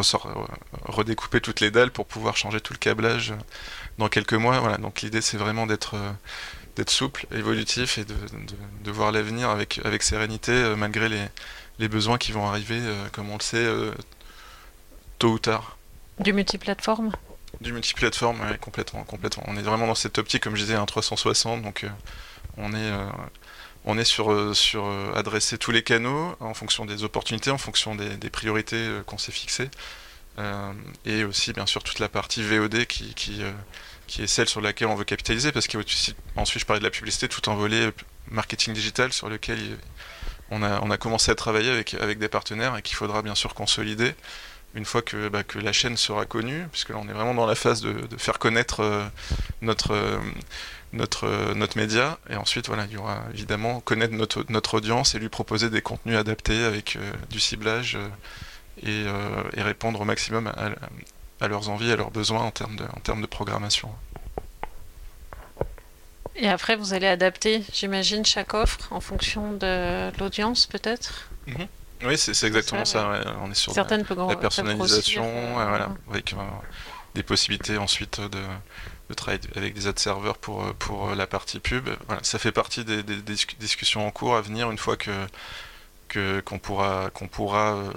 redécouper 0.84 1.41
toutes 1.41 1.61
les 1.61 1.72
dalles 1.72 1.91
pour 1.91 2.07
pouvoir 2.07 2.36
changer 2.36 2.61
tout 2.61 2.72
le 2.72 2.78
câblage 2.78 3.34
dans 3.99 4.09
quelques 4.09 4.34
mois. 4.34 4.61
Voilà. 4.61 4.78
Donc 4.78 5.03
l'idée, 5.03 5.20
c'est 5.20 5.36
vraiment 5.36 5.66
d'être 5.66 5.97
d'être 6.77 6.91
souple, 6.91 7.27
évolutif 7.33 7.99
et 7.99 8.05
de, 8.05 8.14
de, 8.83 8.91
voir 8.91 9.12
l'avenir 9.12 9.51
avec, 9.51 9.81
avec 9.85 10.03
sérénité 10.03 10.53
euh, 10.53 10.77
malgré 10.77 11.09
les, 11.09 11.25
les, 11.79 11.89
besoins 11.89 12.18
qui 12.18 12.33
vont 12.33 12.47
arriver, 12.47 12.79
euh, 12.81 13.09
comme 13.12 13.31
on 13.31 13.37
le 13.37 13.43
sait, 13.43 13.57
euh, 13.57 13.93
tôt 15.18 15.33
ou 15.33 15.39
tard. 15.39 15.77
Du 16.18 16.33
multiplateforme? 16.33 17.12
Du 17.61 17.72
multiplateforme, 17.72 18.41
oui, 18.51 18.59
complètement, 18.59 19.05
complètement. 19.05 19.45
On 19.47 19.57
est 19.57 19.62
vraiment 19.62 19.87
dans 19.87 19.95
cette 19.95 20.18
optique, 20.18 20.43
comme 20.43 20.57
je 20.57 20.62
disais, 20.62 20.75
un 20.75 20.87
360, 20.87 21.62
donc 21.62 21.87
on 22.57 22.75
est 22.75 22.93
on 23.85 23.97
est 23.99 24.05
sur, 24.05 24.57
sur 24.57 24.87
adresser 25.14 25.57
tous 25.57 25.70
les 25.70 25.83
canaux 25.83 26.35
en 26.41 26.55
fonction 26.55 26.85
des 26.85 27.05
opportunités, 27.05 27.51
en 27.51 27.59
fonction 27.59 27.95
des, 27.95 28.31
priorités 28.31 28.89
qu'on 29.07 29.18
s'est 29.18 29.33
fixées. 29.33 29.70
et 31.05 31.25
aussi, 31.25 31.53
bien 31.53 31.66
sûr, 31.66 31.83
toute 31.85 32.01
la 32.01 32.09
partie 32.09 32.43
VOD 32.43 32.87
qui, 32.87 33.14
qui, 33.14 33.43
qui 34.07 34.22
est 34.22 34.26
celle 34.26 34.48
sur 34.48 34.61
laquelle 34.61 34.88
on 34.88 34.94
veut 34.94 35.05
capitaliser, 35.05 35.52
parce 35.52 35.66
qu'ensuite 35.66 36.61
je 36.61 36.66
parlais 36.66 36.80
de 36.80 36.84
la 36.84 36.90
publicité, 36.90 37.28
tout 37.28 37.48
en 37.48 37.55
volet 37.55 37.92
marketing 38.30 38.74
digital 38.74 39.12
sur 39.12 39.28
lequel 39.28 39.59
on 40.50 40.62
a, 40.62 40.96
commencé 40.96 41.30
à 41.30 41.34
travailler 41.34 41.70
avec, 41.70 42.18
des 42.18 42.28
partenaires 42.28 42.76
et 42.76 42.82
qu'il 42.82 42.96
faudra 42.96 43.22
bien 43.22 43.34
sûr 43.34 43.55
consolider 43.55 44.14
une 44.74 44.84
fois 44.84 45.02
que, 45.02 45.28
bah, 45.28 45.44
que 45.44 45.59
la 45.59 45.72
chaîne 45.72 45.96
sera 45.96 46.26
connue, 46.26 46.66
puisque 46.72 46.90
là 46.90 46.96
on 46.98 47.09
est 47.09 47.12
vraiment 47.12 47.34
dans 47.34 47.46
la 47.46 47.55
phase 47.55 47.80
de, 47.80 47.94
faire 48.18 48.40
connaître 48.40 48.80
euh, 48.80 49.05
notre, 49.62 49.92
euh, 49.92 50.18
euh, 51.22 51.55
notre 51.55 51.78
média, 51.78 52.18
et 52.28 52.34
ensuite 52.34 52.66
voilà, 52.66 52.84
il 52.86 52.92
y 52.92 52.96
aura 52.96 53.22
évidemment 53.32 53.80
connaître 53.80 54.14
notre, 54.48 54.74
audience 54.74 55.14
et 55.14 55.20
lui 55.20 55.28
proposer 55.28 55.70
des 55.70 55.80
contenus 55.80 56.16
adaptés 56.16 56.64
avec 56.64 56.98
du 57.30 57.38
ciblage 57.38 57.96
et, 58.82 59.05
et, 59.57 59.62
répondre 59.62 60.00
au 60.00 60.05
maximum 60.05 60.48
à, 60.48 60.70
à 61.41 61.49
leurs 61.49 61.68
envies, 61.68 61.91
à 61.93 61.97
leurs 61.97 62.11
besoins 62.11 62.43
en 62.43 62.51
termes 62.51 62.76
de, 62.76 62.85
en 62.85 63.01
termes 63.01 63.20
de 63.20 63.26
programmation. 63.26 63.91
Et 66.37 66.49
après, 66.49 66.76
vous 66.76 66.95
allez 66.95 67.07
adapter, 67.07 67.62
j'imagine, 67.72 68.24
chaque 68.24 68.55
offre 68.55 68.93
en 68.93 69.01
fonction 69.01 69.53
de 69.53 70.11
l'audience, 70.18 70.66
peut-être? 70.66 71.28
Mhm. 71.47 71.68
Oui, 72.05 72.18
c'est 72.18 72.47
exactement 72.47 72.85
ça. 72.85 73.22
On 73.41 73.51
est 73.51 73.55
sur 73.55 73.72
Certaines 73.72 74.05
la, 74.09 74.37
personnalisation, 74.37 75.55
voilà, 75.55 75.91
avec 76.11 76.32
euh, 76.32 76.37
des 77.14 77.22
possibilités 77.22 77.78
ensuite 77.78 78.20
de, 78.20 78.41
de, 79.09 79.14
travailler 79.14 79.41
avec 79.57 79.74
des 79.74 79.87
ad 79.87 79.99
serveurs 79.99 80.37
pour, 80.37 80.74
pour 80.74 81.14
la 81.14 81.26
partie 81.26 81.61
pub. 81.61 81.89
Voilà, 82.09 82.22
ça 82.24 82.39
fait 82.39 82.53
partie 82.53 82.85
des, 82.85 83.03
discussions 83.59 84.07
en 84.07 84.11
cours 84.11 84.37
à 84.37 84.43
venir 84.43 84.70
une 84.70 84.78
fois 84.78 84.97
que 84.97 85.11
qu'on 86.45 86.59
pourra, 86.61 87.11
qu'on 87.12 87.26
pourra 87.26 87.74
euh, 87.74 87.93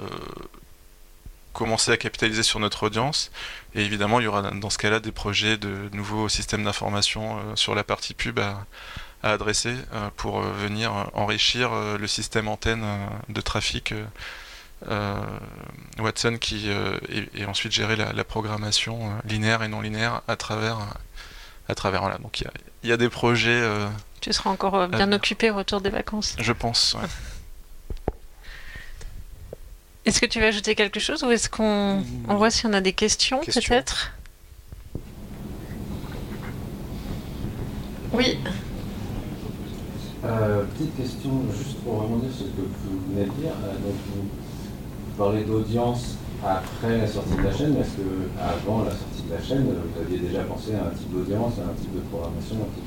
commencer 1.58 1.92
à 1.92 1.98
capitaliser 1.98 2.44
sur 2.44 2.60
notre 2.60 2.84
audience. 2.84 3.32
Et 3.74 3.82
évidemment, 3.82 4.20
il 4.20 4.26
y 4.26 4.28
aura 4.28 4.44
dans 4.44 4.70
ce 4.70 4.78
cas-là 4.78 5.00
des 5.00 5.12
projets 5.12 5.58
de 5.58 5.90
nouveaux 5.92 6.30
systèmes 6.30 6.64
d'information 6.64 7.38
euh, 7.38 7.56
sur 7.56 7.74
la 7.74 7.84
partie 7.84 8.14
pub 8.14 8.40
à, 8.40 8.66
adresser 9.24 9.74
euh, 9.94 10.10
pour 10.16 10.40
euh, 10.40 10.52
venir 10.52 11.10
enrichir 11.14 11.72
le 11.74 12.08
système 12.08 12.48
antenne 12.48 12.86
de 13.28 13.42
trafic 13.42 13.94
Watson 15.98 16.38
qui 16.40 16.70
et, 16.70 17.46
ensuite 17.46 17.72
gérer 17.72 17.96
la, 17.96 18.24
programmation 18.24 19.12
linéaire 19.26 19.64
et 19.64 19.68
non 19.68 19.82
linéaire 19.82 20.22
à 20.28 20.36
travers 20.36 20.78
à 21.68 21.74
travers 21.74 22.02
voilà 22.02 22.20
donc 22.20 22.42
il 22.84 22.90
y, 22.90 22.92
a, 22.92 22.98
des 22.98 23.10
projets 23.10 23.68
tu 24.22 24.32
seras 24.32 24.52
encore 24.52 24.88
bien 24.88 25.12
occupé 25.12 25.50
au 25.50 25.56
retour 25.56 25.82
des 25.82 25.90
vacances. 25.90 26.36
Je 26.40 26.54
pense 26.54 26.96
est-ce 30.08 30.22
que 30.22 30.26
tu 30.26 30.40
veux 30.40 30.46
ajouter 30.46 30.74
quelque 30.74 31.02
chose 31.02 31.22
ou 31.24 31.32
est-ce 31.32 31.50
qu'on 31.50 32.02
on 32.30 32.36
voit 32.36 32.50
si 32.50 32.66
on 32.66 32.72
a 32.72 32.80
des 32.80 32.94
questions 32.94 33.42
peut-être? 33.42 34.14
Oui. 38.14 38.38
Euh, 40.24 40.64
petite 40.74 40.96
question, 40.96 41.44
juste 41.52 41.80
pour 41.84 42.02
rebondir 42.02 42.30
sur 42.32 42.46
ce 42.46 42.52
que 42.52 42.62
vous 42.62 43.02
venez 43.10 43.26
de 43.26 43.32
dire. 43.32 43.52
Euh, 43.52 43.74
donc 43.74 43.96
vous 44.16 45.18
parlez 45.18 45.44
d'audience 45.44 46.16
après 46.46 47.00
la 47.00 47.08
sortie 47.08 47.36
de 47.36 47.44
la 47.44 47.52
chaîne, 47.52 47.76
est-ce 47.76 47.98
que 47.98 48.30
avant 48.40 48.84
la 48.86 48.92
sortie 48.92 49.24
de 49.28 49.34
la 49.34 49.44
chaîne, 49.44 49.66
vous 49.66 50.02
aviez 50.02 50.20
déjà 50.20 50.44
pensé 50.44 50.74
à 50.74 50.88
un 50.88 50.96
type 50.96 51.12
d'audience, 51.12 51.54
à 51.60 51.70
un 51.70 51.76
type 51.76 51.94
de 51.94 52.00
programmation, 52.08 52.56
un 52.56 52.72
type 52.74 52.87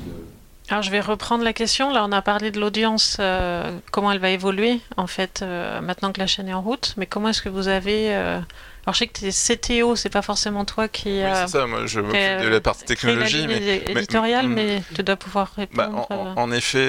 alors 0.71 0.83
je 0.83 0.91
vais 0.91 1.01
reprendre 1.01 1.43
la 1.43 1.51
question. 1.51 1.91
Là, 1.91 2.05
on 2.05 2.11
a 2.13 2.21
parlé 2.21 2.49
de 2.49 2.59
l'audience, 2.59 3.17
euh, 3.19 3.77
comment 3.91 4.11
elle 4.11 4.19
va 4.19 4.29
évoluer 4.29 4.79
en 4.95 5.05
fait 5.05 5.41
euh, 5.41 5.81
maintenant 5.81 6.13
que 6.13 6.19
la 6.19 6.27
chaîne 6.27 6.47
est 6.47 6.53
en 6.53 6.61
route. 6.61 6.93
Mais 6.95 7.05
comment 7.05 7.29
est-ce 7.29 7.41
que 7.41 7.49
vous 7.49 7.67
avez 7.67 8.15
euh, 8.15 8.39
alors 8.85 8.95
je 8.95 8.99
sais 8.99 9.07
que 9.07 9.19
tu 9.19 9.25
es 9.25 9.81
CTO, 9.81 9.95
c'est 9.95 10.09
pas 10.09 10.23
forcément 10.23 10.65
toi 10.65 10.87
qui. 10.87 11.09
Oui, 11.09 11.29
c'est 11.35 11.49
ça. 11.49 11.67
Moi, 11.67 11.85
je 11.85 11.99
m'occupe 11.99 12.15
de 12.15 12.47
la 12.47 12.61
partie 12.61 12.85
technologie, 12.85 13.45
mais 13.47 13.83
éditoriale, 13.85 14.47
mais, 14.47 14.81
tu 14.95 15.03
dois 15.03 15.17
pouvoir 15.17 15.51
bah, 15.73 15.87
répondre. 15.87 16.33
en, 16.35 16.51
effet, 16.51 16.87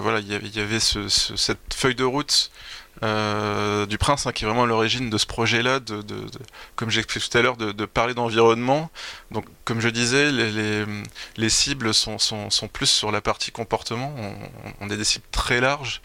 voilà, 0.00 0.20
il 0.20 0.56
y 0.56 0.60
avait, 0.60 0.78
cette 0.78 1.74
feuille 1.74 1.96
de 1.96 2.04
route 2.04 2.50
euh, 3.02 3.86
du 3.86 3.98
Prince, 3.98 4.26
hein, 4.26 4.32
qui 4.32 4.44
est 4.44 4.46
vraiment 4.46 4.66
l'origine 4.66 5.10
de 5.10 5.18
ce 5.18 5.26
projet-là, 5.26 5.80
de, 5.80 6.02
de, 6.02 6.26
comme 6.76 6.90
j'expliquais 6.90 7.28
tout 7.28 7.38
à 7.38 7.42
l'heure, 7.42 7.56
de, 7.56 7.84
parler 7.84 8.14
d'environnement. 8.14 8.90
Donc, 9.30 9.44
comme 9.64 9.80
je 9.80 9.88
disais, 9.88 10.30
les, 10.30 10.84
les, 11.36 11.48
cibles 11.48 11.92
sont, 11.92 12.18
plus 12.72 12.86
sur 12.86 13.10
la 13.10 13.20
partie 13.20 13.50
comportement. 13.50 14.14
On, 14.80 14.90
a 14.90 14.96
des 14.96 15.04
cibles 15.04 15.26
très 15.32 15.60
larges. 15.60 16.00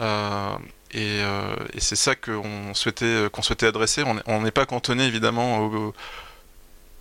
Euh, 0.00 0.56
et, 0.92 1.20
euh, 1.22 1.56
et 1.72 1.80
c'est 1.80 1.96
ça 1.96 2.14
qu'on 2.14 2.74
souhaitait, 2.74 3.28
qu'on 3.32 3.42
souhaitait 3.42 3.66
adresser. 3.66 4.02
On 4.26 4.40
n'est 4.42 4.50
pas 4.50 4.66
cantonné 4.66 5.04
évidemment 5.04 5.92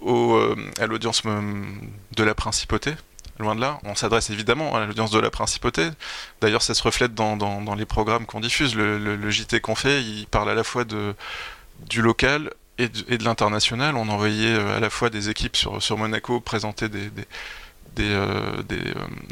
à 0.01 0.85
l'audience 0.85 1.23
de 1.23 2.23
la 2.23 2.35
principauté, 2.35 2.93
loin 3.39 3.55
de 3.55 3.61
là. 3.61 3.79
On 3.83 3.95
s'adresse 3.95 4.29
évidemment 4.29 4.75
à 4.75 4.85
l'audience 4.85 5.11
de 5.11 5.19
la 5.19 5.29
principauté. 5.29 5.89
D'ailleurs, 6.41 6.61
ça 6.61 6.73
se 6.73 6.83
reflète 6.83 7.13
dans, 7.13 7.75
les 7.75 7.85
programmes 7.85 8.25
qu'on 8.25 8.39
diffuse. 8.39 8.75
Le, 8.75 9.29
JT 9.29 9.59
qu'on 9.61 9.75
fait, 9.75 10.01
il 10.01 10.27
parle 10.27 10.49
à 10.49 10.55
la 10.55 10.63
fois 10.63 10.83
du 10.85 12.01
local 12.01 12.51
et 12.77 12.89
de, 12.89 13.23
l'international. 13.23 13.95
On 13.95 14.09
envoyait 14.09 14.53
euh, 14.53 14.77
à 14.77 14.79
la 14.79 14.89
fois 14.89 15.09
des 15.09 15.29
équipes 15.29 15.55
sur, 15.55 15.97
Monaco 15.97 16.39
présenter 16.39 16.85
euh, 16.85 17.09
euh, 17.99 18.63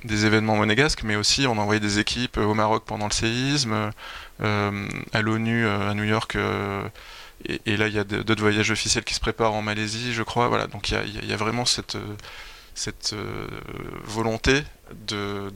des, 0.04 0.26
événements 0.26 0.56
monégasques, 0.56 1.04
mais 1.04 1.16
aussi 1.16 1.48
on 1.48 1.58
envoyait 1.58 1.82
des 1.82 2.00
équipes 2.00 2.38
au 2.38 2.54
Maroc 2.54 2.84
pendant 2.86 3.08
le 3.08 3.14
séisme, 3.14 3.92
à 4.40 5.22
l'ONU 5.22 5.68
à 5.68 5.94
New 5.94 6.04
York. 6.04 6.38
Et, 7.46 7.76
là, 7.76 7.88
il 7.90 7.94
y 7.94 8.00
a 8.00 8.06
d'autres 8.06 8.42
voyages 8.42 8.72
officiels 8.72 9.04
qui 9.04 9.14
se 9.14 9.20
préparent 9.20 9.54
en 9.54 9.62
Malaisie, 9.62 10.14
je 10.14 10.24
crois. 10.24 10.48
Voilà, 10.48 10.68
donc 10.68 10.92
il 10.92 11.28
y 11.28 11.34
a 11.34 11.38
vraiment 11.38 11.66
cette, 11.66 11.98
cette 12.76 13.14
euh, 13.14 13.48
volonté 14.04 14.64
de, 15.08 15.52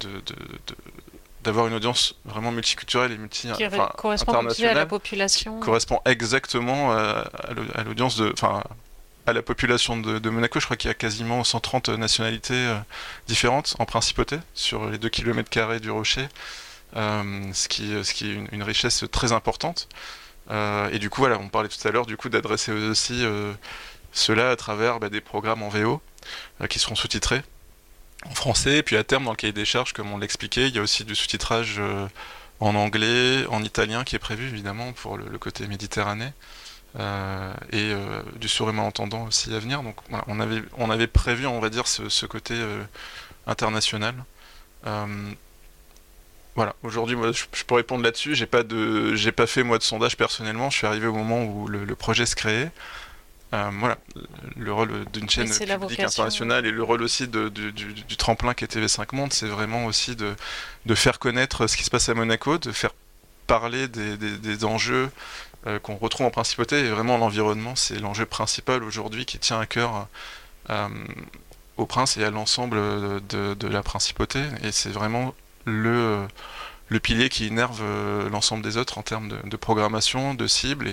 d'avoir 1.43 1.67
une 1.67 1.73
audience 1.73 2.15
vraiment 2.25 2.51
multiculturelle 2.51 3.11
et 3.11 3.17
multi 3.17 3.49
qui 3.51 3.63
correspond 3.97 4.33
à 4.33 4.73
la 4.73 4.85
population. 4.85 5.59
correspond 5.59 6.01
exactement 6.05 6.91
à, 6.91 7.25
l'audience 7.85 8.17
de 8.17 8.31
enfin 8.33 8.63
à 9.25 9.33
la 9.33 9.41
population 9.41 9.97
de, 9.97 10.29
Monaco. 10.29 10.59
Je 10.59 10.65
crois 10.65 10.77
qu'il 10.77 10.87
y 10.87 10.91
a 10.91 10.95
quasiment 10.95 11.43
130 11.43 11.89
nationalités 11.89 12.53
euh, 12.53 12.77
différentes 13.27 13.75
en 13.77 13.85
principauté 13.85 14.37
sur 14.53 14.89
les 14.89 14.97
2 14.97 15.09
km 15.09 15.49
carrés 15.49 15.79
du 15.79 15.91
rocher 15.91 16.27
euh, 16.95 17.43
ce 17.53 17.67
qui 17.67 17.91
ce 18.03 18.13
qui 18.13 18.31
est 18.31 18.47
une, 18.51 18.63
richesse 18.63 19.03
très 19.11 19.31
importante. 19.31 19.89
Et 20.49 20.99
du 20.99 21.09
coup 21.09 21.21
voilà 21.21 21.37
on 21.39 21.49
parlait 21.49 21.69
tout 21.69 21.85
à 21.87 21.91
l'heure 21.91 22.05
du 22.05 22.15
coup 22.15 22.29
d'adresser 22.29 22.71
aussi 22.71 23.25
cela 24.13 24.51
à 24.51 24.55
travers 24.55 24.99
bah, 24.99 25.09
des 25.09 25.21
programmes 25.21 25.61
en 25.61 25.69
VO 25.69 25.93
euh, 25.95 25.97
qui 26.69 26.79
seront 26.79 26.95
sous-titrés 26.95 27.41
en 28.25 28.33
français, 28.33 28.77
et 28.77 28.83
puis 28.83 28.97
à 28.97 29.03
terme 29.03 29.25
dans 29.25 29.31
le 29.31 29.37
cahier 29.37 29.53
des 29.53 29.65
charges, 29.65 29.93
comme 29.93 30.11
on 30.11 30.17
l'expliquait, 30.17 30.67
il 30.67 30.75
y 30.75 30.79
a 30.79 30.81
aussi 30.81 31.03
du 31.05 31.15
sous-titrage 31.15 31.75
euh, 31.79 32.07
en 32.59 32.75
anglais, 32.75 33.45
en 33.49 33.63
italien 33.63 34.03
qui 34.03 34.15
est 34.15 34.19
prévu 34.19 34.47
évidemment 34.47 34.91
pour 34.93 35.17
le, 35.17 35.37
côté 35.37 35.67
méditerranéen. 35.67 36.33
Euh, 36.99 37.53
et 37.73 37.93
du 38.39 38.47
sourd 38.47 38.69
et 38.69 38.73
malentendant 38.73 39.25
aussi 39.25 39.53
à 39.53 39.59
venir. 39.59 39.83
Donc 39.83 39.97
voilà, 40.09 40.25
on 40.27 40.89
avait, 40.89 41.07
prévu, 41.07 41.45
on 41.45 41.59
va 41.59 41.69
dire, 41.69 41.87
ce, 41.87 42.25
côté 42.25 42.55
international. 43.45 44.15
voilà, 46.55 46.73
aujourd'hui, 46.81 47.15
moi, 47.15 47.31
je, 47.33 47.63
peux 47.65 47.75
répondre 47.75 48.03
là-dessus. 48.03 48.33
J'ai 48.33 48.47
pas 48.47 48.63
pas 48.63 49.47
fait 49.47 49.61
moi 49.61 49.77
de 49.77 49.83
sondage 49.83 50.17
personnellement. 50.17 50.71
Je 50.71 50.77
suis 50.77 50.87
arrivé 50.87 51.05
au 51.05 51.13
moment 51.13 51.43
où 51.43 51.67
le 51.67 51.95
projet 51.95 52.25
se 52.25 52.35
créait. 52.35 52.71
Euh, 53.53 53.69
voilà, 53.79 53.97
le 54.57 54.73
rôle 54.73 55.05
d'une 55.13 55.29
chaîne 55.29 55.49
publique 55.49 56.01
internationale 56.01 56.65
et 56.65 56.71
le 56.71 56.83
rôle 56.83 57.01
aussi 57.01 57.29
de, 57.29 57.47
du, 57.47 58.17
tremplin 58.17 58.53
qui 58.53 58.65
est 58.65 58.75
TV5 58.75 59.15
Monde, 59.15 59.31
c'est 59.31 59.47
vraiment 59.47 59.85
aussi 59.85 60.17
de, 60.17 60.35
de, 60.85 60.95
faire 60.95 61.17
connaître 61.17 61.67
ce 61.67 61.77
qui 61.77 61.83
se 61.83 61.89
passe 61.89 62.09
à 62.09 62.13
Monaco, 62.13 62.57
de 62.57 62.73
faire 62.73 62.91
parler 63.47 63.87
des, 63.87 64.17
des, 64.17 64.65
enjeux 64.65 65.09
euh, 65.65 65.79
qu'on 65.79 65.95
retrouve 65.95 66.25
en 66.25 66.29
principauté. 66.29 66.79
Et 66.79 66.89
vraiment 66.89 67.17
l'environnement, 67.17 67.77
c'est 67.77 67.99
l'enjeu 67.99 68.25
principal 68.25 68.83
aujourd'hui 68.83 69.25
qui 69.25 69.39
tient 69.39 69.61
à 69.61 69.65
cœur 69.65 70.07
euh, 70.69 70.89
au 71.77 71.85
prince 71.85 72.17
et 72.17 72.25
à 72.25 72.31
l'ensemble 72.31 72.77
de, 73.29 73.53
de, 73.53 73.67
la 73.67 73.81
principauté. 73.81 74.41
Et 74.63 74.73
c'est 74.73 74.89
vraiment 74.89 75.33
le 75.63 76.27
le 76.89 76.99
pilier 76.99 77.29
qui 77.29 77.45
énerve 77.45 77.81
euh, 77.81 78.29
l'ensemble 78.29 78.63
des 78.63 78.77
autres 78.77 78.97
en 78.97 79.01
termes 79.01 79.29
de, 79.43 79.57
programmation, 79.57 80.33
de 80.33 80.47
cible, 80.47 80.87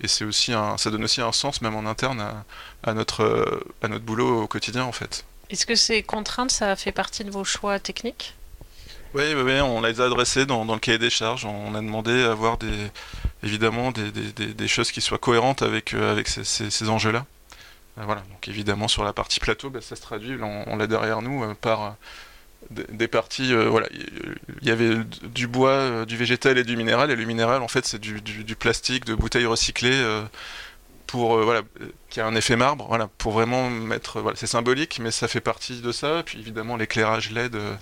et, 0.00 0.08
c'est 0.08 0.24
aussi 0.24 0.52
un, 0.52 0.76
ça 0.76 0.90
donne 0.90 1.04
aussi 1.04 1.20
un 1.20 1.32
sens 1.32 1.60
même 1.62 1.74
en 1.74 1.86
interne 1.88 2.24
à, 2.82 2.94
notre, 2.94 3.22
euh, 3.22 3.64
à 3.82 3.88
notre 3.88 4.04
boulot 4.04 4.42
au 4.42 4.46
quotidien 4.46 4.84
en 4.84 4.92
fait. 4.92 5.24
Est-ce 5.50 5.66
que 5.66 5.74
ces 5.74 6.02
contraintes, 6.02 6.50
ça 6.50 6.74
fait 6.76 6.92
partie 6.92 7.24
de 7.24 7.30
vos 7.30 7.44
choix 7.44 7.78
techniques? 7.78 8.34
Oui, 9.14 9.22
on 9.62 9.80
les 9.80 10.00
a 10.00 10.04
adressés 10.04 10.44
dans, 10.44 10.64
le 10.64 10.78
cahier 10.78 10.98
des 10.98 11.08
charges. 11.08 11.46
On 11.46 11.74
a 11.74 11.80
demandé 11.80 12.24
à 12.24 12.32
avoir 12.32 12.58
des, 12.58 12.90
évidemment 13.42 13.90
des, 13.92 14.68
choses 14.68 14.90
qui 14.90 15.00
soient 15.00 15.16
cohérentes 15.16 15.62
avec, 15.62 15.94
avec 15.94 16.28
ces, 16.28 16.88
enjeux-là. 16.88 17.24
Voilà, 17.96 18.20
donc 18.32 18.46
évidemment 18.48 18.88
sur 18.88 19.04
la 19.04 19.14
partie 19.14 19.40
plateau, 19.40 19.70
bah, 19.70 19.80
ça 19.80 19.96
se 19.96 20.02
traduit, 20.02 20.36
on, 20.42 20.76
l'a 20.76 20.86
derrière 20.86 21.22
nous 21.22 21.54
par 21.54 21.96
des 22.70 23.08
parties, 23.08 23.54
voilà, 23.54 23.88
il 24.60 24.66
y 24.66 24.70
avait 24.70 24.96
du 25.22 25.46
bois, 25.46 26.04
du 26.04 26.16
végétal 26.16 26.58
et 26.58 26.64
du 26.64 26.76
minéral, 26.76 27.10
et 27.10 27.16
le 27.16 27.24
minéral 27.24 27.62
en 27.62 27.68
fait 27.68 27.86
c'est 27.86 28.00
du, 28.00 28.56
plastique, 28.56 29.04
de 29.04 29.14
bouteilles 29.14 29.46
recyclées 29.46 30.02
pour 31.06 31.36
euh, 31.36 31.44
voilà 31.44 31.62
qui 32.10 32.20
a 32.20 32.26
un 32.26 32.34
effet 32.34 32.56
marbre 32.56 32.86
voilà 32.88 33.08
pour 33.18 33.32
vraiment 33.32 33.70
mettre 33.70 34.20
voilà 34.20 34.36
c'est 34.36 34.46
symbolique 34.46 34.98
mais 35.00 35.10
ça 35.10 35.28
fait 35.28 35.40
partie 35.40 35.80
de 35.80 35.92
ça 35.92 36.22
puis 36.24 36.38
évidemment 36.40 36.76
l'éclairage 36.76 37.30
LED 37.30 37.54
euh, 37.54 37.74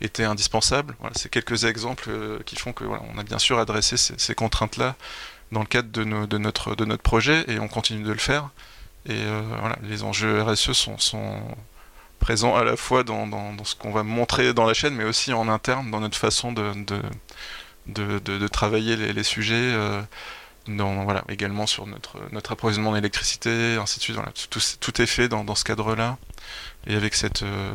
était 0.00 0.24
indispensable 0.24 0.96
voilà 1.00 1.14
c'est 1.16 1.28
quelques 1.28 1.64
exemples 1.64 2.08
euh, 2.08 2.38
qui 2.46 2.56
font 2.56 2.72
que 2.72 2.84
voilà 2.84 3.02
on 3.14 3.18
a 3.18 3.22
bien 3.22 3.38
sûr 3.38 3.58
adressé 3.58 3.96
ces, 3.96 4.34
contraintes 4.34 4.76
là 4.76 4.96
dans 5.52 5.60
le 5.60 5.66
cadre 5.66 5.90
de, 5.90 6.26
de, 6.26 6.38
notre 6.38 6.74
de 6.74 6.84
notre 6.84 7.02
projet 7.02 7.44
et 7.48 7.58
on 7.58 7.68
continue 7.68 8.04
de 8.04 8.12
le 8.12 8.18
faire 8.18 8.50
et 9.06 9.24
voilà 9.60 9.78
les 9.82 10.02
enjeux 10.02 10.42
RSE 10.42 10.72
sont 10.72 11.40
présents 12.18 12.56
à 12.56 12.64
la 12.64 12.76
fois 12.76 13.04
dans, 13.04 13.26
dans, 13.26 13.64
ce 13.64 13.74
qu'on 13.74 13.92
va 13.92 14.02
montrer 14.02 14.52
dans 14.52 14.66
la 14.66 14.74
chaîne 14.74 14.94
mais 14.94 15.04
aussi 15.04 15.32
en 15.32 15.48
interne 15.48 15.90
dans 15.90 16.00
notre 16.00 16.18
façon 16.18 16.52
de 16.52 16.72
de, 17.86 18.18
de, 18.18 18.48
travailler 18.48 18.96
les, 18.96 19.12
les 19.14 19.22
sujets 19.22 19.74
voilà, 20.68 21.24
également 21.28 21.66
sur 21.66 21.86
notre, 21.86 22.18
notre 22.32 22.52
approvisionnement 22.52 22.92
d'électricité, 22.92 23.76
ainsi 23.80 23.98
de 23.98 24.02
suite. 24.02 24.18
tout, 24.80 25.02
est 25.02 25.06
fait 25.06 25.28
dans, 25.28 25.54
ce 25.54 25.64
cadre-là, 25.64 26.18
et 26.86 26.94
avec 26.94 27.14
cette, 27.14 27.42
euh, 27.42 27.72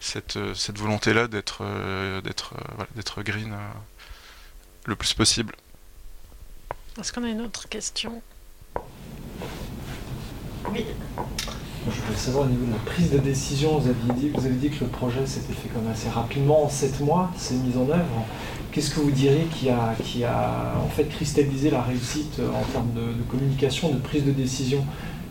cette, 0.00 0.36
euh, 0.36 0.54
cette 0.54 0.78
volonté-là 0.78 1.28
d'être 1.28 1.58
euh, 1.62 2.20
d'être 2.20 2.54
d'être 2.94 3.22
green 3.22 3.56
le 4.84 4.96
plus 4.96 5.14
possible. 5.14 5.54
Est-ce 7.00 7.12
qu'on 7.12 7.24
a 7.24 7.28
une 7.28 7.40
autre 7.40 7.68
question? 7.68 8.22
Oui. 10.70 10.84
Je 11.90 12.02
voulais 12.02 12.18
savoir 12.18 12.44
au 12.44 12.48
niveau 12.48 12.66
de 12.66 12.72
la 12.72 12.78
prise 12.78 13.10
de 13.10 13.18
décision, 13.18 13.78
vous, 13.78 13.88
avez 13.88 14.54
dit 14.54 14.68
que 14.70 14.84
le 14.84 14.90
projet 14.90 15.24
s'était 15.26 15.54
fait 15.54 15.68
comme 15.68 15.88
assez 15.90 16.08
rapidement, 16.08 16.64
en 16.64 16.68
7 16.68 17.00
mois, 17.00 17.30
c'est 17.36 17.54
mis 17.54 17.76
en 17.76 17.88
œuvre. 17.88 18.26
Qu'est-ce 18.72 18.90
que 18.90 19.00
vous 19.00 19.10
diriez 19.10 19.46
qui 19.54 19.70
a, 19.70 20.74
en 20.84 20.88
fait 20.88 21.04
cristallisé 21.04 21.70
la 21.70 21.82
réussite 21.82 22.40
en 22.40 22.72
termes 22.72 22.92
de, 22.94 23.22
communication, 23.30 23.90
de 23.90 23.98
prise 23.98 24.24
de 24.24 24.32
décision? 24.32 24.84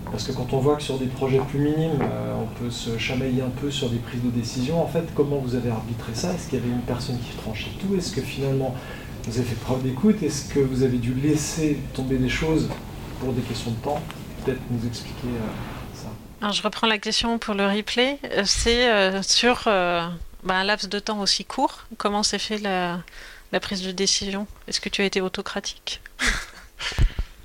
Parce 0.09 0.23
que 0.23 0.31
quand 0.31 0.53
on 0.53 0.59
voit 0.59 0.77
que 0.77 0.83
sur 0.83 0.97
des 0.97 1.05
projets 1.05 1.39
plus 1.49 1.59
minimes, 1.59 1.99
euh, 2.01 2.33
on 2.41 2.63
peut 2.63 2.71
se 2.71 2.97
chamailler 2.97 3.41
un 3.41 3.51
peu 3.61 3.69
sur 3.69 3.89
des 3.89 3.97
prises 3.97 4.23
de 4.23 4.29
décision, 4.29 4.81
en 4.81 4.87
fait, 4.87 5.03
comment 5.13 5.37
vous 5.37 5.53
avez 5.53 5.69
arbitré 5.69 6.13
ça? 6.13 6.33
Est-ce 6.33 6.47
qu'il 6.49 6.59
y 6.59 6.61
avait 6.61 6.71
une 6.71 6.81
personne 6.81 7.17
qui 7.19 7.35
tranchait 7.37 7.71
tout? 7.77 7.93
Est-ce 7.95 8.15
que 8.15 8.21
finalement 8.21 8.73
vous 9.27 9.37
avez 9.37 9.45
fait 9.45 9.59
preuve 9.59 9.83
d'écoute? 9.83 10.23
Est-ce 10.23 10.53
que 10.53 10.61
vous 10.61 10.83
avez 10.83 10.97
dû 10.97 11.13
laisser 11.13 11.77
tomber 11.93 12.17
des 12.17 12.29
choses 12.29 12.69
pour 13.19 13.33
des 13.33 13.41
questions 13.41 13.71
de 13.71 13.83
temps? 13.83 13.99
Peut-être 14.45 14.61
nous 14.71 14.87
expliquer 14.87 15.27
euh. 15.27 15.76
Alors, 16.41 16.53
je 16.53 16.61
reprends 16.61 16.87
la 16.87 16.97
question 16.97 17.39
pour 17.39 17.53
le 17.55 17.65
replay. 17.65 18.19
Euh, 18.25 18.43
c'est 18.45 19.21
sur 19.23 19.63
bah, 19.65 20.11
un 20.49 20.63
laps 20.63 20.87
de 20.89 20.99
temps 20.99 21.19
aussi 21.19 21.45
court, 21.45 21.85
comment 21.97 22.23
s'est 22.23 22.39
fait 22.39 22.57
la, 22.59 22.99
la 23.51 23.59
prise 23.59 23.81
de 23.81 23.91
décision? 23.91 24.47
Est-ce 24.67 24.79
que 24.79 24.89
tu 24.89 25.01
as 25.01 25.05
été 25.05 25.21
autocratique? 25.21 26.01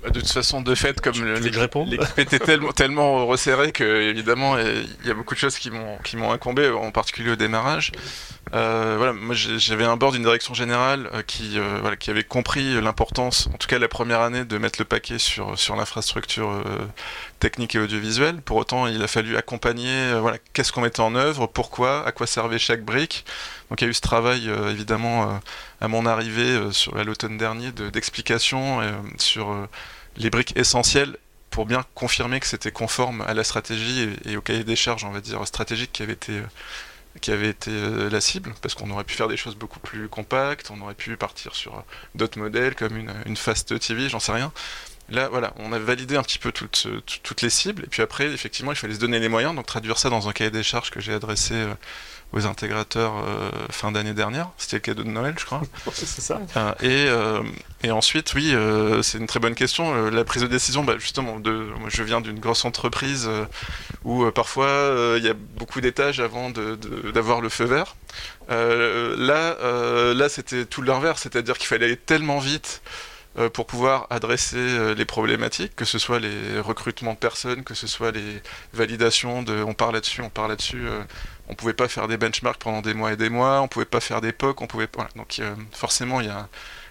Bah, 0.03 0.09
de 0.09 0.19
toute 0.19 0.31
façon, 0.31 0.61
de 0.61 0.75
fait, 0.75 0.99
comme 0.99 1.15
l'équipe 1.25 2.19
était 2.19 2.39
tellement, 2.39 2.71
tellement 2.73 3.25
resserrée 3.25 3.71
que 3.71 4.01
évidemment, 4.01 4.57
il 4.57 5.07
y 5.07 5.09
a 5.09 5.13
beaucoup 5.13 5.33
de 5.33 5.39
choses 5.39 5.57
qui 5.57 5.71
m'ont 5.71 5.97
qui 5.99 6.17
m'ont 6.17 6.31
incombé, 6.31 6.69
en 6.69 6.91
particulier 6.91 7.31
au 7.31 7.35
démarrage. 7.37 7.93
Euh, 8.53 8.95
voilà, 8.97 9.15
j'avais 9.33 9.85
un 9.85 9.97
bord 9.97 10.11
d'une 10.11 10.21
direction 10.21 10.53
générale 10.53 11.09
euh, 11.13 11.23
qui 11.23 11.57
euh, 11.57 11.95
qui 11.95 12.11
avait 12.11 12.23
compris 12.23 12.79
l'importance, 12.81 13.47
en 13.47 13.57
tout 13.57 13.67
cas 13.67 13.79
la 13.79 13.87
première 13.87 14.21
année, 14.21 14.45
de 14.45 14.57
mettre 14.57 14.79
le 14.79 14.85
paquet 14.85 15.17
sur 15.17 15.75
l'infrastructure 15.75 16.63
technique 17.39 17.75
et 17.75 17.79
audiovisuelle. 17.79 18.41
Pour 18.41 18.57
autant, 18.57 18.87
il 18.87 19.01
a 19.01 19.07
fallu 19.07 19.37
accompagner. 19.37 20.13
voilà, 20.19 20.37
qu'est-ce 20.53 20.71
qu'on 20.71 20.81
mettait 20.81 20.99
en 20.99 21.15
œuvre, 21.15 21.47
pourquoi, 21.47 22.05
à 22.05 22.11
quoi 22.11 22.27
servait 22.27 22.59
chaque 22.59 22.83
brique. 22.83 23.25
Donc 23.69 23.81
il 23.81 23.85
y 23.85 23.87
a 23.87 23.89
eu 23.89 23.93
ce 23.93 24.01
travail 24.01 24.49
évidemment 24.69 25.39
à 25.81 25.87
mon 25.87 26.05
arrivée 26.05 26.71
sur 26.71 26.95
l'automne 27.03 27.37
dernier 27.37 27.71
d'explication 27.71 28.81
sur 29.17 29.67
les 30.17 30.29
briques 30.29 30.55
essentielles 30.57 31.17
pour 31.49 31.65
bien 31.65 31.85
confirmer 31.95 32.39
que 32.39 32.47
c'était 32.47 32.71
conforme 32.71 33.21
à 33.21 33.33
la 33.33 33.43
stratégie 33.43 34.09
et, 34.25 34.37
au 34.37 34.41
cahier 34.41 34.63
des 34.63 34.75
charges, 34.75 35.05
on 35.05 35.11
va 35.11 35.21
dire, 35.21 35.45
stratégique 35.47 35.91
qui 35.93 36.01
avait 36.03 36.13
été, 36.13 36.41
qui 37.21 37.31
avait 37.31 37.49
été 37.49 37.71
euh, 37.71 38.09
la 38.09 38.21
cible, 38.21 38.53
parce 38.61 38.73
qu'on 38.73 38.89
aurait 38.89 39.03
pu 39.03 39.13
faire 39.15 39.27
des 39.27 39.37
choses 39.37 39.55
beaucoup 39.55 39.79
plus 39.79 40.09
compactes, 40.09 40.71
on 40.71 40.81
aurait 40.81 40.95
pu 40.95 41.15
partir 41.17 41.55
sur 41.55 41.75
euh, 41.75 41.81
d'autres 42.15 42.39
modèles 42.39 42.75
comme 42.75 42.97
une, 42.97 43.13
une 43.25 43.37
Fast 43.37 43.79
TV, 43.79 44.09
j'en 44.09 44.19
sais 44.19 44.31
rien. 44.31 44.51
Là, 45.09 45.27
voilà, 45.29 45.53
on 45.57 45.73
a 45.73 45.79
validé 45.79 46.15
un 46.15 46.23
petit 46.23 46.39
peu 46.39 46.51
toutes, 46.51 46.87
toutes 47.23 47.41
les 47.41 47.49
cibles, 47.49 47.83
et 47.83 47.87
puis 47.87 48.01
après, 48.01 48.27
effectivement, 48.31 48.71
il 48.71 48.77
fallait 48.77 48.95
se 48.95 48.99
donner 48.99 49.19
les 49.19 49.29
moyens, 49.29 49.53
donc 49.53 49.65
traduire 49.65 49.97
ça 49.97 50.09
dans 50.09 50.29
un 50.29 50.31
cahier 50.31 50.49
des 50.49 50.63
charges 50.63 50.91
que 50.91 51.01
j'ai 51.01 51.13
adressé 51.13 51.53
euh, 51.53 51.73
aux 52.33 52.47
intégrateurs 52.47 53.13
euh, 53.17 53.51
fin 53.69 53.91
d'année 53.91 54.13
dernière. 54.13 54.49
C'était 54.57 54.77
le 54.77 54.81
cadeau 54.81 55.03
de 55.03 55.09
Noël, 55.09 55.35
je 55.37 55.45
crois. 55.45 55.61
c'est 55.93 56.05
ça. 56.07 56.41
Euh, 56.57 56.73
et, 56.81 57.07
euh, 57.07 57.43
et, 57.83 57.91
ensuite, 57.91 58.33
oui, 58.33 58.55
c'est 59.03 59.19
une 59.19 59.27
très 59.27 59.39
bonne 59.39 59.55
question. 59.55 60.09
la 60.09 60.23
prise 60.23 60.41
de 60.41 60.47
décision, 60.47 60.83
bah, 60.83 60.95
justement, 60.97 61.39
de, 61.39 61.51
moi, 61.51 61.89
je 61.89 62.01
viens 62.03 62.21
d'une 62.21 62.39
grosse 62.39 62.65
entreprise 62.65 63.29
où 64.03 64.29
parfois 64.31 65.15
il 65.17 65.23
y 65.23 65.29
a 65.29 65.33
beaucoup 65.33 65.79
d'étages 65.79 66.19
avant 66.19 66.49
d'avoir 67.13 67.41
le 67.41 67.49
feu 67.49 67.65
vert. 67.65 67.95
là, 68.49 70.13
là 70.13 70.29
c'était 70.29 70.65
tout 70.65 70.81
l'inverse, 70.81 71.21
c'est-à-dire 71.21 71.57
qu'il 71.57 71.67
fallait 71.67 71.85
aller 71.85 71.97
tellement 71.97 72.39
vite 72.39 72.81
pour 73.53 73.65
pouvoir 73.65 74.05
adresser 74.11 74.93
les 74.95 75.05
problématiques, 75.05 75.75
que 75.75 75.85
ce 75.85 75.97
soit 75.97 76.19
les 76.19 76.59
recrutements 76.59 77.13
de 77.13 77.17
personnes, 77.17 77.63
que 77.63 77.73
ce 77.73 77.87
soit 77.87 78.11
les 78.11 78.41
validations 78.73 79.41
de 79.41 79.63
on 79.63 79.73
part 79.73 79.91
là-dessus, 79.91 80.21
on 80.21 80.29
part 80.29 80.47
là-dessus, 80.47 80.87
on 81.49 81.55
pouvait 81.55 81.73
pas 81.73 81.87
faire 81.87 82.07
des 82.07 82.17
benchmarks 82.17 82.59
pendant 82.59 82.81
des 82.81 82.93
mois 82.93 83.13
et 83.13 83.17
des 83.17 83.29
mois, 83.29 83.61
on 83.61 83.67
pouvait 83.67 83.85
pas 83.85 83.99
faire 83.99 84.21
d'époque, 84.21 84.61
on 84.61 84.67
pouvait. 84.67 84.87
Donc 85.15 85.39
euh, 85.39 85.55
forcément, 85.71 86.21
il 86.21 86.31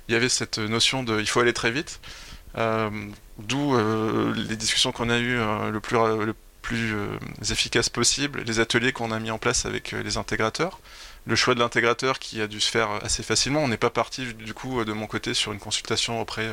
y, 0.08 0.14
avait 0.14 0.28
cette 0.28 0.58
notion 0.58 1.02
de 1.02 1.20
il 1.20 1.28
faut 1.28 1.40
aller 1.40 1.52
très 1.52 1.70
vite. 1.70 2.00
Euh, 2.58 2.90
d'où 3.38 3.74
euh, 3.74 4.34
les 4.34 4.56
discussions 4.56 4.92
qu'on 4.92 5.08
a 5.08 5.18
eues 5.18 5.38
le 5.38 5.80
plus, 5.80 5.96
le 5.96 6.34
plus 6.60 6.94
possible, 7.92 8.42
les 8.46 8.60
ateliers 8.60 8.92
qu'on 8.92 9.10
a 9.10 9.18
mis 9.18 9.30
en 9.30 9.38
place 9.38 9.64
avec 9.64 9.92
les 9.92 10.16
intégrateurs, 10.16 10.80
le 11.24 11.36
choix 11.36 11.54
de 11.54 11.60
l'intégrateur 11.60 12.18
qui 12.18 12.40
a 12.40 12.46
dû 12.46 12.60
se 12.60 12.70
faire 12.70 12.90
assez 13.02 13.22
facilement. 13.22 13.60
On 13.60 13.68
n'est 13.68 13.76
pas 13.76 13.90
parti 13.90 14.34
du 14.34 14.54
coup 14.54 14.84
de 14.84 14.92
mon 14.92 15.06
côté 15.06 15.34
sur 15.34 15.52
une 15.52 15.60
consultation 15.60 16.20
auprès 16.20 16.50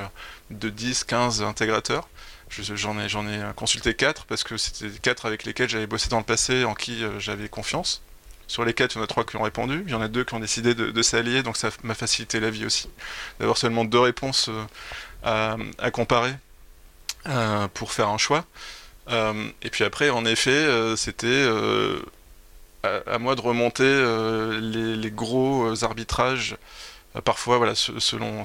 de 0.51 0.69
10, 0.69 1.03
15 1.05 1.41
intégrateurs. 1.41 2.07
J'en 2.49 2.99
ai, 2.99 3.05
ai 3.05 3.53
consulté 3.55 3.93
quatre 3.93 4.25
parce 4.25 4.43
que 4.43 4.57
c'était 4.57 4.89
quatre 4.99 5.25
avec 5.25 5.43
lesquels 5.43 5.69
j'avais 5.69 5.87
bossé 5.87 6.09
dans 6.09 6.17
le 6.17 6.23
passé, 6.23 6.63
en 6.63 6.73
qui 6.73 7.03
euh, 7.03 7.19
j'avais 7.19 7.47
confiance. 7.47 8.01
Sur 8.47 8.65
les 8.65 8.73
quatre, 8.73 8.95
il 8.95 8.97
y 8.97 9.01
en 9.01 9.03
a 9.03 9.07
trois 9.07 9.23
qui 9.23 9.35
ont 9.35 9.43
répondu, 9.43 9.83
il 9.85 9.91
y 9.91 9.93
en 9.93 10.01
a 10.01 10.07
deux 10.07 10.23
qui 10.23 10.33
ont 10.33 10.39
décidé 10.39 10.73
de, 10.73 11.01
s'allier, 11.03 11.43
donc 11.43 11.55
ça 11.55 11.69
m'a 11.83 11.93
facilité 11.93 12.39
la 12.39 12.49
vie 12.49 12.65
aussi. 12.65 12.89
D'avoir 13.39 13.57
seulement 13.57 13.85
deux 13.85 13.99
réponses 13.99 14.49
euh, 15.23 15.57
à, 15.77 15.91
comparer 15.91 16.33
euh, 17.27 17.67
pour 17.75 17.93
faire 17.93 18.09
un 18.09 18.17
choix. 18.17 18.45
et 19.11 19.69
puis 19.69 19.83
après, 19.83 20.09
en 20.09 20.25
effet, 20.25 20.67
c'était 20.97 21.47
à, 22.83 23.19
moi 23.19 23.35
de 23.35 23.41
remonter 23.41 24.03
les, 24.61 25.11
gros 25.11 25.83
arbitrages 25.83 26.57
euh, 27.15 27.21
parfois, 27.21 27.57
voilà, 27.57 27.73
selon, 27.75 28.43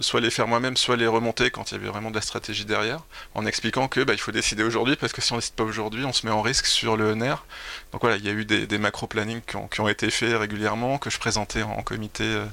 soit 0.00 0.20
les 0.20 0.30
faire 0.30 0.46
moi-même, 0.46 0.76
soit 0.76 0.96
les 0.96 1.06
remonter 1.06 1.50
quand 1.50 1.70
il 1.70 1.74
y 1.74 1.78
avait 1.78 1.88
vraiment 1.88 2.10
de 2.10 2.14
la 2.14 2.20
stratégie 2.20 2.64
derrière, 2.64 3.00
en 3.34 3.44
expliquant 3.46 3.88
que 3.88 4.00
bah, 4.04 4.12
il 4.14 4.20
faut 4.20 4.32
décider 4.32 4.62
aujourd'hui, 4.62 4.96
parce 4.96 5.12
que 5.12 5.20
si 5.20 5.32
on 5.32 5.36
décide 5.36 5.54
pas 5.54 5.64
aujourd'hui, 5.64 6.04
on 6.04 6.12
se 6.12 6.24
met 6.26 6.32
en 6.32 6.42
risque 6.42 6.66
sur 6.66 6.96
le 6.96 7.14
NR. 7.14 7.44
Donc 7.92 8.02
voilà, 8.02 8.16
il 8.16 8.24
y 8.24 8.28
a 8.28 8.32
eu 8.32 8.44
des, 8.44 8.78
macro-plannings 8.78 9.42
qui 9.42 9.80
ont, 9.80 9.88
été 9.88 10.10
faits 10.10 10.38
régulièrement, 10.38 10.98
que 10.98 11.10
je 11.10 11.18
présentais 11.18 11.62
en, 11.62 11.82
comité 11.82 12.24
euh, 12.24 12.44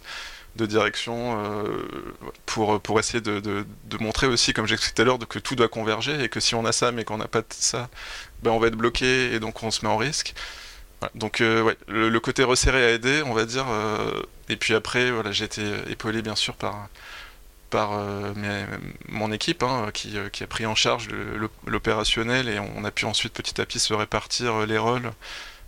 de 0.55 0.65
direction 0.65 1.37
euh, 1.43 1.87
pour, 2.45 2.81
pour 2.81 2.99
essayer 2.99 3.21
de, 3.21 3.65
montrer 3.99 4.27
aussi, 4.27 4.53
comme 4.53 4.65
j'expliquais 4.65 4.95
tout 4.95 5.01
à 5.03 5.05
l'heure, 5.05 5.19
que 5.19 5.39
tout 5.39 5.55
doit 5.55 5.67
converger 5.67 6.23
et 6.23 6.29
que 6.29 6.39
si 6.39 6.55
on 6.55 6.65
a 6.65 6.71
ça 6.71 6.91
mais 6.91 7.03
qu'on 7.03 7.17
n'a 7.17 7.27
pas 7.27 7.43
ça, 7.49 7.89
ben 8.41 8.51
on 8.51 8.59
va 8.59 8.67
être 8.67 8.75
bloqué 8.75 9.33
et 9.33 9.39
donc 9.39 9.61
on 9.63 9.71
se 9.71 9.85
met 9.85 9.91
en 9.91 9.97
risque 9.97 10.33
donc 11.15 11.41
euh, 11.41 11.61
ouais, 11.61 11.77
le, 11.87 12.19
côté 12.19 12.43
resserré 12.43 12.83
a 12.85 12.91
aidé, 12.91 13.23
on 13.25 13.33
va 13.33 13.45
dire. 13.45 13.65
Euh, 13.69 14.21
et 14.49 14.55
puis 14.55 14.73
après, 14.73 15.11
voilà, 15.11 15.31
j'ai 15.31 15.45
été 15.45 15.61
épaulé 15.89 16.21
bien 16.21 16.35
sûr 16.35 16.55
par, 16.55 16.87
par 17.69 17.93
euh, 17.93 18.33
mon 19.09 19.31
équipe 19.31 19.63
hein, 19.63 19.89
qui, 19.93 20.17
qui, 20.31 20.43
a 20.43 20.47
pris 20.47 20.65
en 20.65 20.75
charge 20.75 21.09
l'opérationnel 21.65 22.49
et 22.49 22.59
on 22.59 22.83
a 22.83 22.91
pu 22.91 23.05
ensuite 23.05 23.33
petit 23.33 23.59
à 23.61 23.65
petit 23.65 23.79
se 23.79 23.93
répartir 23.93 24.65
les 24.65 24.77
rôles 24.77 25.11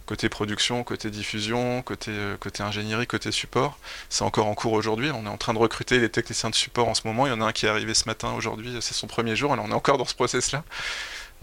côté 0.06 0.30
production, 0.30 0.86
côté 0.86 1.10
diffusion, 1.12 1.82
côté, 1.82 2.14
côté 2.40 2.64
ingénierie, 2.64 3.08
côté 3.08 3.30
support. 3.32 3.78
C'est 4.10 4.24
encore 4.24 4.48
en 4.48 4.56
cours 4.56 4.72
aujourd'hui. 4.72 5.12
On 5.14 5.26
est 5.26 5.30
en 5.30 5.36
train 5.36 5.54
de 5.54 5.60
recruter 5.60 6.00
les 6.00 6.10
techniciens 6.10 6.50
de 6.50 6.56
support 6.56 6.88
en 6.88 6.94
ce 6.94 7.02
moment. 7.06 7.28
Il 7.28 7.30
y 7.30 7.34
en 7.34 7.42
a 7.42 7.46
un 7.46 7.52
qui 7.52 7.66
est 7.66 7.70
arrivé 7.70 7.94
ce 7.94 8.06
matin 8.06 8.32
aujourd'hui, 8.32 8.78
c'est 8.80 8.94
son 8.94 9.08
premier 9.08 9.36
jour. 9.36 9.52
Alors 9.52 9.66
on 9.66 9.72
est 9.72 9.74
encore 9.74 9.98
dans 9.98 10.06
ce 10.06 10.16
process-là. 10.16 10.64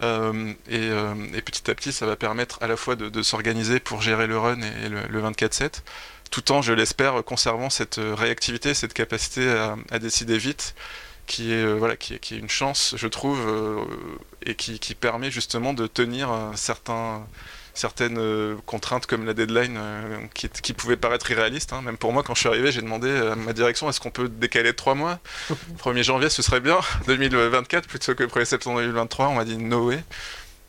Euh, 0.01 0.53
euh, 0.71 1.15
et, 1.33 1.41
petit 1.41 1.69
à 1.71 1.75
petit, 1.75 1.91
ça 1.91 2.05
va 2.05 2.15
permettre 2.15 2.59
à 2.61 2.67
la 2.67 2.77
fois 2.77 2.95
de, 2.95 3.21
s'organiser 3.21 3.79
pour 3.79 4.01
gérer 4.01 4.27
le 4.27 4.37
run 4.37 4.61
et, 4.61 4.89
le, 4.89 5.21
24/7, 5.21 5.81
tout 6.31 6.51
en, 6.51 6.61
je 6.61 6.73
l'espère, 6.73 7.23
conservant 7.23 7.69
cette 7.69 7.99
réactivité, 7.99 8.73
cette 8.73 8.93
capacité 8.93 9.49
à, 9.91 9.99
décider 9.99 10.37
vite, 10.37 10.75
qui 11.27 11.53
est, 11.53 11.65
voilà, 11.65 11.95
qui 11.95 12.19
qui 12.19 12.35
est, 12.35 12.37
une 12.37 12.49
chance, 12.49 12.95
je 12.97 13.07
trouve, 13.07 13.39
et 14.45 14.55
qui, 14.55 14.79
qui, 14.79 14.95
permet 14.95 15.31
justement 15.31 15.73
de 15.73 15.87
tenir 15.87 16.29
certains 16.55 17.25
certaines 17.75 18.17
euh, 18.17 18.55
contraintes 18.65 19.05
comme 19.05 19.25
la 19.25 19.33
deadline 19.33 19.75
euh, 19.77 20.17
qui, 20.33 20.49
qui 20.49 20.73
pouvaient 20.73 20.97
paraître 20.97 21.29
irréalistes. 21.29 21.73
Hein. 21.73 21.81
Même 21.81 21.97
pour 21.97 22.13
moi, 22.13 22.23
quand 22.23 22.33
je 22.33 22.39
suis 22.39 22.49
arrivé, 22.49 22.71
j'ai 22.71 22.81
demandé 22.81 23.09
à 23.09 23.35
ma 23.35 23.53
direction 23.53 23.89
est-ce 23.89 23.99
qu'on 23.99 24.11
peut 24.11 24.29
décaler 24.29 24.71
de 24.71 24.75
trois 24.75 24.95
mois? 24.95 25.19
1er 25.83 26.03
janvier, 26.03 26.29
ce 26.29 26.41
serait 26.41 26.61
bien. 26.61 26.79
2024 27.07 27.87
plutôt 27.87 28.15
que 28.15 28.23
1er 28.23 28.45
septembre 28.45 28.79
2023. 28.81 29.27
On 29.27 29.35
m'a 29.35 29.45
dit 29.45 29.57
no 29.57 29.87
way. 29.87 30.03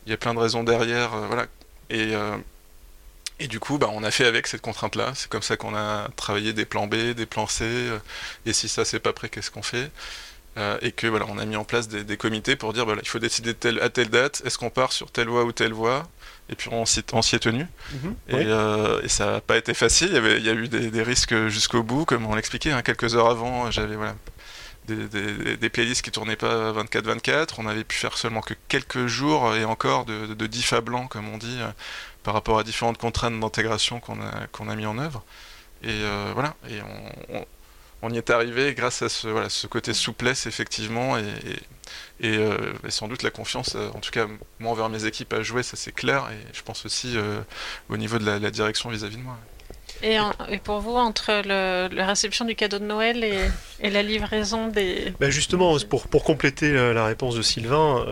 Il 0.07 0.11
y 0.11 0.13
a 0.13 0.17
plein 0.17 0.35
de 0.35 0.39
raisons 0.39 0.65
derrière. 0.65 1.15
Euh, 1.15 1.27
voilà. 1.29 1.47
Et, 1.89 2.15
et 3.39 3.47
du 3.47 3.61
coup, 3.61 3.79
bah, 3.79 3.89
on 3.93 4.03
a 4.03 4.11
fait 4.11 4.25
avec 4.25 4.49
cette 4.49 4.61
contrainte-là. 4.61 5.13
C'est 5.15 5.29
comme 5.29 5.43
ça 5.43 5.57
qu'on 5.57 5.77
a 5.77 6.09
travaillé 6.17 6.53
des 6.53 6.65
plans 6.65 6.89
B, 6.89 7.13
des 7.15 7.27
plans 7.27 7.47
C. 7.47 7.65
et 8.45 8.53
si 8.53 8.69
ça, 8.69 8.85
c'est 8.85 8.99
pas 8.99 9.13
prêt, 9.13 9.29
qu'est-ce 9.29 9.53
qu'on 9.53 9.63
fait? 9.63 9.89
Et 10.83 10.91
que 10.91 11.07
voilà, 11.07 11.27
on 11.29 11.39
a 11.39 11.45
mis 11.45 11.55
en 11.55 11.63
place 11.63 11.87
des, 11.87 12.17
comités 12.17 12.57
pour 12.57 12.73
dire 12.73 12.85
voilà, 12.85 13.03
il 13.05 13.09
faut 13.09 13.21
décider 13.21 13.51
à 13.81 13.89
telle 13.89 14.09
date, 14.09 14.43
est-ce 14.45 14.59
qu'on 14.59 14.71
part 14.71 14.91
sur 14.91 15.13
telle 15.13 15.29
voie 15.29 15.45
ou 15.45 15.53
telle 15.53 15.73
voie, 15.73 16.09
et 16.49 16.55
puis 16.55 16.69
on 16.73 16.85
s'y, 16.85 17.01
est 17.01 17.39
tenu. 17.39 17.67
Mhm. 17.93 18.17
Euh, 18.33 19.03
et, 19.03 19.09
ça 19.09 19.33
n'a 19.33 19.41
pas 19.41 19.57
été 19.57 19.75
facile, 19.75 20.09
il 20.09 20.15
y, 20.15 20.19
avait, 20.19 20.39
il 20.39 20.45
y 20.45 20.51
a 20.51 20.55
eu 20.55 20.69
des, 20.69 21.03
risques 21.03 21.49
jusqu'au 21.49 21.83
bout, 21.83 22.05
comme 22.05 22.27
on 22.27 22.35
l'expliquait, 22.35 22.73
hein, 22.73 22.83
quelques 22.83 23.15
heures 23.17 23.31
avant, 23.31 23.71
j'avais 23.71 23.97
voilà, 23.97 24.15
des, 24.87 25.71
playlists 25.71 26.03
qui 26.03 26.11
tournaient 26.11 26.37
pas 26.37 26.73
24-24, 26.73 27.55
on 27.59 27.67
avait 27.67 27.85
pu 27.85 27.97
faire 27.97 28.17
seulement 28.17 28.41
que 28.41 28.55
quelques 28.69 29.07
jours, 29.07 29.55
et 29.55 29.65
encore 29.65 30.05
de, 30.05 30.35
de 30.35 30.47
diffa 30.47 30.81
blanc, 30.81 31.07
comme 31.09 31.29
on 31.29 31.39
dit, 31.39 31.59
euh, 31.61 31.69
par 32.23 32.35
rapport 32.35 32.59
à 32.59 32.65
différentes 32.65 32.99
contraintes 32.99 33.39
d'intégration 33.39 34.01
qu'on 34.01 34.21
a, 34.21 34.47
qu'on 34.53 34.69
a 34.69 34.77
mis 34.77 34.87
en 34.87 34.99
œuvre. 34.99 35.25
Et 35.83 35.89
euh, 35.91 36.31
voilà, 36.35 36.55
et 36.69 36.81
on, 38.03 38.11
y 38.11 38.19
est 38.19 38.31
arrivé 38.31 38.75
grâce 38.75 39.03
à 39.03 39.09
ce, 39.09 39.29
voilà, 39.29 39.49
ce 39.49 39.67
côté 39.67 39.93
souplesse, 39.95 40.47
effectivement, 40.47 41.19
et 41.19 41.25
et, 42.21 42.39
sans 42.89 43.09
doute 43.09 43.23
la 43.23 43.31
confiance, 43.31 43.75
euh, 43.77 43.91
en 43.95 44.01
tout 44.01 44.11
cas 44.11 44.27
moi 44.59 44.73
envers 44.73 44.89
mes 44.89 45.05
équipes 45.05 45.33
à 45.33 45.43
jouer, 45.43 45.63
ça 45.63 45.77
c'est 45.77 45.93
clair, 45.93 46.29
et 46.33 46.55
je 46.55 46.63
pense 46.63 46.87
aussi 46.87 47.13
euh, 47.17 47.41
au 47.89 47.97
niveau 47.97 48.19
de 48.19 48.25
la, 48.25 48.51
direction 48.51 48.89
vis-à-vis 48.89 49.17
de 49.17 49.23
moi. 49.23 49.37
Et, 50.03 50.19
et, 50.51 50.59
pour 50.59 50.81
vous, 50.81 50.95
entre 50.95 51.43
la 51.47 52.07
réception 52.07 52.45
du 52.45 52.55
cadeau 52.55 52.79
de 52.79 52.85
Noël 52.85 53.25
et, 53.25 53.91
la 53.91 54.03
livraison 54.03 54.69
des... 54.69 55.15
Ben 55.21 55.31
justement, 55.31 55.77
pour, 55.89 56.07
pour 56.09 56.23
compléter 56.23 56.71
la 56.73 57.07
réponse 57.07 57.35
de 57.35 57.41
Sylvain, 57.43 58.05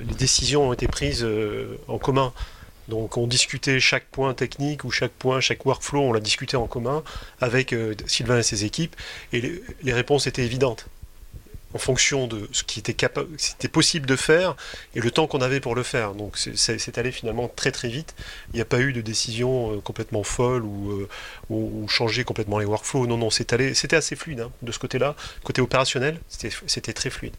les 0.00 0.14
décisions 0.14 0.68
ont 0.68 0.72
été 0.72 0.88
prises 0.88 1.26
en 1.88 1.98
commun. 1.98 2.32
Donc 2.88 3.18
on 3.18 3.26
discutait 3.26 3.80
chaque 3.80 4.06
point 4.06 4.32
technique 4.32 4.84
ou 4.84 4.90
chaque 4.90 5.12
point, 5.12 5.40
chaque 5.40 5.66
workflow, 5.66 6.00
on 6.00 6.12
l'a 6.12 6.20
discuté 6.20 6.56
en 6.56 6.66
commun 6.66 7.02
avec 7.40 7.74
Sylvain 8.06 8.38
et 8.38 8.42
ses 8.42 8.64
équipes, 8.64 8.96
et 9.34 9.62
les 9.82 9.92
réponses 9.92 10.26
étaient 10.26 10.44
évidentes 10.44 10.86
en 11.76 11.78
fonction 11.78 12.26
de 12.26 12.48
ce 12.52 12.64
qui 12.64 12.80
était, 12.80 13.68
possible 13.68 14.06
de 14.06 14.16
faire 14.16 14.56
et 14.94 15.00
le 15.00 15.10
temps 15.10 15.26
qu'on 15.26 15.42
avait 15.42 15.60
pour 15.60 15.74
le 15.74 15.82
faire. 15.82 16.14
Donc 16.14 16.38
c'est 16.38 16.98
allé 16.98 17.12
finalement 17.12 17.48
très 17.48 17.70
très 17.70 17.88
vite. 17.88 18.14
Il 18.52 18.56
n'y 18.56 18.62
a 18.62 18.64
pas 18.64 18.80
eu 18.80 18.94
de 18.94 19.02
décision 19.02 19.74
euh, 19.74 19.80
complètement 19.82 20.22
folle 20.22 20.62
euh, 20.62 21.06
ou, 21.50 21.82
ou, 21.82 21.88
changer 21.88 22.24
complètement 22.24 22.58
les 22.58 22.64
workflows. 22.64 23.06
Non, 23.06 23.18
non, 23.18 23.28
c'était 23.28 23.94
assez 23.94 24.16
fluide 24.16 24.40
hein, 24.40 24.50
de 24.62 24.72
ce 24.72 24.78
côté-là. 24.78 25.14
Côté 25.44 25.60
opérationnel, 25.60 26.18
c'était 26.28 26.94
très 26.94 27.10
fluide. 27.10 27.34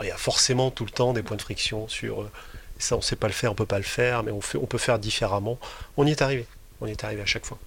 il 0.00 0.06
y 0.06 0.12
a 0.12 0.16
forcément 0.16 0.70
tout 0.70 0.84
le 0.84 0.92
temps 0.92 1.12
des 1.12 1.24
points 1.24 1.36
de 1.36 1.42
friction 1.42 1.88
sur 1.88 2.22
euh, 2.22 2.30
ça, 2.78 2.94
on 2.94 2.98
ne 2.98 3.02
sait 3.02 3.16
pas 3.16 3.26
le 3.26 3.32
faire, 3.32 3.50
on 3.50 3.54
ne 3.54 3.58
peut 3.58 3.66
pas 3.66 3.78
le 3.78 3.84
faire, 3.84 4.22
mais 4.22 4.30
on, 4.30 4.66
peut 4.66 4.78
faire 4.78 5.00
différemment. 5.00 5.58
On 5.96 6.06
y 6.06 6.12
est 6.12 6.22
arrivé. 6.22 6.46
On 6.80 6.86
y 6.86 6.92
est 6.92 7.04
arrivé 7.04 7.22
à 7.22 7.26
chaque 7.26 7.46
fois. 7.46 7.58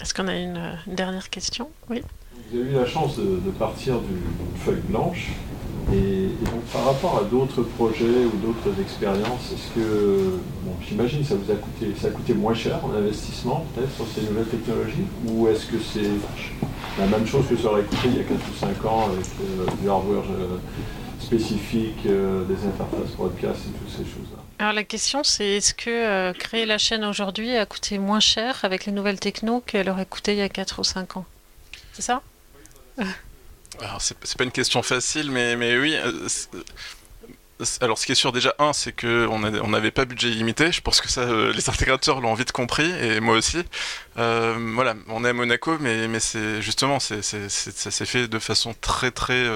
Est-ce 0.00 0.14
qu'on 0.14 0.28
a 0.28 0.34
une 0.34 0.78
dernière 0.86 1.28
question? 1.28 1.70
Oui. 1.88 2.02
Vous 2.50 2.58
avez 2.58 2.70
eu 2.70 2.74
la 2.74 2.86
chance 2.86 3.16
de, 3.16 3.50
partir 3.58 4.00
d'une 4.00 4.58
feuille 4.64 4.82
blanche. 4.88 5.28
Et, 5.92 6.28
donc 6.44 6.62
par 6.72 6.84
rapport 6.84 7.18
à 7.18 7.24
d'autres 7.24 7.62
projets 7.62 8.24
ou 8.26 8.36
d'autres 8.44 8.80
expériences, 8.80 9.52
est-ce 9.52 9.74
que, 9.74 10.38
bon, 10.64 10.72
j'imagine 10.86 11.24
ça 11.24 11.36
vous 11.36 11.50
a 11.50 11.54
coûté, 11.54 11.94
ça 12.00 12.08
a 12.08 12.10
coûté 12.10 12.34
moins 12.34 12.54
cher 12.54 12.84
en 12.84 12.92
investissement 12.92 13.64
peut-être 13.74 13.94
sur 13.94 14.06
ces 14.06 14.22
nouvelles 14.28 14.46
technologies, 14.46 15.06
ou 15.26 15.48
est-ce 15.48 15.66
que 15.66 15.78
c'est 15.78 16.10
la 16.98 17.06
même 17.06 17.26
chose 17.26 17.46
que 17.48 17.56
ça 17.56 17.68
aurait 17.68 17.82
coûté 17.82 18.06
il 18.06 18.16
y 18.16 18.20
a 18.20 18.24
4 18.24 18.34
ou 18.34 18.56
5 18.58 18.84
ans 18.84 19.08
avec 19.12 19.26
euh, 19.26 19.66
du 19.80 19.88
hardware 19.88 20.24
euh, 20.30 20.58
spécifique, 21.20 22.06
euh, 22.06 22.44
des 22.44 22.66
interfaces 22.66 23.14
broadcast 23.16 23.60
et 23.68 23.78
toutes 23.78 23.90
ces 23.90 24.04
choses-là? 24.04 24.42
Alors 24.58 24.72
la 24.72 24.84
question 24.84 25.22
c'est 25.22 25.56
est-ce 25.56 25.74
que 25.74 26.32
créer 26.32 26.66
la 26.66 26.78
chaîne 26.78 27.04
aujourd'hui 27.04 27.56
a 27.56 27.64
coûté 27.64 27.98
moins 27.98 28.20
cher 28.20 28.58
avec 28.64 28.86
les 28.86 28.92
nouvelles 28.92 29.20
techno 29.20 29.60
qu'elle 29.60 29.88
aurait 29.88 30.06
coûté 30.06 30.32
il 30.32 30.38
y 30.38 30.42
a 30.42 30.48
4 30.48 30.80
ou 30.80 30.84
5 30.84 31.16
ans? 31.16 31.24
C'est 31.92 32.02
ça? 32.02 32.22
Alors, 33.78 34.00
c'est 34.00 34.36
pas 34.36 34.44
une 34.44 34.52
question 34.52 34.82
facile, 34.82 35.30
mais, 35.30 35.56
mais 35.56 35.78
oui. 35.78 35.94
Euh, 35.96 36.28
alors, 37.80 37.98
ce 37.98 38.06
qui 38.06 38.12
est 38.12 38.16
sûr, 38.16 38.32
déjà, 38.32 38.54
un, 38.58 38.72
c'est 38.72 38.92
qu'on 38.92 39.38
n'avait 39.38 39.90
pas 39.90 40.04
budget 40.04 40.28
illimité. 40.30 40.72
Je 40.72 40.80
pense 40.80 41.00
que 41.00 41.08
ça, 41.08 41.22
euh, 41.22 41.52
les 41.52 41.68
intégrateurs 41.68 42.20
l'ont 42.20 42.34
vite 42.34 42.52
compris, 42.52 42.90
et 43.00 43.20
moi 43.20 43.36
aussi. 43.36 43.58
Euh, 44.18 44.56
voilà, 44.74 44.94
on 45.08 45.24
est 45.24 45.28
à 45.28 45.32
Monaco, 45.32 45.76
mais, 45.80 46.08
mais 46.08 46.20
c'est 46.20 46.60
justement, 46.62 47.00
ça 47.00 47.22
s'est 47.22 48.06
fait 48.06 48.28
de 48.28 48.38
façon 48.38 48.74
très, 48.80 49.10
très 49.10 49.46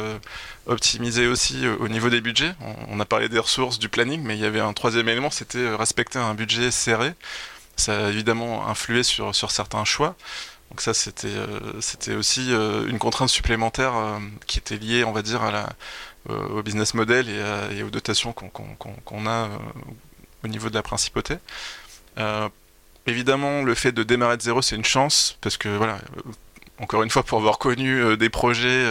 optimisée 0.67 1.27
aussi 1.27 1.67
au 1.67 1.89
niveau 1.89 2.09
des 2.09 2.21
budgets. 2.21 2.55
On, 2.89 3.01
a 3.01 3.05
parlé 3.05 3.29
des 3.29 3.39
ressources, 3.39 3.79
du 3.79 3.89
planning, 3.89 4.23
mais 4.23 4.37
il 4.37 4.41
y 4.41 4.47
avait 4.47 4.61
un 4.61 4.73
troisième 4.73 5.09
élément, 5.09 5.31
c'était 5.31 5.75
respecter 5.75 6.19
un 6.19 6.35
budget 6.35 6.71
serré. 6.71 7.15
Ça 7.77 8.07
a 8.07 8.11
évidemment 8.11 8.69
influé 8.69 9.03
sur, 9.03 9.35
sur 9.35 9.51
certains 9.51 9.85
choix. 9.85 10.15
Donc 10.75 10.81
ça, 10.81 10.93
c'était 10.93 11.29
euh, 11.29 12.19
aussi 12.19 12.53
euh, 12.53 12.89
une 12.89 12.99
contrainte 12.99 13.29
supplémentaire 13.29 13.95
euh, 13.95 14.19
qui 14.49 14.59
était 14.59 14.77
liée, 14.77 15.05
on 15.05 15.13
va 15.13 15.23
dire, 15.23 15.41
au 16.29 16.65
business 16.65 16.95
model 16.95 17.29
et, 17.29 17.85
aux 17.85 17.91
dotations 17.91 18.33
qu'on 18.33 19.27
a 19.29 19.49
au 20.43 20.49
niveau 20.49 20.71
de 20.71 20.75
la 20.75 20.83
principauté. 20.83 21.37
évidemment, 23.07 23.63
le 23.63 23.75
fait 23.77 23.93
de 23.93 24.03
démarrer 24.03 24.37
de 24.37 24.43
zéro, 24.43 24.63
c'est 24.63 24.75
une 24.75 24.85
chance, 24.85 25.39
parce 25.41 25.57
que, 25.57 25.69
voilà, 25.69 26.01
encore 26.81 27.05
une 27.05 27.11
fois, 27.11 27.23
pour 27.23 27.39
avoir 27.39 27.59
connu 27.59 28.17
des 28.17 28.29
projets 28.29 28.85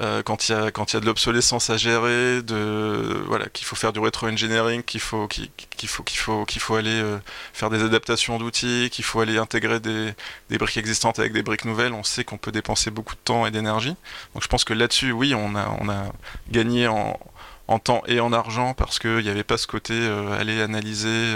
euh, 0.00 0.22
quand 0.22 0.48
il 0.48 0.52
y 0.52 0.54
a 0.54 0.70
quand 0.70 0.92
il 0.92 0.94
y 0.94 0.96
a 0.96 1.00
de 1.00 1.06
l'obsolescence 1.06 1.70
à 1.70 1.76
gérer, 1.76 2.40
de 2.42 3.20
voilà 3.26 3.48
qu'il 3.48 3.66
faut 3.66 3.74
faire 3.74 3.92
du 3.92 3.98
rétro-engineering, 3.98 4.84
qu'il 4.84 5.00
faut 5.00 5.26
qu'il 5.26 5.50
faut 5.88 6.04
qu'il 6.04 6.18
faut 6.18 6.44
qu'il 6.44 6.60
faut 6.62 6.76
aller 6.76 7.00
euh, 7.00 7.18
faire 7.52 7.68
des 7.68 7.82
adaptations 7.82 8.38
d'outils, 8.38 8.90
qu'il 8.92 9.04
faut 9.04 9.20
aller 9.20 9.38
intégrer 9.38 9.80
des, 9.80 10.14
des, 10.50 10.58
briques 10.58 10.76
existantes 10.76 11.18
avec 11.18 11.32
des 11.32 11.42
briques 11.42 11.64
nouvelles. 11.64 11.92
On 11.92 12.04
sait 12.04 12.22
qu'on 12.22 12.38
peut 12.38 12.52
dépenser 12.52 12.92
beaucoup 12.92 13.16
de 13.16 13.20
temps 13.24 13.44
et 13.44 13.50
d'énergie. 13.50 13.96
Donc 14.34 14.44
je 14.44 14.48
pense 14.48 14.62
que 14.62 14.72
là-dessus, 14.72 15.10
oui, 15.10 15.34
on 15.34 15.56
a 15.56 15.68
on 15.80 15.88
a 15.88 16.04
gagné 16.48 16.86
en, 16.86 17.18
en 17.66 17.80
temps 17.80 18.02
et 18.06 18.20
en 18.20 18.32
argent 18.32 18.74
parce 18.74 19.00
qu'il 19.00 19.18
n'y 19.18 19.30
avait 19.30 19.42
pas 19.42 19.58
ce 19.58 19.66
côté 19.66 19.94
euh, 19.94 20.38
aller 20.38 20.62
analyser 20.62 21.34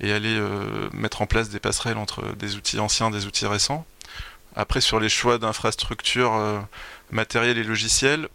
et 0.00 0.12
aller 0.12 0.40
mettre 0.92 1.22
en 1.22 1.26
place 1.26 1.48
des 1.48 1.60
passerelles 1.60 1.98
entre 1.98 2.22
des 2.36 2.54
outils 2.54 2.78
anciens, 2.78 3.10
des 3.10 3.26
outils 3.26 3.46
récents. 3.46 3.84
Après, 4.56 4.80
sur 4.80 4.98
les 4.98 5.08
choix 5.08 5.38
d'infrastructures 5.38 6.64
matériel 7.10 7.58
et 7.58 7.64
logiciel. 7.64 8.28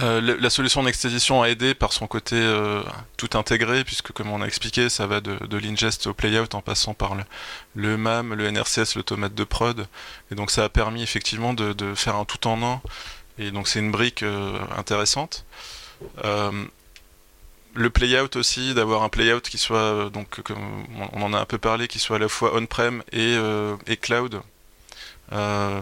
Euh, 0.00 0.38
la 0.40 0.48
solution 0.48 0.82
d'extédition 0.82 1.42
a 1.42 1.50
aidé 1.50 1.74
par 1.74 1.92
son 1.92 2.06
côté 2.06 2.36
euh, 2.36 2.82
tout 3.18 3.28
intégré, 3.34 3.84
puisque 3.84 4.10
comme 4.12 4.30
on 4.30 4.40
a 4.40 4.46
expliqué, 4.46 4.88
ça 4.88 5.06
va 5.06 5.20
de, 5.20 5.56
l'ingest 5.58 6.06
au 6.06 6.14
playout 6.14 6.54
en 6.54 6.62
passant 6.62 6.94
par 6.94 7.14
le, 7.74 7.96
MAM, 7.98 8.32
le 8.32 8.50
NRCS, 8.50 8.94
l'automate 8.96 9.34
de 9.34 9.44
prod. 9.44 9.86
Et 10.30 10.34
donc 10.34 10.50
ça 10.50 10.64
a 10.64 10.68
permis 10.70 11.02
effectivement 11.02 11.52
de, 11.52 11.94
faire 11.94 12.16
un 12.16 12.24
tout 12.24 12.46
en 12.46 12.62
un. 12.62 12.80
Et 13.38 13.50
donc 13.50 13.68
c'est 13.68 13.80
une 13.80 13.90
brique 13.90 14.22
euh, 14.22 14.58
intéressante. 14.76 15.44
le 17.74 17.90
playout 17.90 18.36
aussi, 18.36 18.72
d'avoir 18.72 19.02
un 19.02 19.10
playout 19.10 19.40
qui 19.40 19.58
soit, 19.58 20.08
donc 20.10 20.40
comme 20.42 20.86
on 21.12 21.22
en 21.22 21.34
a 21.34 21.38
un 21.38 21.46
peu 21.46 21.58
parlé, 21.58 21.86
qui 21.86 21.98
soit 21.98 22.16
à 22.16 22.18
la 22.18 22.28
fois 22.28 22.52
on-prem 22.56 23.02
et, 23.12 23.36
cloud 24.00 24.40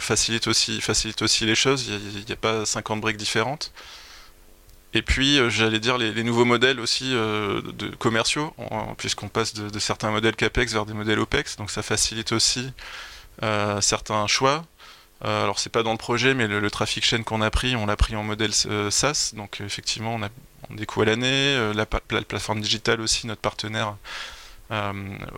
facilite, 0.00 0.46
aussi, 0.46 0.80
facilite 0.80 1.22
aussi 1.22 1.44
les 1.46 1.54
choses, 1.54 1.88
il 1.88 2.24
n'y 2.24 2.32
a, 2.32 2.36
pas 2.36 2.64
50 2.64 3.00
briques 3.00 3.16
différentes. 3.16 3.72
Et 4.92 5.02
puis, 5.02 5.38
euh, 5.38 5.50
j'allais 5.50 5.78
dire 5.78 5.98
les, 5.98 6.24
nouveaux 6.24 6.44
modèles 6.44 6.80
aussi 6.80 7.14
euh, 7.14 7.62
commerciaux, 7.98 8.54
puisqu'on 8.98 9.28
passe 9.28 9.54
de, 9.54 9.78
certains 9.78 10.10
modèles 10.10 10.34
CAPEX 10.34 10.72
vers 10.72 10.86
des 10.86 10.94
modèles 10.94 11.20
OPEX, 11.20 11.56
donc 11.56 11.70
ça 11.70 11.82
facilite 11.82 12.32
aussi 12.32 12.72
certains 13.80 14.26
choix. 14.26 14.64
alors, 15.22 15.58
c'est 15.58 15.70
pas 15.70 15.82
dans 15.82 15.92
le 15.92 15.98
projet, 15.98 16.34
mais 16.34 16.46
le, 16.46 16.70
traffic 16.70 17.04
chain 17.04 17.22
qu'on 17.22 17.40
a 17.40 17.50
pris, 17.50 17.76
on 17.76 17.86
l'a 17.86 17.96
pris 17.96 18.16
en 18.16 18.22
modèle 18.22 18.52
SaaS, 18.52 19.32
donc 19.34 19.60
effectivement, 19.60 20.14
on 20.14 20.22
a, 20.22 20.28
des 20.70 20.86
coûts 20.86 21.02
à 21.02 21.04
l'année. 21.04 21.72
La, 21.74 21.86
la, 22.10 22.22
plateforme 22.22 22.60
digitale 22.60 23.00
aussi, 23.00 23.26
notre 23.26 23.40
partenaire, 23.40 23.88
euh, 23.88 23.94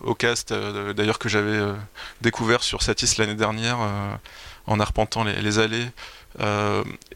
au 0.03 0.15
cast, 0.15 0.53
euh, 0.53 0.93
d'ailleurs 0.93 1.19
que 1.19 1.29
j'avais 1.29 1.57
euh, 1.57 1.75
découvert 2.21 2.63
sur 2.63 2.83
Satis 2.83 3.17
l'année 3.17 3.35
dernière 3.35 3.79
en 4.67 4.81
arpentant 4.81 5.25
les, 5.25 5.59
allées 5.59 5.89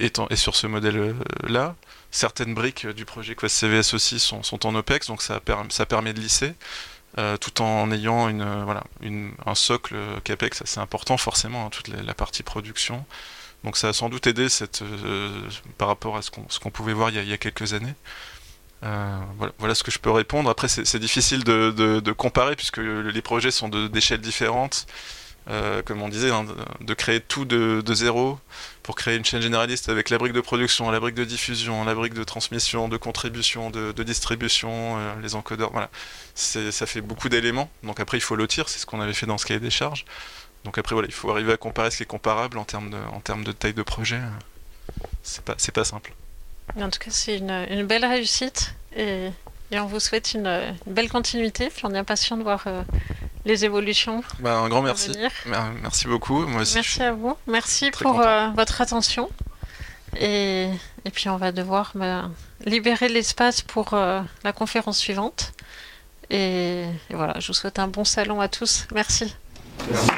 et, 0.00 0.36
sur 0.36 0.56
ce 0.56 0.66
modèle-là. 0.66 1.74
Certaines 2.10 2.54
briques 2.54 2.86
du 2.86 3.04
projet 3.04 3.34
Quest 3.34 3.56
CVS 3.56 3.94
aussi 3.94 4.18
sont, 4.18 4.66
en 4.66 4.74
OPEX, 4.74 5.08
donc 5.08 5.22
ça, 5.22 5.40
permet 5.40 6.12
de 6.12 6.20
lisser. 6.20 6.54
tout 7.40 7.62
en 7.62 7.90
ayant 7.92 8.32
voilà, 8.64 8.84
un 9.44 9.54
socle 9.54 9.94
CAPEX 10.24 10.62
assez 10.62 10.80
important 10.80 11.18
forcément, 11.18 11.66
hein, 11.66 11.70
toute 11.70 11.88
la, 11.88 12.14
partie 12.14 12.42
production. 12.42 13.04
Donc 13.64 13.76
ça 13.76 13.88
a 13.88 13.92
sans 13.92 14.08
doute 14.08 14.26
aidé 14.26 14.48
par 15.76 15.88
rapport 15.88 16.16
à 16.16 16.22
ce 16.22 16.30
qu'on 16.30 16.70
pouvait 16.70 16.94
voir 16.94 17.10
il 17.10 17.28
y, 17.28 17.32
a, 17.32 17.38
quelques 17.38 17.74
années. 17.74 17.94
Voilà, 18.82 19.52
voilà, 19.58 19.74
ce 19.74 19.82
que 19.82 19.90
je 19.90 19.98
peux 19.98 20.10
répondre. 20.10 20.48
Après, 20.50 20.68
c'est 20.68 20.98
difficile 20.98 21.44
de, 21.44 22.12
comparer 22.12 22.56
puisque 22.56 22.78
les 22.78 23.22
projets 23.22 23.50
sont 23.50 23.68
d'échelles 23.68 24.20
différentes. 24.20 24.86
Euh, 25.48 25.80
comme 25.82 26.02
on 26.02 26.08
disait, 26.08 26.32
hein, 26.32 26.44
de, 26.80 26.94
créer 26.94 27.20
tout 27.20 27.44
de, 27.44 27.94
zéro 27.94 28.40
pour 28.82 28.96
créer 28.96 29.16
une 29.16 29.24
chaîne 29.24 29.40
généraliste 29.40 29.88
avec 29.88 30.10
la 30.10 30.18
brique 30.18 30.32
de 30.32 30.40
production, 30.40 30.90
la 30.90 30.98
brique 30.98 31.14
de 31.14 31.24
diffusion, 31.24 31.84
la 31.84 31.94
brique 31.94 32.14
de 32.14 32.24
transmission, 32.24 32.88
de 32.88 32.96
contribution, 32.96 33.70
de, 33.70 33.92
distribution, 34.02 34.98
euh, 34.98 35.14
les 35.22 35.36
encodeurs, 35.36 35.70
voilà. 35.70 35.88
Ça 36.34 36.86
fait 36.86 37.00
beaucoup 37.00 37.28
d'éléments. 37.28 37.70
Donc 37.84 38.00
après, 38.00 38.18
il 38.18 38.22
faut 38.22 38.36
lotir, 38.36 38.68
c'est 38.68 38.78
ce 38.80 38.86
qu'on 38.86 39.00
avait 39.00 39.14
fait 39.14 39.26
dans 39.26 39.38
ce 39.38 39.46
cahier 39.46 39.60
des 39.60 39.70
charges. 39.70 40.04
Donc 40.64 40.78
après, 40.78 40.94
voilà, 40.94 41.06
il 41.08 41.14
faut 41.14 41.30
arriver 41.30 41.52
à 41.52 41.56
comparer 41.56 41.92
ce 41.92 41.98
qui 41.98 42.02
est 42.02 42.06
comparable 42.06 42.58
en 42.58 42.64
termes 42.64 42.90
de, 42.90 43.52
taille 43.52 43.74
de 43.74 43.82
projet. 43.82 44.20
C'est 45.22 45.44
pas 45.44 45.84
simple. 45.84 46.12
En 46.74 46.90
tout 46.90 46.98
cas, 46.98 47.10
c'est 47.10 47.38
une, 47.38 47.84
belle 47.84 48.04
réussite 48.04 48.74
et, 48.96 49.30
on 49.72 49.86
vous 49.86 50.00
souhaite 50.00 50.34
une, 50.34 50.76
belle 50.86 51.08
continuité. 51.08 51.70
Puis 51.70 51.84
on 51.84 51.94
est 51.94 51.98
impatient 51.98 52.36
de 52.36 52.42
voir 52.42 52.64
euh, 52.66 52.82
les 53.44 53.64
évolutions. 53.64 54.22
Bah, 54.40 54.58
un 54.58 54.68
grand 54.68 54.82
merci. 54.82 55.12
Merci 55.46 56.06
beaucoup. 56.06 56.46
Moi 56.46 56.62
aussi, 56.62 56.74
merci 56.74 57.02
à 57.02 57.12
vous. 57.12 57.36
Merci 57.46 57.90
pour 57.90 58.20
euh, 58.20 58.48
votre 58.54 58.80
attention. 58.80 59.30
Et, 60.18 60.68
et, 61.04 61.10
puis 61.10 61.28
on 61.28 61.36
va 61.36 61.52
devoir 61.52 61.92
bah, 61.94 62.30
libérer 62.64 63.08
l'espace 63.08 63.60
pour 63.62 63.94
euh, 63.94 64.20
la 64.44 64.52
conférence 64.52 64.98
suivante. 64.98 65.52
Et, 66.30 66.84
et, 67.10 67.14
voilà, 67.14 67.38
je 67.38 67.48
vous 67.48 67.54
souhaite 67.54 67.78
un 67.78 67.88
bon 67.88 68.04
salon 68.04 68.40
à 68.40 68.48
tous. 68.48 68.86
Merci. 68.92 69.34
Merci. 69.90 70.10